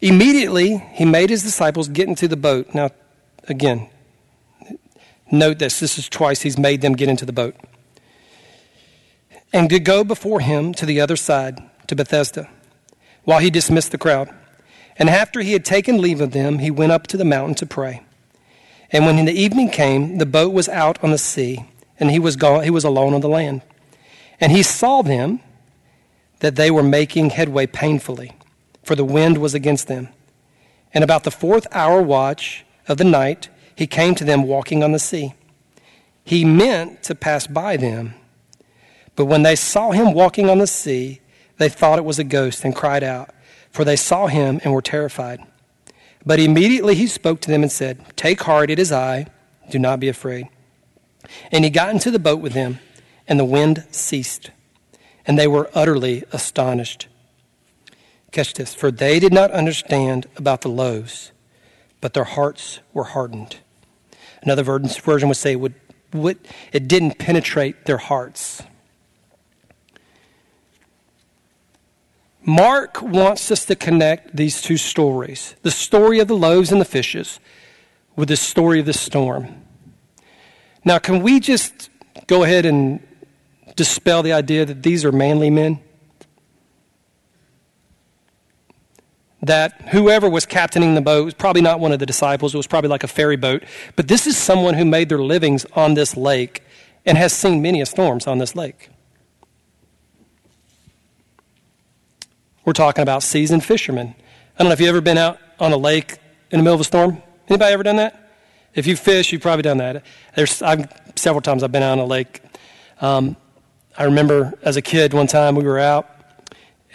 Immediately, 0.00 0.78
he 0.92 1.04
made 1.04 1.30
his 1.30 1.42
disciples 1.42 1.88
get 1.88 2.08
into 2.08 2.28
the 2.28 2.36
boat. 2.36 2.72
Now, 2.72 2.90
again, 3.48 3.88
note 5.30 5.58
this 5.58 5.80
this 5.80 5.98
is 5.98 6.08
twice 6.08 6.42
he's 6.42 6.58
made 6.58 6.80
them 6.80 6.92
get 6.92 7.08
into 7.08 7.26
the 7.26 7.32
boat. 7.32 7.56
And 9.52 9.68
to 9.70 9.80
go 9.80 10.04
before 10.04 10.40
him 10.40 10.72
to 10.74 10.86
the 10.86 11.00
other 11.00 11.16
side, 11.16 11.58
to 11.86 11.96
Bethsaida, 11.96 12.48
while 13.24 13.40
he 13.40 13.50
dismissed 13.50 13.92
the 13.92 13.98
crowd. 13.98 14.32
And 14.98 15.08
after 15.08 15.40
he 15.40 15.52
had 15.52 15.64
taken 15.64 16.00
leave 16.00 16.20
of 16.20 16.32
them, 16.32 16.58
he 16.58 16.70
went 16.70 16.92
up 16.92 17.06
to 17.08 17.16
the 17.16 17.24
mountain 17.24 17.54
to 17.56 17.66
pray. 17.66 18.02
And 18.90 19.06
when 19.06 19.24
the 19.24 19.32
evening 19.32 19.70
came, 19.70 20.18
the 20.18 20.26
boat 20.26 20.52
was 20.52 20.68
out 20.68 21.02
on 21.04 21.10
the 21.10 21.18
sea, 21.18 21.64
and 22.00 22.10
he 22.10 22.18
was, 22.18 22.36
gone, 22.36 22.64
he 22.64 22.70
was 22.70 22.84
alone 22.84 23.14
on 23.14 23.20
the 23.20 23.28
land. 23.28 23.62
And 24.40 24.52
he 24.52 24.62
saw 24.62 25.02
them 25.02 25.40
that 26.40 26.56
they 26.56 26.70
were 26.70 26.82
making 26.82 27.30
headway 27.30 27.66
painfully 27.66 28.32
for 28.88 28.96
the 28.96 29.04
wind 29.04 29.36
was 29.36 29.52
against 29.52 29.86
them. 29.86 30.08
And 30.94 31.04
about 31.04 31.24
the 31.24 31.30
fourth 31.30 31.66
hour 31.72 32.00
watch 32.00 32.64
of 32.88 32.96
the 32.96 33.04
night, 33.04 33.50
he 33.76 33.86
came 33.86 34.14
to 34.14 34.24
them 34.24 34.44
walking 34.44 34.82
on 34.82 34.92
the 34.92 34.98
sea. 34.98 35.34
He 36.24 36.42
meant 36.42 37.02
to 37.02 37.14
pass 37.14 37.46
by 37.46 37.76
them, 37.76 38.14
But 39.14 39.26
when 39.26 39.42
they 39.42 39.56
saw 39.56 39.90
him 39.90 40.14
walking 40.14 40.48
on 40.48 40.56
the 40.56 40.66
sea, 40.66 41.20
they 41.58 41.68
thought 41.68 41.98
it 41.98 42.04
was 42.06 42.18
a 42.18 42.24
ghost 42.24 42.64
and 42.64 42.74
cried 42.74 43.04
out, 43.04 43.28
for 43.70 43.84
they 43.84 43.94
saw 43.94 44.26
him 44.26 44.58
and 44.64 44.72
were 44.72 44.80
terrified. 44.80 45.40
But 46.24 46.40
immediately 46.40 46.94
he 46.94 47.08
spoke 47.08 47.42
to 47.42 47.50
them 47.50 47.62
and 47.62 47.70
said, 47.70 48.16
Take 48.16 48.40
heart, 48.44 48.70
it 48.70 48.78
is 48.78 48.90
I. 48.90 49.26
Do 49.68 49.78
not 49.78 50.00
be 50.00 50.08
afraid. 50.08 50.48
And 51.52 51.62
he 51.62 51.68
got 51.68 51.90
into 51.90 52.10
the 52.10 52.18
boat 52.18 52.40
with 52.40 52.54
them, 52.54 52.78
and 53.26 53.38
the 53.38 53.44
wind 53.44 53.84
ceased, 53.90 54.50
and 55.26 55.38
they 55.38 55.46
were 55.46 55.68
utterly 55.74 56.24
astonished. 56.32 57.06
Catch 58.30 58.54
this. 58.54 58.74
For 58.74 58.90
they 58.90 59.18
did 59.18 59.32
not 59.32 59.50
understand 59.50 60.26
about 60.36 60.60
the 60.60 60.68
loaves, 60.68 61.32
but 62.00 62.14
their 62.14 62.24
hearts 62.24 62.80
were 62.92 63.04
hardened. 63.04 63.56
Another 64.42 64.62
version 64.62 65.28
would 65.28 65.36
say 65.36 65.56
would, 65.56 65.74
would, 66.12 66.38
it 66.72 66.88
didn't 66.88 67.18
penetrate 67.18 67.86
their 67.86 67.98
hearts. 67.98 68.62
Mark 72.44 73.02
wants 73.02 73.50
us 73.50 73.66
to 73.66 73.76
connect 73.76 74.34
these 74.34 74.62
two 74.62 74.78
stories 74.78 75.54
the 75.62 75.70
story 75.70 76.18
of 76.18 76.28
the 76.28 76.36
loaves 76.36 76.72
and 76.72 76.80
the 76.80 76.86
fishes 76.86 77.40
with 78.16 78.28
the 78.28 78.36
story 78.36 78.80
of 78.80 78.86
the 78.86 78.92
storm. 78.92 79.62
Now, 80.84 80.98
can 80.98 81.22
we 81.22 81.40
just 81.40 81.90
go 82.26 82.44
ahead 82.44 82.64
and 82.64 83.00
dispel 83.76 84.22
the 84.22 84.32
idea 84.32 84.64
that 84.64 84.82
these 84.82 85.04
are 85.04 85.12
manly 85.12 85.50
men? 85.50 85.80
That 89.42 89.80
whoever 89.90 90.28
was 90.28 90.46
captaining 90.46 90.94
the 90.94 91.00
boat 91.00 91.24
was 91.24 91.34
probably 91.34 91.62
not 91.62 91.78
one 91.78 91.92
of 91.92 92.00
the 92.00 92.06
disciples, 92.06 92.54
it 92.54 92.56
was 92.56 92.66
probably 92.66 92.90
like 92.90 93.04
a 93.04 93.08
ferry 93.08 93.36
boat, 93.36 93.62
but 93.94 94.08
this 94.08 94.26
is 94.26 94.36
someone 94.36 94.74
who 94.74 94.84
made 94.84 95.08
their 95.08 95.22
livings 95.22 95.64
on 95.74 95.94
this 95.94 96.16
lake 96.16 96.62
and 97.06 97.16
has 97.16 97.32
seen 97.32 97.62
many 97.62 97.84
storms 97.84 98.26
on 98.26 98.38
this 98.38 98.56
lake. 98.56 98.90
We're 102.64 102.72
talking 102.72 103.02
about 103.02 103.22
seasoned 103.22 103.64
fishermen. 103.64 104.14
I 104.54 104.62
don't 104.62 104.68
know 104.68 104.74
if 104.74 104.80
you've 104.80 104.90
ever 104.90 105.00
been 105.00 105.16
out 105.16 105.38
on 105.58 105.72
a 105.72 105.76
lake 105.76 106.18
in 106.50 106.58
the 106.58 106.62
middle 106.62 106.74
of 106.74 106.80
a 106.80 106.84
storm. 106.84 107.22
Anybody 107.48 107.72
ever 107.72 107.82
done 107.82 107.96
that? 107.96 108.28
If 108.74 108.86
you 108.86 108.94
fish, 108.96 109.32
you've 109.32 109.40
probably 109.40 109.62
done 109.62 109.78
that. 109.78 110.04
There's 110.36 110.60
I've, 110.60 110.86
several 111.16 111.40
times 111.40 111.62
I've 111.62 111.72
been 111.72 111.82
out 111.82 111.92
on 111.92 111.98
a 112.00 112.04
lake. 112.04 112.42
Um, 113.00 113.36
I 113.96 114.04
remember 114.04 114.52
as 114.62 114.76
a 114.76 114.82
kid 114.82 115.14
one 115.14 115.26
time 115.26 115.54
we 115.54 115.64
were 115.64 115.78
out, 115.78 116.08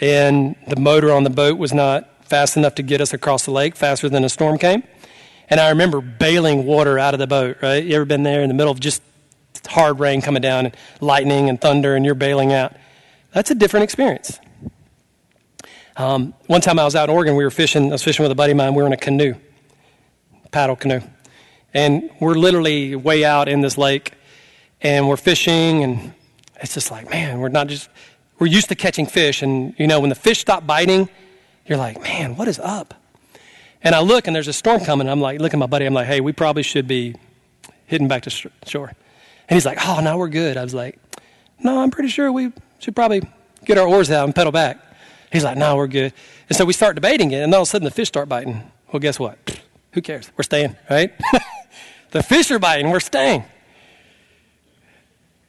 and 0.00 0.54
the 0.68 0.76
motor 0.78 1.12
on 1.12 1.24
the 1.24 1.30
boat 1.30 1.58
was 1.58 1.72
not 1.72 2.08
fast 2.24 2.56
enough 2.56 2.74
to 2.76 2.82
get 2.82 3.00
us 3.00 3.12
across 3.12 3.44
the 3.44 3.50
lake 3.50 3.76
faster 3.76 4.08
than 4.08 4.24
a 4.24 4.28
storm 4.28 4.58
came. 4.58 4.82
And 5.48 5.60
I 5.60 5.68
remember 5.70 6.00
bailing 6.00 6.64
water 6.64 6.98
out 6.98 7.14
of 7.14 7.20
the 7.20 7.26
boat, 7.26 7.58
right? 7.62 7.84
You 7.84 7.96
ever 7.96 8.04
been 8.04 8.22
there 8.22 8.42
in 8.42 8.48
the 8.48 8.54
middle 8.54 8.72
of 8.72 8.80
just 8.80 9.02
hard 9.68 10.00
rain 10.00 10.20
coming 10.20 10.42
down 10.42 10.66
and 10.66 10.76
lightning 11.00 11.48
and 11.48 11.60
thunder 11.60 11.94
and 11.94 12.04
you're 12.04 12.14
bailing 12.14 12.52
out? 12.52 12.74
That's 13.32 13.50
a 13.50 13.54
different 13.54 13.84
experience. 13.84 14.38
Um, 15.96 16.34
one 16.46 16.60
time 16.60 16.78
I 16.78 16.84
was 16.84 16.96
out 16.96 17.08
in 17.08 17.14
Oregon, 17.14 17.36
we 17.36 17.44
were 17.44 17.50
fishing, 17.50 17.88
I 17.88 17.92
was 17.92 18.02
fishing 18.02 18.22
with 18.22 18.32
a 18.32 18.34
buddy 18.34 18.52
of 18.52 18.56
mine, 18.56 18.74
we 18.74 18.82
were 18.82 18.86
in 18.86 18.92
a 18.92 18.96
canoe, 18.96 19.34
paddle 20.50 20.76
canoe. 20.76 21.00
And 21.72 22.10
we're 22.20 22.34
literally 22.34 22.96
way 22.96 23.24
out 23.24 23.48
in 23.48 23.60
this 23.60 23.78
lake, 23.78 24.12
and 24.80 25.08
we're 25.08 25.16
fishing, 25.16 25.84
and 25.84 26.14
it's 26.60 26.74
just 26.74 26.90
like, 26.90 27.10
man, 27.10 27.38
we're 27.38 27.48
not 27.48 27.68
just, 27.68 27.88
we're 28.38 28.48
used 28.48 28.68
to 28.70 28.74
catching 28.74 29.06
fish, 29.06 29.42
and 29.42 29.74
you 29.78 29.86
know, 29.86 30.00
when 30.00 30.08
the 30.08 30.16
fish 30.16 30.40
stop 30.40 30.66
biting, 30.66 31.08
you're 31.66 31.78
like, 31.78 32.00
man, 32.02 32.36
what 32.36 32.48
is 32.48 32.58
up? 32.58 32.94
And 33.82 33.94
I 33.94 34.00
look, 34.00 34.26
and 34.26 34.34
there's 34.34 34.48
a 34.48 34.52
storm 34.52 34.80
coming, 34.80 35.08
I'm 35.08 35.20
like, 35.20 35.40
look 35.40 35.52
at 35.52 35.58
my 35.58 35.66
buddy, 35.66 35.84
I'm 35.84 35.94
like, 35.94 36.06
hey, 36.06 36.20
we 36.20 36.32
probably 36.32 36.62
should 36.62 36.88
be 36.88 37.14
heading 37.86 38.08
back 38.08 38.22
to 38.22 38.30
shore. 38.30 38.92
And 39.48 39.56
he's 39.56 39.66
like, 39.66 39.78
oh, 39.86 40.00
no, 40.02 40.16
we're 40.16 40.28
good. 40.28 40.56
I 40.56 40.62
was 40.62 40.72
like, 40.74 40.98
no, 41.62 41.80
I'm 41.80 41.90
pretty 41.90 42.08
sure 42.08 42.32
we 42.32 42.52
should 42.78 42.96
probably 42.96 43.22
get 43.64 43.76
our 43.76 43.86
oars 43.86 44.10
out 44.10 44.24
and 44.24 44.34
pedal 44.34 44.52
back. 44.52 44.78
He's 45.30 45.44
like, 45.44 45.58
no, 45.58 45.76
we're 45.76 45.86
good. 45.86 46.12
And 46.48 46.56
so 46.56 46.64
we 46.64 46.72
start 46.72 46.94
debating 46.94 47.30
it, 47.32 47.42
and 47.42 47.54
all 47.54 47.62
of 47.62 47.68
a 47.68 47.70
sudden 47.70 47.84
the 47.84 47.90
fish 47.90 48.08
start 48.08 48.28
biting. 48.28 48.70
Well, 48.92 49.00
guess 49.00 49.18
what? 49.18 49.60
Who 49.92 50.00
cares? 50.00 50.30
We're 50.36 50.44
staying, 50.44 50.76
right? 50.88 51.12
the 52.10 52.22
fish 52.22 52.50
are 52.50 52.58
biting, 52.58 52.90
we're 52.90 53.00
staying. 53.00 53.44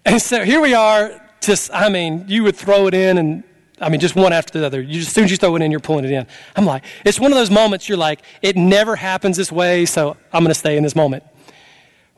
And 0.05 0.21
so 0.21 0.43
here 0.43 0.61
we 0.61 0.73
are, 0.73 1.21
just, 1.41 1.73
I 1.73 1.89
mean, 1.89 2.25
you 2.27 2.43
would 2.43 2.55
throw 2.55 2.87
it 2.87 2.93
in 2.93 3.17
and 3.17 3.43
I 3.79 3.89
mean, 3.89 3.99
just 3.99 4.15
one 4.15 4.31
after 4.31 4.59
the 4.59 4.65
other. 4.65 4.81
You, 4.81 5.01
as 5.01 5.09
soon 5.09 5.25
as 5.25 5.31
you 5.31 5.37
throw 5.37 5.55
it 5.55 5.61
in, 5.61 5.69
you're 5.69 5.79
pulling 5.79 6.05
it 6.05 6.11
in. 6.11 6.25
I'm 6.55 6.65
like, 6.65 6.83
it's 7.03 7.19
one 7.19 7.31
of 7.31 7.37
those 7.37 7.51
moments 7.51 7.89
you're 7.89 7.97
like, 7.97 8.21
it 8.41 8.55
never 8.55 8.95
happens 8.95 9.35
this 9.37 9.51
way, 9.51 9.85
so 9.85 10.15
I'm 10.31 10.43
going 10.43 10.51
to 10.51 10.59
stay 10.59 10.77
in 10.77 10.83
this 10.83 10.95
moment. 10.95 11.23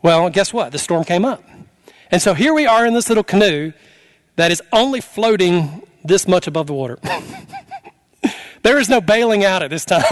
Well, 0.02 0.30
guess 0.30 0.52
what? 0.52 0.70
The 0.70 0.78
storm 0.78 1.04
came 1.04 1.24
up. 1.24 1.42
And 2.10 2.22
so 2.22 2.34
here 2.34 2.54
we 2.54 2.66
are 2.66 2.86
in 2.86 2.94
this 2.94 3.08
little 3.08 3.24
canoe 3.24 3.72
that 4.36 4.52
is 4.52 4.62
only 4.72 5.00
floating 5.00 5.82
this 6.04 6.28
much 6.28 6.46
above 6.46 6.68
the 6.68 6.74
water. 6.74 6.98
there 8.62 8.78
is 8.78 8.88
no 8.88 9.00
bailing 9.00 9.44
out 9.44 9.62
at 9.62 9.70
this 9.70 9.84
time. 9.84 10.04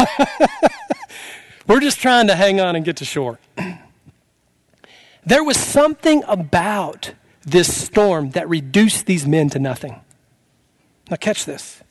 We're 1.69 1.81
just 1.81 2.01
trying 2.01 2.27
to 2.27 2.35
hang 2.35 2.61
on 2.61 2.77
and 2.77 2.85
get 2.85 2.97
to 2.97 3.05
shore. 3.05 3.39
there 5.27 5.45
was 5.45 5.57
something 5.57 6.25
about 6.27 7.15
this 7.43 7.85
storm 7.85 8.31
that 8.31 8.49
reduced 8.49 9.07
these 9.07 9.27
men 9.27 9.49
to 9.51 9.61
nothing. 9.61 10.01
Now, 11.11 11.17
catch 11.17 11.45
this. 11.45 11.83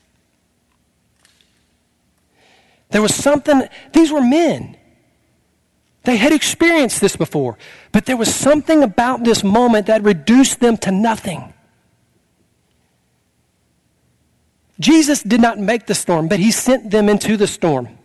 There 2.90 3.02
was 3.02 3.14
something, 3.14 3.64
these 3.94 4.12
were 4.12 4.22
men. 4.22 4.78
They 6.04 6.18
had 6.18 6.32
experienced 6.32 7.02
this 7.02 7.16
before, 7.16 7.58
but 7.92 8.06
there 8.06 8.18
was 8.18 8.34
something 8.34 8.84
about 8.84 9.24
this 9.24 9.44
moment 9.44 9.88
that 9.88 10.04
reduced 10.04 10.60
them 10.60 10.78
to 10.78 10.92
nothing. 10.92 11.54
Jesus 14.80 15.24
did 15.24 15.42
not 15.42 15.58
make 15.58 15.88
the 15.88 15.96
storm, 15.96 16.28
but 16.28 16.40
he 16.40 16.52
sent 16.52 16.92
them 16.92 17.10
into 17.10 17.38
the 17.38 17.48
storm. 17.48 17.98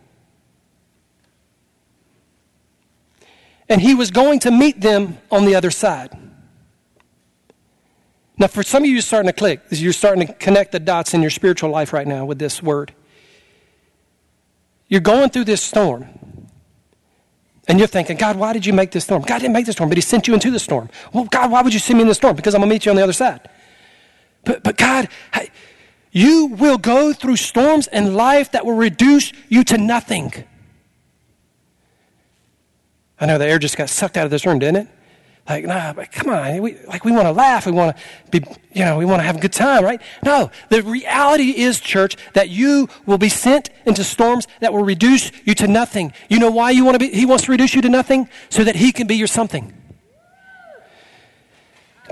And 3.69 3.81
he 3.81 3.93
was 3.93 4.09
going 4.11 4.39
to 4.39 4.51
meet 4.51 4.81
them 4.81 5.17
on 5.29 5.45
the 5.45 5.55
other 5.55 5.71
side. 5.71 6.17
Now, 8.41 8.47
for 8.47 8.63
some 8.63 8.81
of 8.81 8.89
you, 8.89 8.99
starting 9.01 9.27
to 9.27 9.33
click. 9.33 9.61
You're 9.69 9.93
starting 9.93 10.25
to 10.25 10.33
connect 10.33 10.71
the 10.71 10.79
dots 10.79 11.13
in 11.13 11.21
your 11.21 11.29
spiritual 11.29 11.69
life 11.69 11.93
right 11.93 12.07
now 12.07 12.25
with 12.25 12.39
this 12.39 12.63
word. 12.63 12.91
You're 14.87 14.99
going 14.99 15.29
through 15.29 15.43
this 15.43 15.61
storm. 15.61 16.07
And 17.67 17.77
you're 17.77 17.87
thinking, 17.87 18.17
God, 18.17 18.37
why 18.37 18.53
did 18.53 18.65
you 18.65 18.73
make 18.73 18.89
this 18.89 19.03
storm? 19.03 19.21
God 19.21 19.41
didn't 19.41 19.53
make 19.53 19.67
the 19.67 19.73
storm, 19.73 19.91
but 19.91 19.97
He 19.97 20.01
sent 20.01 20.27
you 20.27 20.33
into 20.33 20.49
the 20.49 20.57
storm. 20.57 20.89
Well, 21.13 21.25
God, 21.25 21.51
why 21.51 21.61
would 21.61 21.71
you 21.71 21.79
send 21.79 21.99
me 21.99 22.01
in 22.01 22.07
the 22.07 22.15
storm? 22.15 22.35
Because 22.35 22.55
I'm 22.55 22.61
going 22.61 22.69
to 22.69 22.73
meet 22.73 22.83
you 22.83 22.89
on 22.89 22.95
the 22.95 23.03
other 23.03 23.13
side. 23.13 23.47
But, 24.43 24.63
but 24.63 24.75
God, 24.75 25.07
you 26.11 26.47
will 26.47 26.79
go 26.79 27.13
through 27.13 27.35
storms 27.35 27.85
in 27.93 28.15
life 28.15 28.53
that 28.53 28.65
will 28.65 28.73
reduce 28.73 29.31
you 29.49 29.63
to 29.65 29.77
nothing. 29.77 30.33
I 33.19 33.27
know 33.27 33.37
the 33.37 33.45
air 33.45 33.59
just 33.59 33.77
got 33.77 33.91
sucked 33.91 34.17
out 34.17 34.25
of 34.25 34.31
this 34.31 34.47
room, 34.47 34.57
didn't 34.57 34.87
it? 34.87 35.00
Like, 35.51 35.65
nah, 35.65 35.91
but 35.91 36.11
come 36.11 36.33
on. 36.33 36.61
We, 36.61 36.77
like, 36.87 37.03
we 37.03 37.11
want 37.11 37.25
to 37.25 37.31
laugh. 37.33 37.65
We 37.65 37.73
want 37.73 37.97
to 37.97 38.39
be, 38.39 38.47
you 38.73 38.85
know, 38.85 38.97
we 38.97 39.05
want 39.05 39.19
to 39.19 39.23
have 39.23 39.35
a 39.35 39.39
good 39.39 39.51
time, 39.51 39.83
right? 39.83 40.01
No. 40.23 40.49
The 40.69 40.81
reality 40.81 41.49
is, 41.61 41.79
church, 41.81 42.15
that 42.33 42.49
you 42.49 42.87
will 43.05 43.17
be 43.17 43.27
sent 43.27 43.69
into 43.85 44.03
storms 44.03 44.47
that 44.61 44.71
will 44.71 44.85
reduce 44.85 45.31
you 45.43 45.53
to 45.55 45.67
nothing. 45.67 46.13
You 46.29 46.39
know 46.39 46.51
why 46.51 46.71
you 46.71 46.85
want 46.85 46.95
to 46.95 46.99
be, 46.99 47.09
he 47.13 47.25
wants 47.25 47.45
to 47.45 47.51
reduce 47.51 47.75
you 47.75 47.81
to 47.81 47.89
nothing? 47.89 48.29
So 48.49 48.63
that 48.63 48.77
he 48.77 48.93
can 48.93 49.07
be 49.07 49.15
your 49.15 49.27
something. 49.27 49.73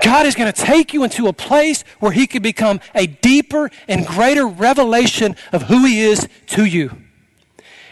God 0.02 0.26
is 0.26 0.34
going 0.34 0.52
to 0.52 0.58
take 0.58 0.92
you 0.92 1.04
into 1.04 1.26
a 1.26 1.32
place 1.32 1.82
where 1.98 2.12
He 2.12 2.26
can 2.26 2.42
become 2.42 2.80
a 2.94 3.06
deeper 3.06 3.70
and 3.86 4.06
greater 4.06 4.46
revelation 4.46 5.36
of 5.52 5.62
who 5.62 5.84
He 5.84 6.00
is 6.00 6.26
to 6.48 6.64
you. 6.64 6.96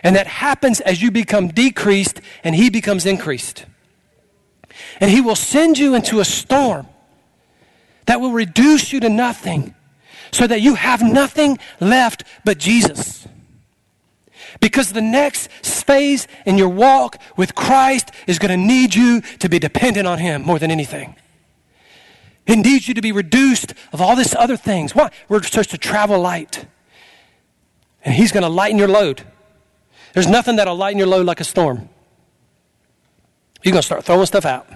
And 0.02 0.16
that 0.16 0.26
happens 0.26 0.80
as 0.80 1.02
you 1.02 1.10
become 1.10 1.48
decreased 1.48 2.20
and 2.42 2.54
He 2.54 2.70
becomes 2.70 3.04
increased. 3.04 3.66
And 5.00 5.10
He 5.10 5.20
will 5.20 5.36
send 5.36 5.78
you 5.78 5.94
into 5.94 6.20
a 6.20 6.24
storm 6.24 6.86
that 8.06 8.20
will 8.20 8.32
reduce 8.32 8.92
you 8.92 9.00
to 9.00 9.08
nothing 9.08 9.74
so 10.32 10.46
that 10.46 10.60
you 10.60 10.74
have 10.74 11.02
nothing 11.02 11.58
left 11.80 12.24
but 12.44 12.58
Jesus. 12.58 13.26
Because 14.60 14.92
the 14.92 15.02
next 15.02 15.50
phase 15.50 16.26
in 16.44 16.58
your 16.58 16.68
walk 16.68 17.20
with 17.36 17.54
Christ 17.54 18.10
is 18.26 18.38
going 18.38 18.50
to 18.50 18.56
need 18.56 18.94
you 18.94 19.20
to 19.38 19.48
be 19.48 19.58
dependent 19.58 20.06
on 20.06 20.18
Him 20.18 20.42
more 20.42 20.58
than 20.58 20.70
anything. 20.70 21.16
It 22.46 22.56
needs 22.56 22.88
you 22.88 22.94
to 22.94 23.02
be 23.02 23.12
reduced 23.12 23.74
of 23.92 24.00
all 24.00 24.16
these 24.16 24.34
other 24.34 24.56
things. 24.56 24.94
Why? 24.94 25.10
We're 25.28 25.42
supposed 25.42 25.70
to 25.70 25.78
travel 25.78 26.18
light. 26.20 26.66
And 28.04 28.14
He's 28.14 28.32
going 28.32 28.42
to 28.42 28.48
lighten 28.48 28.78
your 28.78 28.88
load. 28.88 29.22
There's 30.14 30.26
nothing 30.26 30.56
that'll 30.56 30.76
lighten 30.76 30.98
your 30.98 31.08
load 31.08 31.26
like 31.26 31.40
a 31.40 31.44
storm. 31.44 31.90
You're 33.62 33.72
going 33.72 33.82
to 33.82 33.86
start 33.86 34.04
throwing 34.04 34.26
stuff 34.26 34.44
out. 34.44 34.68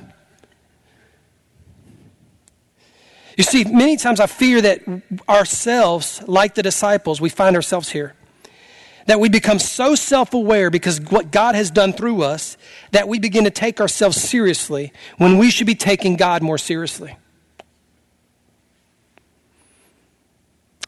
You 3.36 3.44
see, 3.44 3.64
many 3.64 3.96
times 3.96 4.20
I 4.20 4.26
fear 4.26 4.60
that 4.60 4.82
ourselves, 5.28 6.22
like 6.26 6.54
the 6.54 6.62
disciples, 6.62 7.20
we 7.20 7.28
find 7.28 7.56
ourselves 7.56 7.90
here. 7.90 8.14
That 9.06 9.18
we 9.18 9.28
become 9.28 9.58
so 9.58 9.94
self 9.94 10.32
aware 10.32 10.70
because 10.70 11.00
what 11.00 11.32
God 11.32 11.54
has 11.54 11.70
done 11.70 11.92
through 11.92 12.22
us 12.22 12.56
that 12.92 13.08
we 13.08 13.18
begin 13.18 13.44
to 13.44 13.50
take 13.50 13.80
ourselves 13.80 14.16
seriously 14.16 14.92
when 15.16 15.38
we 15.38 15.50
should 15.50 15.66
be 15.66 15.74
taking 15.74 16.16
God 16.16 16.42
more 16.42 16.58
seriously. 16.58 17.16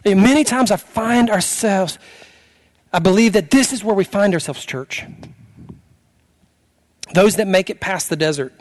And 0.04 0.22
many 0.22 0.44
times 0.44 0.70
I 0.70 0.76
find 0.76 1.30
ourselves, 1.30 1.98
I 2.92 2.98
believe 2.98 3.32
that 3.32 3.50
this 3.50 3.72
is 3.72 3.82
where 3.82 3.94
we 3.94 4.04
find 4.04 4.34
ourselves, 4.34 4.64
church. 4.64 5.04
Those 7.14 7.36
that 7.36 7.46
make 7.46 7.70
it 7.70 7.78
past 7.78 8.10
the 8.10 8.16
desert. 8.16 8.52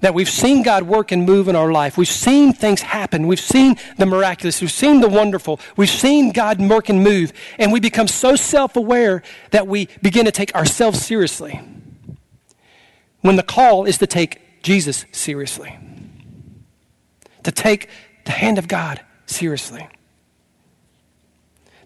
That 0.00 0.14
we've 0.14 0.30
seen 0.30 0.62
God 0.62 0.84
work 0.84 1.12
and 1.12 1.26
move 1.26 1.46
in 1.46 1.54
our 1.54 1.70
life. 1.70 1.98
We've 1.98 2.08
seen 2.08 2.54
things 2.54 2.80
happen. 2.80 3.26
We've 3.26 3.38
seen 3.38 3.76
the 3.98 4.06
miraculous. 4.06 4.62
We've 4.62 4.72
seen 4.72 5.02
the 5.02 5.08
wonderful. 5.08 5.60
We've 5.76 5.90
seen 5.90 6.32
God 6.32 6.58
work 6.58 6.88
and 6.88 7.04
move. 7.04 7.34
And 7.58 7.70
we 7.70 7.80
become 7.80 8.08
so 8.08 8.34
self 8.34 8.76
aware 8.76 9.22
that 9.50 9.66
we 9.66 9.88
begin 10.00 10.24
to 10.24 10.32
take 10.32 10.54
ourselves 10.54 11.02
seriously. 11.02 11.60
When 13.20 13.36
the 13.36 13.42
call 13.42 13.84
is 13.84 13.98
to 13.98 14.06
take 14.06 14.62
Jesus 14.62 15.04
seriously, 15.12 15.78
to 17.42 17.52
take 17.52 17.90
the 18.24 18.32
hand 18.32 18.56
of 18.56 18.68
God 18.68 19.02
seriously. 19.26 19.86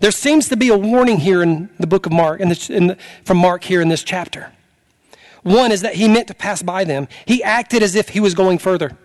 There 0.03 0.11
seems 0.11 0.49
to 0.49 0.57
be 0.57 0.69
a 0.69 0.77
warning 0.77 1.19
here 1.19 1.45
in 1.45 1.71
the 1.79 1.87
book 1.87 2.07
of 2.07 2.13
Mark, 2.13 2.41
in 2.41 2.49
the, 2.49 2.67
in 2.71 2.87
the, 2.89 2.99
from 3.25 3.37
Mark 3.37 3.63
here 3.63 3.81
in 3.81 3.89
this 3.89 4.03
chapter. 4.03 4.53
One 5.45 5.71
is 5.71 5.83
that 5.83 5.95
he 5.95 6.09
meant 6.09 6.27
to 6.27 6.35
pass 6.35 6.61
by 6.61 6.83
them, 6.83 7.07
he 7.25 7.41
acted 7.41 7.85
as 7.85 7.95
if 7.95 8.09
he 8.09 8.19
was 8.19 8.35
going 8.35 8.59
further. 8.59 8.99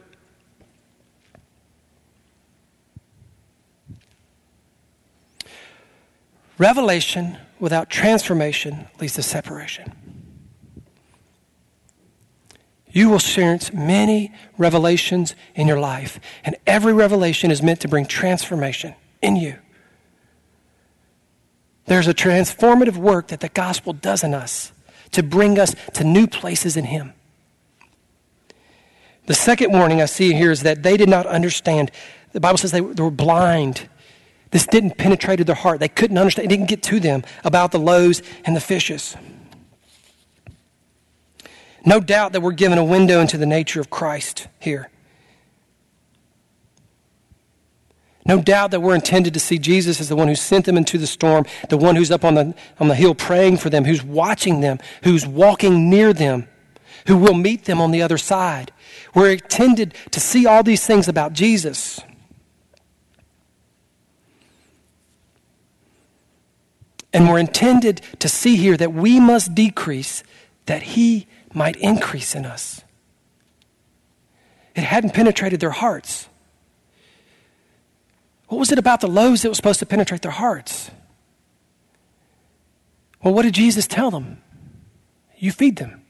Revelation 6.58 7.38
without 7.60 7.92
transformation 7.92 8.88
leads 9.00 9.14
to 9.14 9.22
separation. 9.22 9.94
You 12.90 13.10
will 13.10 13.18
experience 13.18 13.72
many 13.72 14.34
revelations 14.58 15.36
in 15.54 15.68
your 15.68 15.80
life, 15.80 16.20
and 16.44 16.56
every 16.66 16.94
revelation 16.94 17.52
is 17.52 17.62
meant 17.62 17.82
to 17.82 17.88
bring 17.88 18.08
transformation 18.08 18.96
in 19.22 19.36
you. 19.36 19.60
There's 21.88 22.08
a 22.08 22.14
transformative 22.14 22.98
work 22.98 23.28
that 23.30 23.40
the 23.40 23.50
gospel 23.50 23.94
does 23.94 24.24
in 24.24 24.34
us 24.34 24.72
to 25.12 25.24
bring 25.24 25.58
us 25.58 25.74
to 25.94 26.04
new 26.04 26.28
places 26.28 26.78
in 26.78 26.86
Him. 26.86 27.14
The 29.26 29.34
second 29.34 29.72
warning 29.72 30.02
I 30.02 30.06
see 30.06 30.34
here 30.34 30.52
is 30.52 30.64
that 30.64 30.84
they 30.84 30.96
did 30.98 31.10
not 31.10 31.26
understand. 31.26 31.92
The 32.34 32.40
Bible 32.40 32.58
says 32.58 32.72
they, 32.72 32.82
were 32.82 33.12
blind. 33.12 33.90
This 34.52 34.66
didn't 34.68 34.98
penetrate 34.98 35.46
their 35.46 35.56
heart. 35.56 35.80
They 35.80 35.90
couldn't 35.90 36.18
understand. 36.18 36.46
It 36.46 36.56
didn't 36.56 36.70
get 36.70 36.84
to 36.84 37.00
them 37.00 37.24
about 37.44 37.72
the 37.72 37.80
loaves 37.80 38.22
and 38.46 38.56
the 38.56 38.62
fishes. 38.62 39.16
No 41.86 42.00
doubt 42.00 42.34
that 42.34 42.42
we're 42.42 42.52
given 42.52 42.78
a 42.78 42.84
window 42.84 43.22
into 43.22 43.38
the 43.38 43.46
nature 43.46 43.80
of 43.80 43.90
Christ 43.90 44.48
here. 44.60 44.90
No 48.28 48.42
doubt 48.42 48.72
that 48.72 48.82
we're 48.82 48.96
intended 48.96 49.34
to 49.36 49.40
see 49.40 49.58
Jesus 49.58 50.02
as 50.02 50.10
the 50.10 50.16
one 50.16 50.28
who 50.28 50.36
sent 50.36 50.66
them 50.66 50.76
into 50.76 50.98
the 50.98 51.08
storm, 51.08 51.46
the 51.70 51.78
one 51.78 51.96
who's 51.96 52.12
up 52.12 52.26
on 52.26 52.36
the, 52.36 52.54
on 52.78 52.90
the 52.90 52.96
hill 52.96 53.16
praying 53.16 53.58
for 53.58 53.70
them, 53.70 53.86
who's 53.86 54.04
watching 54.04 54.60
them, 54.60 54.80
who's 55.04 55.26
walking 55.26 55.90
near 55.90 56.12
them, 56.12 56.48
who 57.08 57.18
will 57.18 57.34
meet 57.34 57.66
them 57.66 57.80
on 57.80 57.92
the 57.92 58.02
other 58.02 58.18
side. 58.18 58.74
We're 59.16 59.32
intended 59.32 59.94
to 60.12 60.20
see 60.20 60.46
all 60.46 60.62
these 60.62 60.86
things 60.86 61.08
about 61.08 61.32
Jesus. 61.32 62.02
And 67.14 67.30
we're 67.30 67.40
intended 67.40 68.02
to 68.20 68.28
see 68.28 68.58
here 68.58 68.76
that 68.76 68.94
we 68.94 69.22
must 69.22 69.56
decrease, 69.56 70.22
that 70.66 70.84
He 70.84 71.28
might 71.54 71.78
increase 71.78 72.36
in 72.36 72.46
us. 72.46 72.84
It 74.76 74.84
hadn't 74.84 75.14
penetrated 75.14 75.62
their 75.62 75.72
hearts. 75.72 76.28
What 78.48 78.60
was 78.60 78.72
it 78.72 78.80
about 78.80 79.02
the 79.02 79.08
loaves 79.08 79.42
that 79.42 79.50
was 79.50 79.58
supposed 79.58 79.80
to 79.80 79.86
penetrate 79.86 80.22
their 80.22 80.32
hearts? 80.32 80.90
Well, 83.24 83.34
what 83.34 83.44
did 83.44 83.54
Jesus 83.54 83.88
tell 83.88 84.12
them? 84.12 84.42
You 85.38 85.52
feed 85.52 85.76
them. 85.78 86.02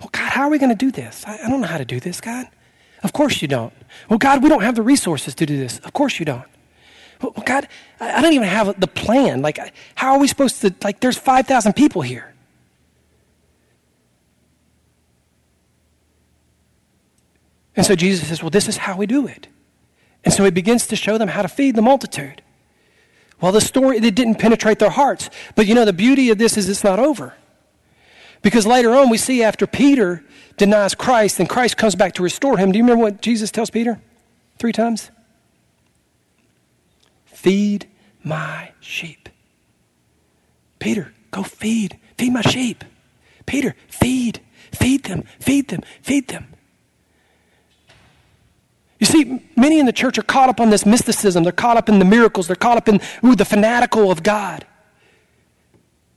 Well, 0.00 0.10
God, 0.12 0.30
how 0.30 0.42
are 0.42 0.50
we 0.50 0.58
going 0.58 0.70
to 0.70 0.76
do 0.76 0.90
this? 0.90 1.24
I, 1.26 1.38
I 1.44 1.48
don't 1.48 1.60
know 1.60 1.66
how 1.66 1.78
to 1.78 1.84
do 1.84 1.98
this, 2.00 2.20
God. 2.20 2.46
Of 3.02 3.12
course 3.12 3.40
you 3.40 3.48
don't. 3.48 3.72
Well, 4.08 4.18
God, 4.18 4.42
we 4.42 4.48
don't 4.48 4.62
have 4.62 4.74
the 4.74 4.82
resources 4.82 5.34
to 5.36 5.46
do 5.46 5.56
this. 5.56 5.78
Of 5.80 5.92
course 5.92 6.18
you 6.18 6.26
don't. 6.26 6.44
Well, 7.22 7.32
God, 7.46 7.68
I, 7.98 8.18
I 8.18 8.20
don't 8.20 8.34
even 8.34 8.48
have 8.48 8.78
the 8.78 8.86
plan. 8.86 9.40
Like, 9.40 9.58
how 9.94 10.12
are 10.14 10.18
we 10.18 10.28
supposed 10.28 10.60
to, 10.60 10.74
like, 10.82 11.00
there's 11.00 11.16
5,000 11.16 11.72
people 11.72 12.02
here. 12.02 12.34
And 17.74 17.84
so 17.84 17.94
Jesus 17.94 18.28
says, 18.28 18.42
well, 18.42 18.50
this 18.50 18.68
is 18.68 18.76
how 18.76 18.96
we 18.96 19.06
do 19.06 19.26
it. 19.26 19.48
And 20.26 20.34
so 20.34 20.42
he 20.42 20.50
begins 20.50 20.88
to 20.88 20.96
show 20.96 21.18
them 21.18 21.28
how 21.28 21.42
to 21.42 21.48
feed 21.48 21.76
the 21.76 21.82
multitude. 21.82 22.42
Well, 23.40 23.52
the 23.52 23.60
story, 23.60 23.98
it 23.98 24.14
didn't 24.16 24.34
penetrate 24.34 24.80
their 24.80 24.90
hearts. 24.90 25.30
But 25.54 25.66
you 25.66 25.74
know, 25.74 25.84
the 25.84 25.92
beauty 25.92 26.30
of 26.30 26.38
this 26.38 26.56
is 26.56 26.68
it's 26.68 26.82
not 26.82 26.98
over. 26.98 27.34
Because 28.42 28.66
later 28.66 28.92
on, 28.92 29.08
we 29.08 29.18
see 29.18 29.44
after 29.44 29.68
Peter 29.68 30.24
denies 30.56 30.96
Christ 30.96 31.38
and 31.38 31.48
Christ 31.48 31.76
comes 31.76 31.94
back 31.94 32.14
to 32.14 32.24
restore 32.24 32.58
him. 32.58 32.72
Do 32.72 32.78
you 32.78 32.84
remember 32.84 33.04
what 33.04 33.22
Jesus 33.22 33.52
tells 33.52 33.70
Peter 33.70 34.00
three 34.58 34.72
times? 34.72 35.12
Feed 37.26 37.88
my 38.24 38.72
sheep. 38.80 39.28
Peter, 40.80 41.14
go 41.30 41.44
feed. 41.44 42.00
Feed 42.18 42.32
my 42.32 42.42
sheep. 42.42 42.84
Peter, 43.46 43.76
feed. 43.86 44.40
Feed 44.72 45.04
them. 45.04 45.22
Feed 45.38 45.68
them. 45.68 45.82
Feed 46.02 46.26
them. 46.28 46.55
You 48.98 49.06
see, 49.06 49.42
many 49.56 49.78
in 49.78 49.86
the 49.86 49.92
church 49.92 50.18
are 50.18 50.22
caught 50.22 50.48
up 50.48 50.60
on 50.60 50.70
this 50.70 50.86
mysticism. 50.86 51.42
They're 51.42 51.52
caught 51.52 51.76
up 51.76 51.88
in 51.88 51.98
the 51.98 52.04
miracles. 52.04 52.46
They're 52.46 52.56
caught 52.56 52.78
up 52.78 52.88
in 52.88 53.00
ooh, 53.24 53.34
the 53.34 53.44
fanatical 53.44 54.10
of 54.10 54.22
God. 54.22 54.66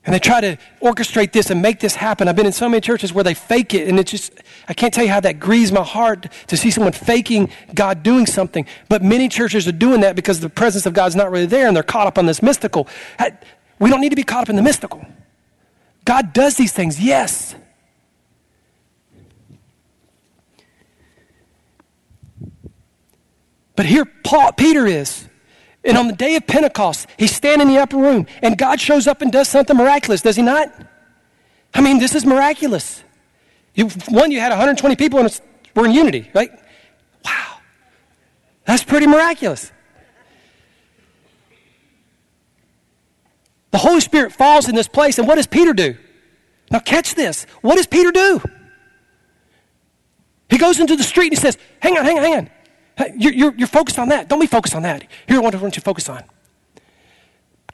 And 0.05 0.15
they 0.15 0.19
try 0.19 0.39
to 0.39 0.57
orchestrate 0.81 1.33
this 1.33 1.49
and 1.49 1.61
make 1.61 1.81
this 1.81 1.93
happen. 1.93 2.29
I've 2.29 2.35
been 2.35 2.45
in 2.45 2.53
so 2.53 2.69
many 2.69 2.79
churches 2.79 3.13
where 3.13 3.23
they 3.23 3.33
fake 3.33 3.73
it, 3.73 3.89
and 3.89 3.99
it's 3.99 4.09
just, 4.09 4.31
I 4.67 4.73
can't 4.73 4.93
tell 4.93 5.03
you 5.03 5.11
how 5.11 5.19
that 5.19 5.41
grieves 5.41 5.73
my 5.73 5.83
heart 5.83 6.27
to 6.47 6.55
see 6.55 6.71
someone 6.71 6.93
faking 6.93 7.51
God 7.75 8.01
doing 8.01 8.25
something. 8.25 8.65
But 8.87 9.03
many 9.03 9.27
churches 9.27 9.67
are 9.67 9.73
doing 9.73 9.99
that 10.01 10.15
because 10.15 10.39
the 10.39 10.49
presence 10.49 10.85
of 10.85 10.93
God's 10.93 11.17
not 11.17 11.29
really 11.31 11.45
there, 11.47 11.67
and 11.67 11.75
they're 11.75 11.83
caught 11.83 12.07
up 12.07 12.17
on 12.17 12.25
this 12.25 12.41
mystical. 12.41 12.87
We 13.77 13.89
don't 13.89 13.99
need 13.99 14.09
to 14.09 14.15
be 14.15 14.23
caught 14.23 14.43
up 14.43 14.49
in 14.49 14.55
the 14.55 14.61
mystical. 14.61 15.05
God 16.05 16.31
does 16.31 16.55
these 16.55 16.71
things, 16.71 16.99
yes. 16.99 17.53
But 23.79 23.85
here 23.85 24.03
Paul, 24.03 24.51
Peter 24.51 24.85
is. 24.85 25.25
And 25.85 25.97
on 25.97 26.07
the 26.07 26.13
day 26.13 26.35
of 26.35 26.45
Pentecost, 26.45 27.07
he's 27.15 27.33
standing 27.33 27.69
in 27.69 27.73
the 27.73 27.81
upper 27.81 27.95
room, 27.95 28.27
and 28.41 28.57
God 28.57 28.81
shows 28.81 29.07
up 29.07 29.21
and 29.21 29.31
does 29.31 29.47
something 29.47 29.77
miraculous, 29.77 30.21
does 30.21 30.35
he 30.35 30.41
not? 30.41 30.69
I 31.73 31.79
mean, 31.79 31.97
this 31.97 32.13
is 32.13 32.25
miraculous. 32.25 33.01
You, 33.75 33.87
one, 34.09 34.31
you 34.31 34.41
had 34.41 34.49
120 34.49 34.97
people 34.97 35.19
and 35.21 35.41
we're 35.73 35.85
in 35.85 35.93
unity, 35.93 36.29
right? 36.33 36.51
Wow. 37.23 37.59
That's 38.65 38.83
pretty 38.83 39.07
miraculous. 39.07 39.71
The 43.71 43.77
Holy 43.77 44.01
Spirit 44.01 44.33
falls 44.33 44.67
in 44.67 44.75
this 44.75 44.89
place, 44.89 45.19
and 45.19 45.25
what 45.25 45.35
does 45.35 45.47
Peter 45.47 45.71
do? 45.71 45.95
Now, 46.69 46.79
catch 46.79 47.15
this. 47.15 47.45
What 47.61 47.77
does 47.77 47.87
Peter 47.87 48.11
do? 48.11 48.41
He 50.49 50.57
goes 50.57 50.81
into 50.81 50.97
the 50.97 51.03
street 51.03 51.27
and 51.27 51.37
he 51.37 51.41
says, 51.41 51.57
Hang 51.79 51.97
on, 51.97 52.03
hang 52.03 52.17
on, 52.17 52.23
hang 52.25 52.35
on. 52.39 52.49
You're, 53.15 53.33
you're, 53.33 53.53
you're 53.55 53.67
focused 53.67 53.99
on 53.99 54.09
that. 54.09 54.27
Don't 54.27 54.39
be 54.39 54.47
focused 54.47 54.75
on 54.75 54.83
that. 54.83 55.05
Here's 55.27 55.39
what 55.39 55.55
I 55.55 55.57
want 55.57 55.75
you 55.75 55.81
to 55.81 55.85
focus 55.85 56.09
on. 56.09 56.23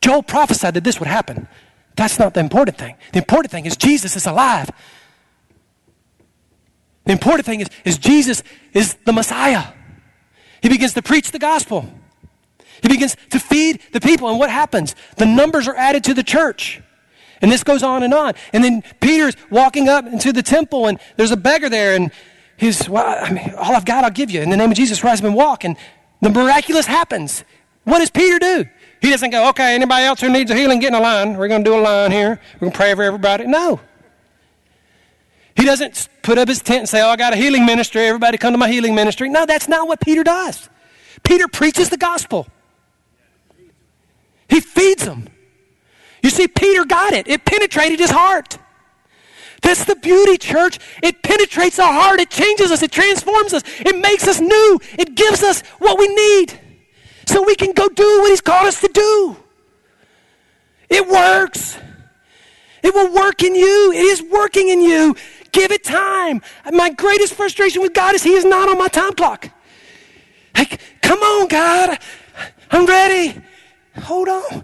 Joel 0.02 0.24
prophesied 0.24 0.76
that 0.76 0.84
this 0.84 1.00
would 1.00 1.08
happen. 1.08 1.48
That's 1.96 2.20
not 2.20 2.34
the 2.34 2.40
important 2.40 2.78
thing. 2.78 2.96
The 3.14 3.20
important 3.20 3.52
thing 3.52 3.66
is 3.66 3.76
Jesus 3.78 4.16
is 4.16 4.26
alive. 4.26 4.70
The 7.06 7.12
important 7.12 7.46
thing 7.46 7.62
is, 7.62 7.70
is 7.86 7.98
Jesus 7.98 8.44
is 8.74 8.96
the 9.06 9.14
Messiah. 9.14 9.66
He 10.62 10.70
begins 10.70 10.94
to 10.94 11.02
preach 11.02 11.32
the 11.32 11.40
gospel. 11.40 11.90
He 12.82 12.88
begins 12.88 13.16
to 13.32 13.40
feed 13.40 13.82
the 13.94 14.02
people. 14.02 14.30
And 14.30 14.38
what 14.38 14.50
happens? 14.50 14.96
The 15.18 15.26
numbers 15.26 15.68
are 15.68 15.76
added 15.76 16.04
to 16.06 16.14
the 16.14 16.24
church. 16.24 16.82
And 17.42 17.52
this 17.52 17.64
goes 17.64 17.84
on 17.84 18.04
and 18.04 18.14
on. 18.14 18.34
And 18.54 18.64
then 18.64 18.84
Peter's 19.00 19.36
walking 19.50 19.88
up 19.88 20.06
into 20.06 20.34
the 20.34 20.44
temple, 20.44 20.88
and 20.88 21.00
there's 21.18 21.32
a 21.32 21.38
beggar 21.38 21.70
there, 21.70 21.96
and 21.96 22.12
He's, 22.58 22.88
well, 22.88 23.06
I 23.06 23.32
mean, 23.32 23.54
all 23.58 23.76
I've 23.76 23.86
got, 23.86 24.04
I'll 24.04 24.12
give 24.12 24.32
you. 24.32 24.42
In 24.42 24.50
the 24.50 24.58
name 24.58 24.72
of 24.72 24.78
Jesus, 24.78 25.04
rise 25.04 25.20
up 25.20 25.26
and 25.26 25.36
walk. 25.36 25.64
And 25.64 25.76
the 26.22 26.30
miraculous 26.30 26.86
happens. 26.86 27.44
What 27.84 28.00
does 28.00 28.10
Peter 28.10 28.40
do? 28.40 28.66
He 29.02 29.10
doesn't 29.10 29.30
go, 29.30 29.50
okay, 29.50 29.76
anybody 29.76 30.06
else 30.06 30.22
who 30.22 30.30
needs 30.30 30.50
a 30.50 30.56
healing, 30.56 30.80
get 30.80 30.88
in 30.88 30.96
a 30.96 31.02
line. 31.02 31.38
We're 31.38 31.48
going 31.48 31.64
to 31.64 31.70
do 31.70 31.78
a 31.78 31.82
line 31.82 32.12
here. 32.12 32.40
We're 32.56 32.60
going 32.60 32.72
to 32.72 32.78
pray 32.78 32.96
for 32.96 33.04
everybody. 33.04 33.46
No. 33.46 33.80
He 35.56 35.66
doesn't 35.66 36.10
put 36.22 36.38
up 36.38 36.48
his 36.48 36.62
tent 36.62 36.80
and 36.80 36.90
say, 36.90 37.02
oh, 37.02 37.10
I 37.10 37.16
got 37.16 37.34
a 37.34 37.36
healing 37.36 37.66
ministry. 37.66 38.02
Everybody 38.06 38.38
come 38.38 38.54
to 38.54 38.58
my 38.58 38.70
healing 38.70 38.96
ministry. 38.96 39.30
No, 39.30 39.46
that's 39.46 39.68
not 39.68 39.88
what 39.88 40.02
Peter 40.02 40.24
does. 40.24 40.70
Peter 41.24 41.48
preaches 41.48 41.90
the 41.90 41.98
gospel. 41.98 42.48
He 44.50 44.60
feeds 44.60 45.06
them. 45.06 45.28
You 46.24 46.30
see, 46.30 46.48
Peter 46.48 46.86
got 46.86 47.14
it. 47.14 47.28
It 47.28 47.46
penetrated 47.46 48.00
his 48.00 48.10
heart. 48.10 48.58
That's 49.66 49.84
the 49.84 49.96
beauty, 49.96 50.38
church. 50.38 50.78
It 51.02 51.24
penetrates 51.24 51.80
our 51.80 51.92
heart. 51.92 52.20
It 52.20 52.30
changes 52.30 52.72
us. 52.72 52.84
It 52.84 52.92
transforms 52.92 53.52
us. 53.52 53.64
It 53.80 53.98
makes 53.98 54.28
us 54.28 54.40
new. 54.40 54.80
It 55.00 55.16
gives 55.16 55.42
us 55.42 55.62
what 55.80 55.98
we 55.98 56.08
need. 56.08 56.60
so 57.26 57.42
we 57.42 57.56
can 57.56 57.72
go 57.74 57.90
do 57.90 58.20
what 58.22 58.30
He's 58.30 58.42
called 58.42 58.68
us 58.68 58.80
to 58.82 58.88
do. 58.88 59.36
It 60.88 61.08
works. 61.08 61.80
It 62.84 62.94
will 62.94 63.12
work 63.12 63.42
in 63.42 63.56
you. 63.56 63.92
It 63.92 64.04
is 64.04 64.22
working 64.22 64.70
in 64.70 64.80
you. 64.82 65.16
Give 65.52 65.72
it 65.72 65.84
time. 65.84 66.44
My 66.72 66.92
greatest 66.92 67.34
frustration 67.34 67.82
with 67.82 67.94
God 67.96 68.14
is 68.14 68.22
He 68.22 68.34
is 68.34 68.46
not 68.46 68.70
on 68.70 68.78
my 68.78 68.88
time 68.88 69.14
clock. 69.14 69.50
Like, 70.56 70.80
come 71.02 71.20
on, 71.20 71.48
God. 71.48 71.98
I'm 72.70 72.86
ready. 72.86 73.42
Hold 74.04 74.30
on. 74.30 74.64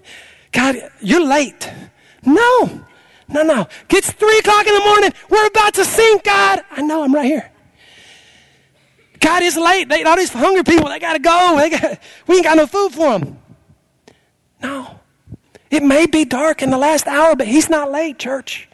God, 0.52 0.76
you're 1.02 1.26
late. 1.26 1.68
No. 2.24 2.86
No, 3.32 3.44
no. 3.44 3.68
It's 3.90 4.12
three 4.12 4.38
o'clock 4.40 4.68
in 4.68 4.74
the 4.74 4.82
morning. 4.82 5.14
We're 5.30 5.48
about 5.48 5.74
to 5.76 5.86
sing, 5.86 6.20
God. 6.24 6.64
I 6.72 6.82
know 6.82 7.04
I'm 7.04 7.14
right 7.14 7.26
here. 7.26 7.52
God 9.20 9.44
is 9.44 9.56
late. 9.56 9.88
They, 9.88 10.04
all 10.04 10.18
these 10.18 10.34
hungry 10.34 10.64
people, 10.64 10.90
they 10.90 11.00
got 11.00 11.14
to 11.14 11.20
go. 11.20 11.56
They 11.58 11.70
got, 11.70 12.00
we 12.28 12.36
ain't 12.36 12.44
got 12.44 12.58
no 12.58 12.68
food 12.68 12.92
for 12.92 13.20
them. 13.20 13.40
No. 14.62 15.00
It 15.70 15.84
may 15.84 16.06
be 16.06 16.26
dark 16.26 16.62
in 16.62 16.70
the 16.70 16.78
last 16.78 17.08
hour, 17.08 17.36
but 17.36 17.48
He's 17.48 17.70
not 17.70 17.92
late, 17.92 18.20
church. 18.20 18.68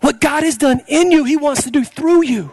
What 0.00 0.20
God 0.20 0.42
has 0.42 0.56
done 0.56 0.80
in 0.86 1.10
you, 1.10 1.24
He 1.24 1.36
wants 1.36 1.64
to 1.64 1.70
do 1.70 1.84
through 1.84 2.24
you. 2.24 2.50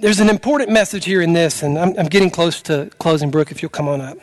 There's 0.00 0.20
an 0.20 0.30
important 0.30 0.70
message 0.70 1.04
here 1.06 1.20
in 1.20 1.32
this, 1.32 1.64
and 1.64 1.76
I'm, 1.76 1.98
I'm 1.98 2.06
getting 2.06 2.30
close 2.30 2.62
to 2.62 2.88
closing, 3.00 3.32
Brooke, 3.32 3.50
if 3.50 3.62
you'll 3.62 3.68
come 3.68 3.88
on 3.88 4.00
up. 4.00 4.16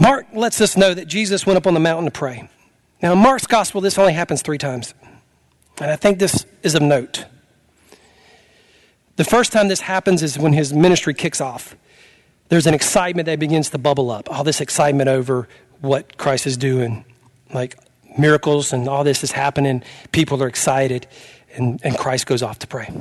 Mark 0.00 0.26
lets 0.32 0.62
us 0.62 0.74
know 0.74 0.94
that 0.94 1.06
Jesus 1.06 1.44
went 1.44 1.58
up 1.58 1.66
on 1.66 1.74
the 1.74 1.80
mountain 1.80 2.06
to 2.06 2.10
pray. 2.10 2.48
Now, 3.02 3.12
in 3.12 3.18
Mark's 3.18 3.46
gospel, 3.46 3.82
this 3.82 3.98
only 3.98 4.14
happens 4.14 4.40
three 4.40 4.56
times. 4.56 4.94
And 5.82 5.90
I 5.90 5.96
think 5.96 6.18
this 6.18 6.46
is 6.62 6.74
of 6.74 6.80
note. 6.80 7.26
The 9.16 9.24
first 9.24 9.52
time 9.52 9.68
this 9.68 9.82
happens 9.82 10.22
is 10.22 10.38
when 10.38 10.54
his 10.54 10.72
ministry 10.72 11.12
kicks 11.12 11.42
off. 11.42 11.76
There's 12.48 12.66
an 12.66 12.72
excitement 12.72 13.26
that 13.26 13.38
begins 13.38 13.68
to 13.70 13.78
bubble 13.78 14.10
up. 14.10 14.30
All 14.30 14.44
this 14.44 14.62
excitement 14.62 15.10
over 15.10 15.46
what 15.82 16.16
Christ 16.16 16.46
is 16.46 16.56
doing. 16.56 17.04
Like 17.52 17.76
miracles 18.18 18.72
and 18.72 18.88
all 18.88 19.04
this 19.04 19.22
is 19.22 19.32
happening. 19.32 19.82
People 20.10 20.42
are 20.42 20.48
excited 20.48 21.06
and, 21.56 21.80
and 21.82 21.96
Christ 21.96 22.26
goes 22.26 22.42
off 22.42 22.58
to 22.60 22.66
pray. 22.66 22.92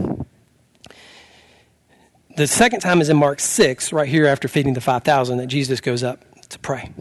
The 2.36 2.48
second 2.48 2.82
time 2.82 3.00
is 3.00 3.10
in 3.10 3.16
Mark 3.16 3.40
6, 3.40 3.94
right 3.94 4.10
here 4.10 4.26
after 4.26 4.48
feeding 4.48 4.74
the 4.74 4.82
5,000, 4.82 5.38
that 5.38 5.48
Jesus 5.48 5.80
goes 5.80 6.04
up 6.04 6.26
to 6.50 6.60
pray. 6.60 6.92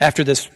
After 0.00 0.24
this 0.24 0.48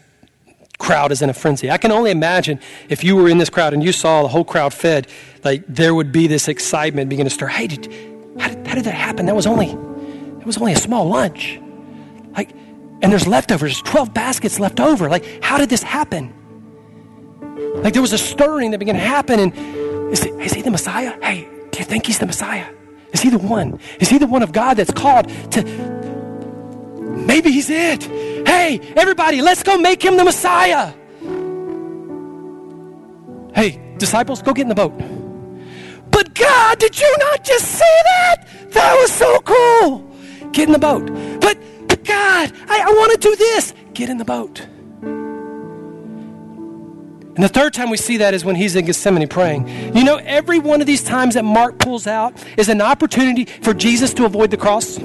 crowd 0.79 1.13
is 1.13 1.23
in 1.23 1.31
a 1.31 1.35
frenzy. 1.35 1.71
I 1.71 1.79
can 1.79 1.93
only 1.93 2.11
imagine 2.11 2.59
if 2.89 3.05
you 3.05 3.17
were 3.17 3.29
in 3.29 3.39
this 3.39 3.51
crowd 3.51 3.75
and 3.75 3.83
you 3.83 3.93
saw 3.93 4.23
the 4.23 4.29
whole 4.29 4.45
crowd 4.45 4.75
fed, 4.75 5.07
like 5.45 5.65
there 5.69 5.95
would 5.95 6.13
be 6.13 6.27
this 6.27 6.49
excitement 6.49 7.09
begin 7.09 7.25
to 7.27 7.31
stir. 7.31 7.47
Hey, 7.47 7.67
did, 7.67 7.93
how, 8.39 8.49
did, 8.49 8.67
how 8.67 8.75
did 8.75 8.85
that 8.85 8.95
happen? 8.95 9.27
That 9.27 9.37
was 9.37 9.47
only, 9.47 9.69
it 9.69 10.47
was 10.47 10.59
only 10.59 10.73
a 10.73 10.79
small 10.79 11.09
lunch. 11.09 11.61
Like, 12.37 12.51
and 13.03 13.13
there's 13.13 13.27
leftovers, 13.27 13.81
12 13.83 14.13
baskets 14.13 14.59
left 14.59 14.81
over. 14.81 15.09
Like, 15.09 15.43
how 15.43 15.59
did 15.59 15.69
this 15.69 15.83
happen? 15.83 16.33
Like 17.83 17.93
there 17.93 18.03
was 18.03 18.13
a 18.13 18.19
stirring 18.19 18.71
that 18.71 18.79
began 18.79 18.95
to 18.95 19.01
happen. 19.01 19.41
And 19.41 20.13
is 20.13 20.23
he, 20.23 20.31
is 20.31 20.53
he 20.53 20.63
the 20.63 20.71
Messiah? 20.71 21.19
Hey, 21.23 21.49
do 21.71 21.79
you 21.79 21.85
think 21.85 22.07
he's 22.07 22.19
the 22.19 22.27
Messiah? 22.27 22.67
Is 23.13 23.21
he 23.21 23.31
the 23.31 23.39
one? 23.39 23.79
Is 24.01 24.09
he 24.09 24.19
the 24.19 24.27
one 24.27 24.43
of 24.43 24.53
God 24.53 24.75
that's 24.75 24.93
called 24.93 25.29
to? 25.53 25.63
Maybe 27.25 27.51
he's 27.51 27.71
it. 27.71 28.05
Hey, 28.47 28.81
everybody, 28.97 29.41
let's 29.41 29.63
go 29.63 29.79
make 29.79 30.05
him 30.05 30.17
the 30.17 30.25
Messiah. 30.25 30.93
Hey, 33.55 33.81
disciples, 33.99 34.43
go 34.43 34.53
get 34.53 34.63
in 34.63 34.69
the 34.69 34.75
boat. 34.75 34.93
But 36.11 36.35
God, 36.35 36.79
did 36.79 36.99
you 36.99 37.17
not 37.19 37.45
just 37.45 37.67
say 37.67 38.03
that? 38.05 38.47
That 38.71 38.95
was 39.01 39.13
so 39.13 39.41
cool. 39.41 40.11
Get 40.53 40.69
in 40.69 40.73
the 40.73 40.79
boat. 40.79 41.07
But, 41.41 41.59
but 41.89 42.05
God, 42.05 42.53
I, 42.69 42.83
I 42.83 42.95
want 42.99 43.13
to 43.13 43.19
do 43.19 43.35
this. 43.37 43.75
Get 43.95 44.11
in 44.11 44.19
the 44.19 44.25
boat. 44.25 44.67
And 47.35 47.43
the 47.43 47.49
third 47.49 47.75
time 47.75 47.91
we 47.91 47.97
see 47.97 48.19
that 48.19 48.33
is 48.33 48.45
when 48.45 48.55
he's 48.55 48.77
in 48.77 48.85
Gethsemane 48.85 49.27
praying. 49.27 49.97
You 49.97 50.05
know, 50.05 50.17
every 50.17 50.61
one 50.61 50.81
of 50.81 50.87
these 50.87 51.03
times 51.03 51.35
that 51.35 51.45
Mark 51.45 51.79
pulls 51.79 52.07
out 52.07 52.33
is 52.57 52.69
an 52.69 52.81
opportunity 52.81 53.47
for 53.47 53.75
Jesus 53.75 54.15
to 54.15 54.25
avoid 54.25 54.51
the 54.51 54.57
cross. 54.57 54.99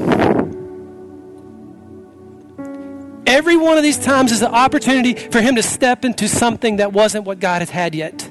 Every 3.26 3.58
one 3.58 3.78
of 3.78 3.84
these 3.84 3.98
times 3.98 4.32
is 4.32 4.42
an 4.42 4.54
opportunity 4.54 5.14
for 5.14 5.42
him 5.42 5.56
to 5.56 5.64
step 5.64 6.06
into 6.06 6.28
something 6.28 6.78
that 6.78 6.94
wasn't 6.94 7.26
what 7.26 7.40
God 7.40 7.62
had 7.62 7.70
had 7.70 7.96
yet. 7.96 8.30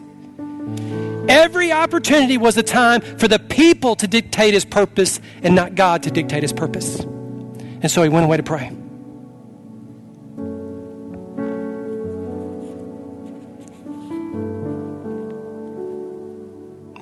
Every 1.29 1.73
opportunity 1.73 2.39
was 2.39 2.57
a 2.57 2.63
time 2.63 3.01
for 3.01 3.29
the 3.29 3.39
people 3.39 3.97
to 3.97 4.07
dictate 4.07 4.55
his 4.55 4.65
purpose 4.65 5.21
and 5.43 5.55
not 5.55 5.75
God 5.75 6.05
to 6.05 6.11
dictate 6.11 6.43
his 6.43 6.53
purpose. 6.53 7.01
And 7.01 7.91
so 7.91 8.03
he 8.03 8.09
went 8.09 8.25
away 8.25 8.39
to 8.39 8.43
pray. 8.43 8.73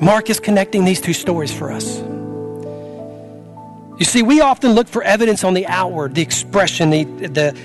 Mark 0.00 0.28
is 0.30 0.40
connecting 0.40 0.84
these 0.84 1.00
two 1.00 1.12
stories 1.12 1.52
for 1.52 1.72
us. 1.72 1.98
You 3.98 4.04
see, 4.04 4.22
we 4.22 4.40
often 4.42 4.72
look 4.72 4.88
for 4.88 5.02
evidence 5.02 5.42
on 5.42 5.54
the 5.54 5.66
outward, 5.66 6.14
the 6.14 6.22
expression, 6.22 6.90
the, 6.90 7.04
the 7.04 7.58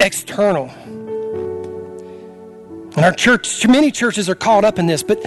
external. 0.00 0.68
And 2.96 3.04
our 3.04 3.12
church, 3.12 3.66
many 3.66 3.90
churches 3.90 4.28
are 4.28 4.34
caught 4.34 4.64
up 4.64 4.78
in 4.78 4.86
this, 4.86 5.02
but 5.02 5.18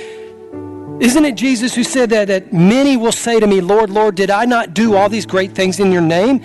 isn't 1.02 1.26
it 1.26 1.36
Jesus 1.36 1.74
who 1.74 1.84
said 1.84 2.12
that, 2.12 2.28
that 2.28 2.54
many 2.54 2.96
will 2.96 3.12
say 3.12 3.40
to 3.40 3.48
me, 3.48 3.60
Lord, 3.60 3.90
Lord, 3.90 4.14
did 4.14 4.30
I 4.30 4.46
not 4.46 4.76
do 4.76 4.96
all 4.96 5.10
these 5.10 5.26
great 5.26 5.54
things 5.54 5.80
in 5.80 5.92
your 5.92 6.02
name? 6.02 6.44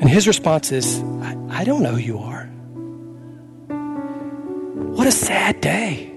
And 0.00 0.10
his 0.10 0.26
response 0.26 0.72
is, 0.72 1.00
I, 1.22 1.36
I 1.48 1.64
don't 1.64 1.82
know 1.82 1.92
who 1.92 1.98
you 1.98 2.18
are. 2.18 2.44
What 4.94 5.06
a 5.06 5.12
sad 5.12 5.62
day. 5.62 6.11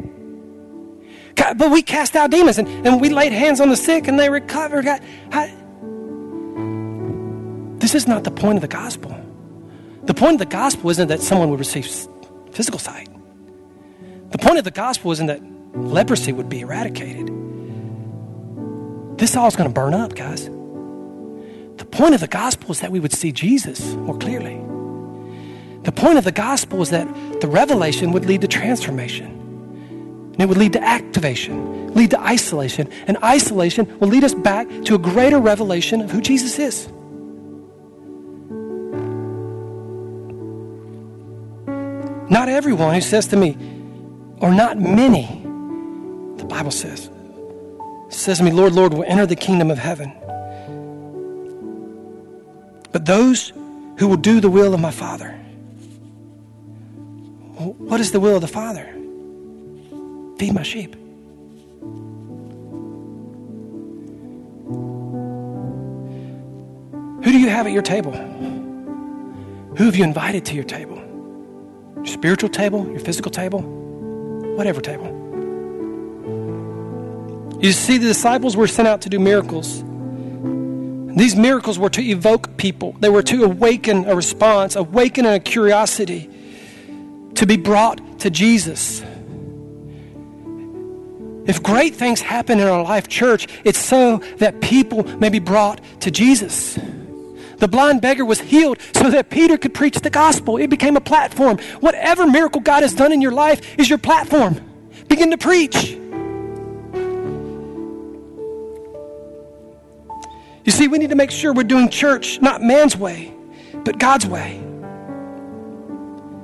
God, 1.35 1.57
but 1.57 1.71
we 1.71 1.81
cast 1.81 2.15
out 2.15 2.31
demons 2.31 2.57
and, 2.57 2.67
and 2.87 3.01
we 3.01 3.09
laid 3.09 3.33
hands 3.33 3.59
on 3.59 3.69
the 3.69 3.75
sick 3.75 4.07
and 4.07 4.19
they 4.19 4.29
recovered. 4.29 4.85
God, 4.85 5.01
I, 5.31 5.47
this 7.79 7.93
is 7.93 8.07
not 8.07 8.23
the 8.23 8.31
point 8.31 8.57
of 8.57 8.61
the 8.61 8.67
gospel. 8.67 9.15
The 10.03 10.13
point 10.13 10.33
of 10.33 10.39
the 10.39 10.45
gospel 10.45 10.89
isn't 10.89 11.07
that 11.09 11.21
someone 11.21 11.49
would 11.49 11.59
receive 11.59 11.85
physical 12.51 12.79
sight. 12.79 13.09
The 14.31 14.37
point 14.37 14.57
of 14.57 14.63
the 14.63 14.71
gospel 14.71 15.11
isn't 15.11 15.27
that 15.27 15.41
leprosy 15.75 16.31
would 16.31 16.49
be 16.49 16.61
eradicated. 16.61 17.27
This 19.17 19.35
all 19.35 19.47
is 19.47 19.55
going 19.55 19.69
to 19.69 19.73
burn 19.73 19.93
up, 19.93 20.15
guys. 20.15 20.45
The 20.45 21.87
point 21.89 22.15
of 22.15 22.21
the 22.21 22.27
gospel 22.27 22.71
is 22.71 22.79
that 22.79 22.91
we 22.91 22.99
would 22.99 23.13
see 23.13 23.31
Jesus 23.31 23.93
more 23.95 24.17
clearly. 24.17 24.61
The 25.83 25.91
point 25.91 26.17
of 26.17 26.23
the 26.23 26.31
gospel 26.31 26.81
is 26.81 26.89
that 26.89 27.07
the 27.41 27.47
revelation 27.47 28.11
would 28.11 28.25
lead 28.25 28.41
to 28.41 28.47
transformation. 28.47 29.44
And 30.35 30.41
it 30.41 30.49
would 30.49 30.57
lead 30.57 30.73
to 30.73 30.83
activation, 30.83 31.93
lead 31.93 32.11
to 32.11 32.19
isolation. 32.19 32.89
And 33.07 33.15
isolation 33.23 33.97
will 33.99 34.09
lead 34.09 34.25
us 34.25 34.33
back 34.33 34.67
to 34.83 34.95
a 34.95 34.97
greater 34.97 35.39
revelation 35.39 36.01
of 36.01 36.11
who 36.11 36.19
Jesus 36.19 36.59
is. 36.59 36.89
Not 42.29 42.49
everyone 42.49 42.95
who 42.95 42.99
says 42.99 43.27
to 43.27 43.37
me, 43.37 43.55
or 44.39 44.53
not 44.53 44.77
many, 44.77 45.41
the 46.35 46.43
Bible 46.43 46.71
says, 46.71 47.09
says 48.09 48.39
to 48.39 48.43
me, 48.43 48.51
Lord, 48.51 48.73
Lord, 48.73 48.93
will 48.93 49.05
enter 49.05 49.25
the 49.25 49.37
kingdom 49.37 49.71
of 49.71 49.77
heaven. 49.77 50.11
But 52.91 53.05
those 53.05 53.53
who 53.99 54.09
will 54.09 54.17
do 54.17 54.41
the 54.41 54.49
will 54.49 54.73
of 54.73 54.81
my 54.81 54.91
Father. 54.91 55.31
What 57.55 58.01
is 58.01 58.11
the 58.11 58.19
will 58.19 58.35
of 58.35 58.41
the 58.41 58.49
Father? 58.49 58.93
Feed 60.37 60.53
my 60.53 60.63
sheep. 60.63 60.95
Who 67.23 67.31
do 67.31 67.39
you 67.39 67.49
have 67.49 67.65
at 67.65 67.71
your 67.71 67.81
table? 67.81 68.11
Who 68.11 69.85
have 69.85 69.95
you 69.95 70.03
invited 70.03 70.45
to 70.45 70.55
your 70.55 70.63
table? 70.63 70.97
Your 71.95 72.05
spiritual 72.05 72.49
table, 72.49 72.87
your 72.89 72.99
physical 72.99 73.31
table, 73.31 73.61
whatever 74.55 74.79
table. 74.81 75.07
You 77.61 77.71
see, 77.71 77.97
the 77.97 78.07
disciples 78.07 78.55
were 78.55 78.67
sent 78.67 78.87
out 78.87 79.01
to 79.01 79.09
do 79.09 79.19
miracles. 79.19 79.83
These 81.17 81.35
miracles 81.35 81.79
were 81.79 81.89
to 81.89 82.01
evoke 82.03 82.57
people, 82.57 82.95
they 82.99 83.09
were 83.09 83.23
to 83.23 83.43
awaken 83.45 84.05
a 84.05 84.15
response, 84.15 84.75
awaken 84.75 85.25
a 85.25 85.39
curiosity 85.39 86.29
to 87.35 87.45
be 87.45 87.57
brought 87.57 88.19
to 88.19 88.29
Jesus. 88.29 89.01
If 91.45 91.61
great 91.61 91.95
things 91.95 92.21
happen 92.21 92.59
in 92.59 92.67
our 92.67 92.83
life, 92.83 93.07
church, 93.07 93.47
it's 93.63 93.79
so 93.79 94.17
that 94.37 94.61
people 94.61 95.03
may 95.19 95.29
be 95.29 95.39
brought 95.39 95.79
to 96.01 96.09
Jesus. 96.09 96.79
The 97.57 97.67
blind 97.67 98.01
beggar 98.01 98.25
was 98.25 98.41
healed 98.41 98.79
so 98.93 99.09
that 99.11 99.29
Peter 99.29 99.57
could 99.57 99.73
preach 99.73 99.99
the 99.99 100.09
gospel. 100.09 100.57
It 100.57 100.69
became 100.69 100.97
a 100.97 101.01
platform. 101.01 101.57
Whatever 101.79 102.27
miracle 102.27 102.61
God 102.61 102.81
has 102.81 102.93
done 102.93 103.11
in 103.11 103.21
your 103.21 103.31
life 103.31 103.79
is 103.79 103.89
your 103.89 103.99
platform. 103.99 104.59
Begin 105.07 105.31
to 105.31 105.37
preach. 105.37 105.91
You 110.63 110.71
see, 110.71 110.87
we 110.87 110.97
need 110.97 111.11
to 111.11 111.15
make 111.15 111.29
sure 111.31 111.53
we're 111.53 111.63
doing 111.63 111.89
church 111.89 112.41
not 112.41 112.61
man's 112.61 112.97
way, 112.97 113.31
but 113.83 113.99
God's 113.99 114.25
way. 114.25 114.57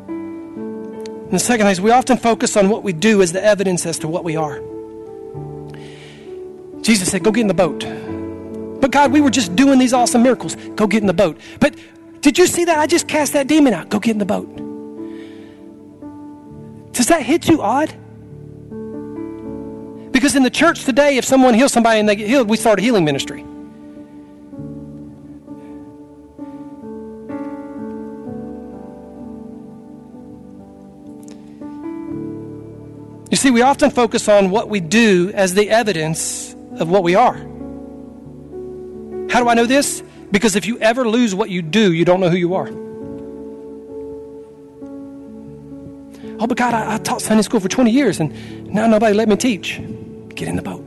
And 0.08 1.32
the 1.32 1.40
second 1.40 1.66
thing 1.66 1.72
is 1.72 1.82
we 1.82 1.92
often 1.92 2.18
focus 2.18 2.56
on 2.56 2.70
what 2.70 2.84
we 2.84 2.94
do 2.94 3.22
as 3.22 3.32
the 3.32 3.44
evidence 3.44 3.86
as 3.86 3.98
to 4.00 4.08
what 4.08 4.24
we 4.24 4.36
are. 4.36 4.62
Jesus 6.82 7.12
said, 7.12 7.24
Go 7.24 7.32
get 7.32 7.42
in 7.42 7.48
the 7.48 7.54
boat. 7.54 7.86
But 8.82 8.92
God, 8.92 9.12
we 9.12 9.22
were 9.22 9.30
just 9.30 9.56
doing 9.56 9.78
these 9.78 9.94
awesome 9.94 10.24
miracles. 10.24 10.56
Go 10.76 10.88
get 10.88 11.02
in 11.02 11.08
the 11.08 11.14
boat. 11.14 11.38
But 11.60 11.76
did 12.22 12.38
you 12.38 12.48
see 12.48 12.66
that? 12.66 12.80
I 12.80 12.88
just 12.88 13.08
cast 13.08 13.34
that 13.34 13.48
demon 13.48 13.74
out. 13.74 13.90
Go 13.90 14.00
get 14.00 14.12
in 14.12 14.18
the 14.18 14.26
boat. 14.26 14.48
Does 16.94 17.08
that 17.08 17.24
hit 17.24 17.48
you 17.48 17.62
odd? 17.62 17.90
Because 20.12 20.36
in 20.36 20.44
the 20.44 20.50
church 20.50 20.84
today, 20.84 21.18
if 21.18 21.26
someone 21.26 21.54
heals 21.54 21.72
somebody 21.72 22.00
and 22.00 22.10
they 22.10 22.16
get 22.16 22.28
healed, 22.28 22.50
we 22.50 22.58
start 22.58 22.80
a 22.80 22.82
healing 22.82 23.06
ministry. 23.06 23.46
You 33.32 33.38
see, 33.38 33.50
we 33.50 33.62
often 33.62 33.90
focus 33.92 34.28
on 34.28 34.50
what 34.50 34.68
we 34.68 34.82
do 34.82 35.32
as 35.34 35.54
the 35.54 35.70
evidence 35.70 36.54
of 36.80 36.90
what 36.90 37.04
we 37.04 37.16
are. 37.16 37.36
How 39.30 39.42
do 39.42 39.50
I 39.50 39.54
know 39.54 39.66
this? 39.66 40.04
Because 40.32 40.56
if 40.56 40.66
you 40.66 40.80
ever 40.80 41.08
lose 41.08 41.36
what 41.36 41.50
you 41.50 41.62
do, 41.62 41.92
you 41.92 42.06
don't 42.06 42.20
know 42.20 42.30
who 42.30 42.38
you 42.38 42.56
are. 42.56 42.70
Oh, 46.40 46.48
but 46.48 46.58
God, 46.58 46.74
I, 46.74 46.96
I 46.96 46.98
taught 46.98 47.22
Sunday 47.22 47.44
school 47.44 47.60
for 47.60 47.68
20 47.68 47.92
years 47.92 48.20
and 48.20 48.68
now 48.68 48.88
nobody 48.88 49.14
let 49.14 49.30
me 49.30 49.36
teach. 49.36 49.80
Get 50.30 50.48
in 50.48 50.56
the 50.56 50.62
boat. 50.62 50.84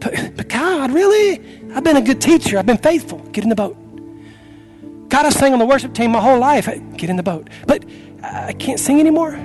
But, 0.00 0.36
but 0.36 0.48
God, 0.48 0.90
really? 0.90 1.40
I've 1.74 1.84
been 1.84 1.96
a 1.96 2.02
good 2.02 2.20
teacher. 2.20 2.58
I've 2.58 2.66
been 2.66 2.78
faithful. 2.78 3.18
Get 3.32 3.44
in 3.44 3.50
the 3.50 3.56
boat. 3.56 3.76
God, 5.08 5.26
I 5.26 5.30
sang 5.30 5.52
on 5.52 5.58
the 5.58 5.66
worship 5.66 5.94
team 5.94 6.12
my 6.12 6.20
whole 6.20 6.38
life. 6.38 6.66
Get 6.96 7.10
in 7.10 7.16
the 7.16 7.22
boat. 7.22 7.48
But 7.66 7.84
I 8.22 8.52
can't 8.54 8.80
sing 8.80 9.00
anymore. 9.00 9.38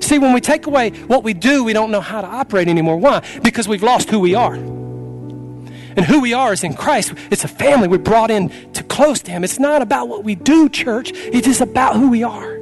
See, 0.00 0.18
when 0.18 0.32
we 0.32 0.40
take 0.40 0.66
away 0.66 0.90
what 0.90 1.24
we 1.24 1.34
do, 1.34 1.64
we 1.64 1.72
don't 1.72 1.90
know 1.90 2.00
how 2.00 2.20
to 2.20 2.26
operate 2.26 2.68
anymore. 2.68 2.96
Why? 2.96 3.22
Because 3.42 3.68
we've 3.68 3.82
lost 3.82 4.10
who 4.10 4.20
we 4.20 4.34
are. 4.34 4.54
And 4.54 6.00
who 6.06 6.20
we 6.20 6.32
are 6.32 6.52
is 6.52 6.62
in 6.62 6.74
Christ. 6.74 7.12
It's 7.30 7.44
a 7.44 7.48
family. 7.48 7.88
We're 7.88 7.98
brought 7.98 8.30
in 8.30 8.50
to 8.74 8.84
close 8.84 9.20
to 9.22 9.32
Him. 9.32 9.42
It's 9.42 9.58
not 9.58 9.82
about 9.82 10.08
what 10.08 10.22
we 10.22 10.36
do, 10.36 10.68
church. 10.68 11.10
It 11.12 11.46
is 11.46 11.60
about 11.60 11.96
who 11.96 12.08
we 12.10 12.22
are. 12.22 12.56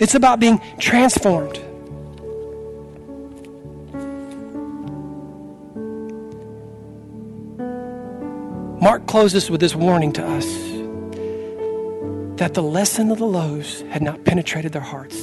It's 0.00 0.16
about 0.16 0.40
being 0.40 0.60
transformed. 0.80 1.60
Mark 8.82 9.06
closes 9.06 9.50
with 9.50 9.60
this 9.60 9.74
warning 9.74 10.12
to 10.12 10.26
us 10.26 10.44
that 12.38 12.54
the 12.54 12.62
lesson 12.62 13.10
of 13.12 13.18
the 13.18 13.24
loaves 13.24 13.82
had 13.82 14.02
not 14.02 14.24
penetrated 14.24 14.72
their 14.72 14.82
hearts. 14.82 15.16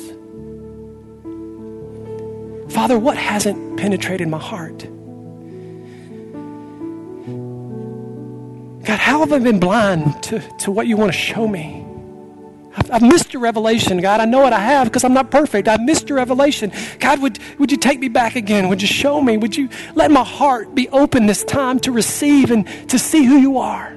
Father, 2.72 2.98
what 2.98 3.18
hasn't 3.18 3.78
penetrated 3.78 4.30
my 4.30 4.40
heart? 4.40 4.80
God, 8.86 8.98
how 8.98 9.20
have 9.20 9.34
I 9.34 9.40
been 9.40 9.60
blind 9.60 10.24
to, 10.24 10.40
to 10.60 10.72
what 10.72 10.88
you 10.88 10.96
want 10.96 11.12
to 11.12 11.18
show 11.18 11.48
me? 11.48 11.86
I've, 12.78 12.90
I've 12.92 13.02
missed 13.02 13.34
your 13.34 13.42
revelation, 13.42 14.00
God. 14.00 14.22
I 14.22 14.26
know 14.26 14.40
what 14.40 14.54
I 14.54 14.60
have 14.60 14.88
because 14.88 15.04
I'm 15.04 15.14
not 15.14 15.30
perfect. 15.30 15.68
I've 15.68 15.82
missed 15.82 16.08
your 16.08 16.18
revelation. 16.18 16.72
God, 17.00 17.22
would, 17.22 17.40
would 17.60 17.72
you 17.72 17.78
take 17.78 18.00
me 18.00 18.08
back 18.08 18.38
again? 18.38 18.70
Would 18.70 18.82
you 18.82 18.88
show 18.88 19.22
me? 19.22 19.36
Would 19.36 19.58
you 19.58 19.68
let 19.94 20.10
my 20.10 20.24
heart 20.24 20.74
be 20.74 20.88
open 20.90 21.26
this 21.26 21.44
time 21.44 21.78
to 21.82 21.92
receive 21.92 22.52
and 22.52 22.66
to 22.90 22.98
see 22.98 23.26
who 23.26 23.38
you 23.38 23.58
are? 23.58 23.92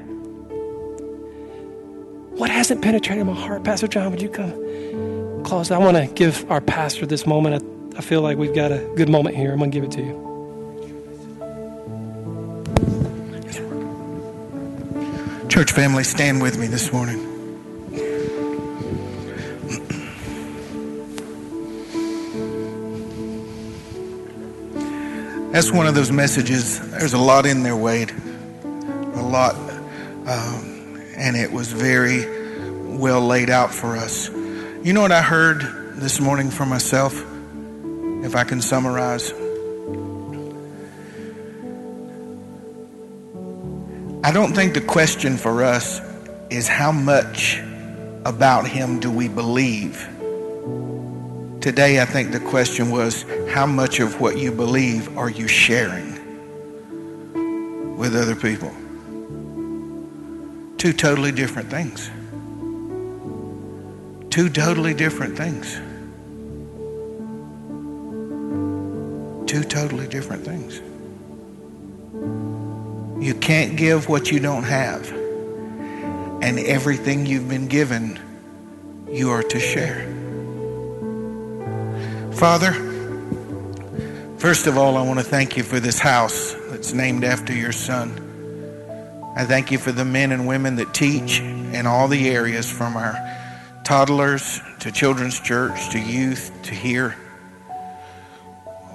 What 2.37 2.51
hasn't 2.51 2.83
penetrated 2.83 3.25
my 3.25 3.35
heart? 3.35 3.63
Pastor 3.63 3.87
John, 3.87 4.11
would 4.11 4.21
you 4.21 4.29
come 4.29 5.45
close? 5.45 5.71
I 5.71 5.79
want 5.79 5.97
to 5.97 6.07
give 6.13 6.51
our 6.51 6.61
pastor 6.61 7.07
this 7.07 7.25
moment. 7.25 7.74
I 7.97 8.01
feel 8.01 8.23
like 8.23 8.37
we've 8.37 8.55
got 8.55 8.73
a 8.73 8.79
good 8.97 9.09
moment 9.09 9.37
here. 9.37 9.53
I'm 9.53 9.59
going 9.59 9.71
to 9.71 9.81
give 9.81 9.85
it 9.85 9.93
to 9.93 10.03
you. 10.03 10.25
Church 15.49 15.71
family, 15.71 16.03
stand 16.03 16.43
with 16.43 16.59
me 16.59 16.67
this 16.67 16.93
morning. 16.93 17.31
That's 25.53 25.71
one 25.71 25.87
of 25.87 25.95
those 25.95 26.11
messages. 26.11 26.81
There's 26.91 27.13
a 27.13 27.19
lot 27.19 27.47
in 27.47 27.63
there, 27.63 27.77
Wade. 27.77 28.11
A 28.65 29.23
lot. 29.23 29.55
Um, 30.27 31.01
and 31.17 31.37
it 31.37 31.53
was 31.53 31.71
very 31.71 32.27
well 32.99 33.21
laid 33.21 33.51
out 33.51 33.73
for 33.73 33.97
us. 33.97 34.29
You 34.83 34.93
know 34.93 35.03
what 35.03 35.13
I 35.13 35.23
heard 35.23 35.61
this 35.95 36.19
morning 36.19 36.51
for 36.51 36.67
myself? 36.67 37.25
If 38.25 38.35
I 38.35 38.43
can 38.43 38.63
summarize. 38.63 39.33
I 44.25 44.33
don't 44.33 44.55
think 44.55 44.73
the 44.73 44.81
question 44.81 45.37
for 45.37 45.63
us 45.63 46.01
is 46.49 46.67
how 46.67 46.91
much 46.91 47.61
about 48.25 48.67
Him 48.67 48.99
do 48.99 49.11
we 49.11 49.29
believe? 49.29 50.09
Today, 51.61 52.01
I 52.01 52.07
think 52.07 52.33
the 52.33 52.41
question 52.41 52.91
was 52.91 53.27
how 53.51 53.67
much 53.67 54.01
of 54.01 54.19
what 54.21 54.39
you 54.39 54.51
believe 54.51 55.19
are 55.19 55.29
you 55.29 55.47
sharing 55.47 56.15
with 57.99 58.17
other 58.17 58.35
people? 58.35 58.73
Two 60.79 60.95
totally 60.95 61.33
different 61.33 61.69
things. 61.69 62.11
Two 64.31 64.49
totally 64.49 64.95
different 64.95 65.37
things. 65.37 65.79
Two 69.47 69.65
totally 69.65 70.09
different 70.09 70.45
things. 70.45 70.81
You 73.25 73.35
can't 73.35 73.77
give 73.77 74.09
what 74.09 74.31
you 74.31 74.41
don't 74.41 74.65
have. 74.65 75.11
And 76.43 76.59
everything 76.59 77.27
you've 77.27 77.49
been 77.49 77.69
given, 77.69 78.21
you 79.11 79.31
are 79.31 79.43
to 79.43 79.59
share. 79.59 80.05
Father, 82.33 82.73
first 84.37 84.67
of 84.67 84.77
all, 84.77 84.97
I 84.97 85.03
want 85.03 85.21
to 85.21 85.25
thank 85.25 85.57
you 85.57 85.63
for 85.63 85.81
this 85.81 85.99
house 85.99 86.55
that's 86.69 86.93
named 86.93 87.25
after 87.25 87.55
your 87.55 87.73
son. 87.73 88.21
I 89.37 89.45
thank 89.45 89.71
you 89.71 89.79
for 89.79 89.91
the 89.91 90.05
men 90.05 90.31
and 90.31 90.47
women 90.47 90.77
that 90.77 90.93
teach 90.93 91.41
in 91.41 91.87
all 91.87 92.09
the 92.09 92.29
areas 92.29 92.71
from 92.71 92.97
our 92.97 93.17
toddlers 93.85 94.61
to 94.81 94.93
children's 94.93 95.41
church 95.41 95.91
to 95.91 95.99
youth 95.99 96.53
to 96.65 96.75
here. 96.75 97.17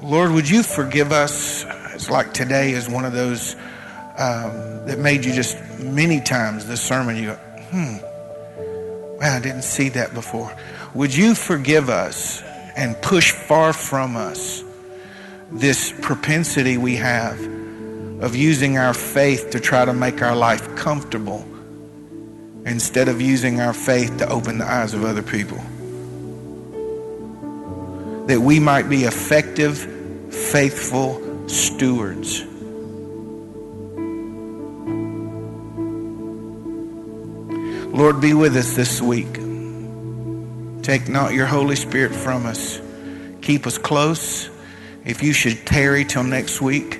Lord, 0.01 0.31
would 0.31 0.49
you 0.49 0.63
forgive 0.63 1.11
us? 1.11 1.65
It's 1.93 2.09
like 2.09 2.33
today 2.33 2.71
is 2.71 2.87
one 2.87 3.03
of 3.03 3.11
those 3.11 3.55
um, 4.17 4.85
that 4.85 4.97
made 4.97 5.25
you 5.25 5.33
just 5.33 5.57
many 5.79 6.21
times 6.21 6.65
this 6.67 6.81
sermon, 6.81 7.17
you 7.17 7.25
go, 7.25 7.35
hmm, 7.35 7.97
wow, 9.19 9.35
I 9.35 9.39
didn't 9.41 9.63
see 9.63 9.89
that 9.89 10.13
before. 10.13 10.55
Would 10.93 11.13
you 11.13 11.35
forgive 11.35 11.89
us 11.89 12.41
and 12.77 12.99
push 13.01 13.31
far 13.31 13.73
from 13.73 14.15
us 14.15 14.63
this 15.51 15.93
propensity 16.01 16.77
we 16.77 16.95
have 16.95 17.37
of 18.21 18.37
using 18.37 18.77
our 18.77 18.93
faith 18.93 19.49
to 19.51 19.59
try 19.59 19.83
to 19.83 19.93
make 19.93 20.21
our 20.21 20.35
life 20.35 20.75
comfortable 20.77 21.45
instead 22.65 23.09
of 23.09 23.19
using 23.19 23.59
our 23.59 23.73
faith 23.73 24.17
to 24.19 24.29
open 24.29 24.59
the 24.59 24.65
eyes 24.65 24.93
of 24.93 25.03
other 25.03 25.23
people? 25.23 25.61
That 28.29 28.39
we 28.39 28.59
might 28.59 28.87
be 28.87 29.05
effective, 29.05 29.79
faithful 30.31 31.49
stewards. 31.49 32.45
Lord, 37.91 38.21
be 38.21 38.35
with 38.35 38.55
us 38.55 38.75
this 38.75 39.01
week. 39.01 39.33
Take 40.83 41.09
not 41.09 41.33
your 41.33 41.47
Holy 41.47 41.75
Spirit 41.75 42.13
from 42.13 42.45
us. 42.45 42.79
Keep 43.41 43.65
us 43.65 43.79
close. 43.79 44.51
If 45.05 45.23
you 45.23 45.33
should 45.33 45.65
tarry 45.65 46.05
till 46.05 46.23
next 46.23 46.61
week 46.61 46.97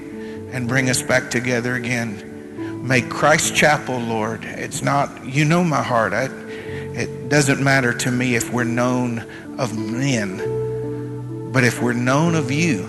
and 0.52 0.68
bring 0.68 0.90
us 0.90 1.04
back 1.04 1.30
together 1.30 1.76
again, 1.76 2.88
make 2.88 3.08
Christ 3.08 3.56
Chapel, 3.56 4.00
Lord. 4.00 4.46
It's 4.46 4.82
not, 4.82 5.26
you 5.26 5.46
know 5.46 5.64
my 5.64 5.84
heart. 5.84 6.12
I, 6.12 6.24
it 6.24 7.30
doesn't 7.30 7.64
matter 7.64 7.94
to 7.94 8.10
me 8.10 8.34
if 8.34 8.52
we're 8.52 8.64
known 8.64 9.20
of 9.60 9.78
men 9.78 10.59
but 11.52 11.64
if 11.64 11.82
we're 11.82 11.94
known 11.94 12.36
of 12.36 12.52
you 12.52 12.84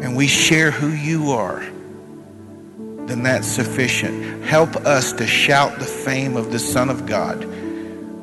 and 0.00 0.16
we 0.16 0.26
share 0.26 0.70
who 0.70 0.88
you 0.88 1.32
are, 1.32 1.60
then 3.06 3.22
that's 3.24 3.46
sufficient. 3.46 4.44
Help 4.44 4.76
us 4.76 5.12
to 5.14 5.26
shout 5.26 5.78
the 5.78 5.84
fame 5.84 6.36
of 6.36 6.50
the 6.50 6.58
Son 6.58 6.88
of 6.88 7.06
God 7.06 7.44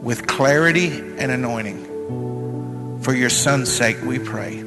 with 0.02 0.26
clarity 0.26 0.89
and 1.18 1.32
anointing. 1.32 3.00
For 3.02 3.14
your 3.14 3.30
Son's 3.30 3.72
sake, 3.72 4.02
we 4.04 4.20
pray. 4.20 4.60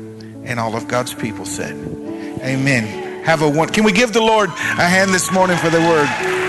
And 0.45 0.61
all 0.61 0.77
of 0.77 0.87
God's 0.89 1.15
people 1.15 1.45
said, 1.45 1.75
Amen. 2.41 3.25
Have 3.25 3.43
a 3.43 3.49
one. 3.49 3.69
Can 3.69 3.85
we 3.85 3.93
give 3.93 4.13
the 4.13 4.21
Lord 4.21 4.49
a 4.49 4.89
hand 4.89 5.13
this 5.13 5.31
morning 5.33 5.57
for 5.57 5.71
the 5.71 5.81
word? 5.81 6.42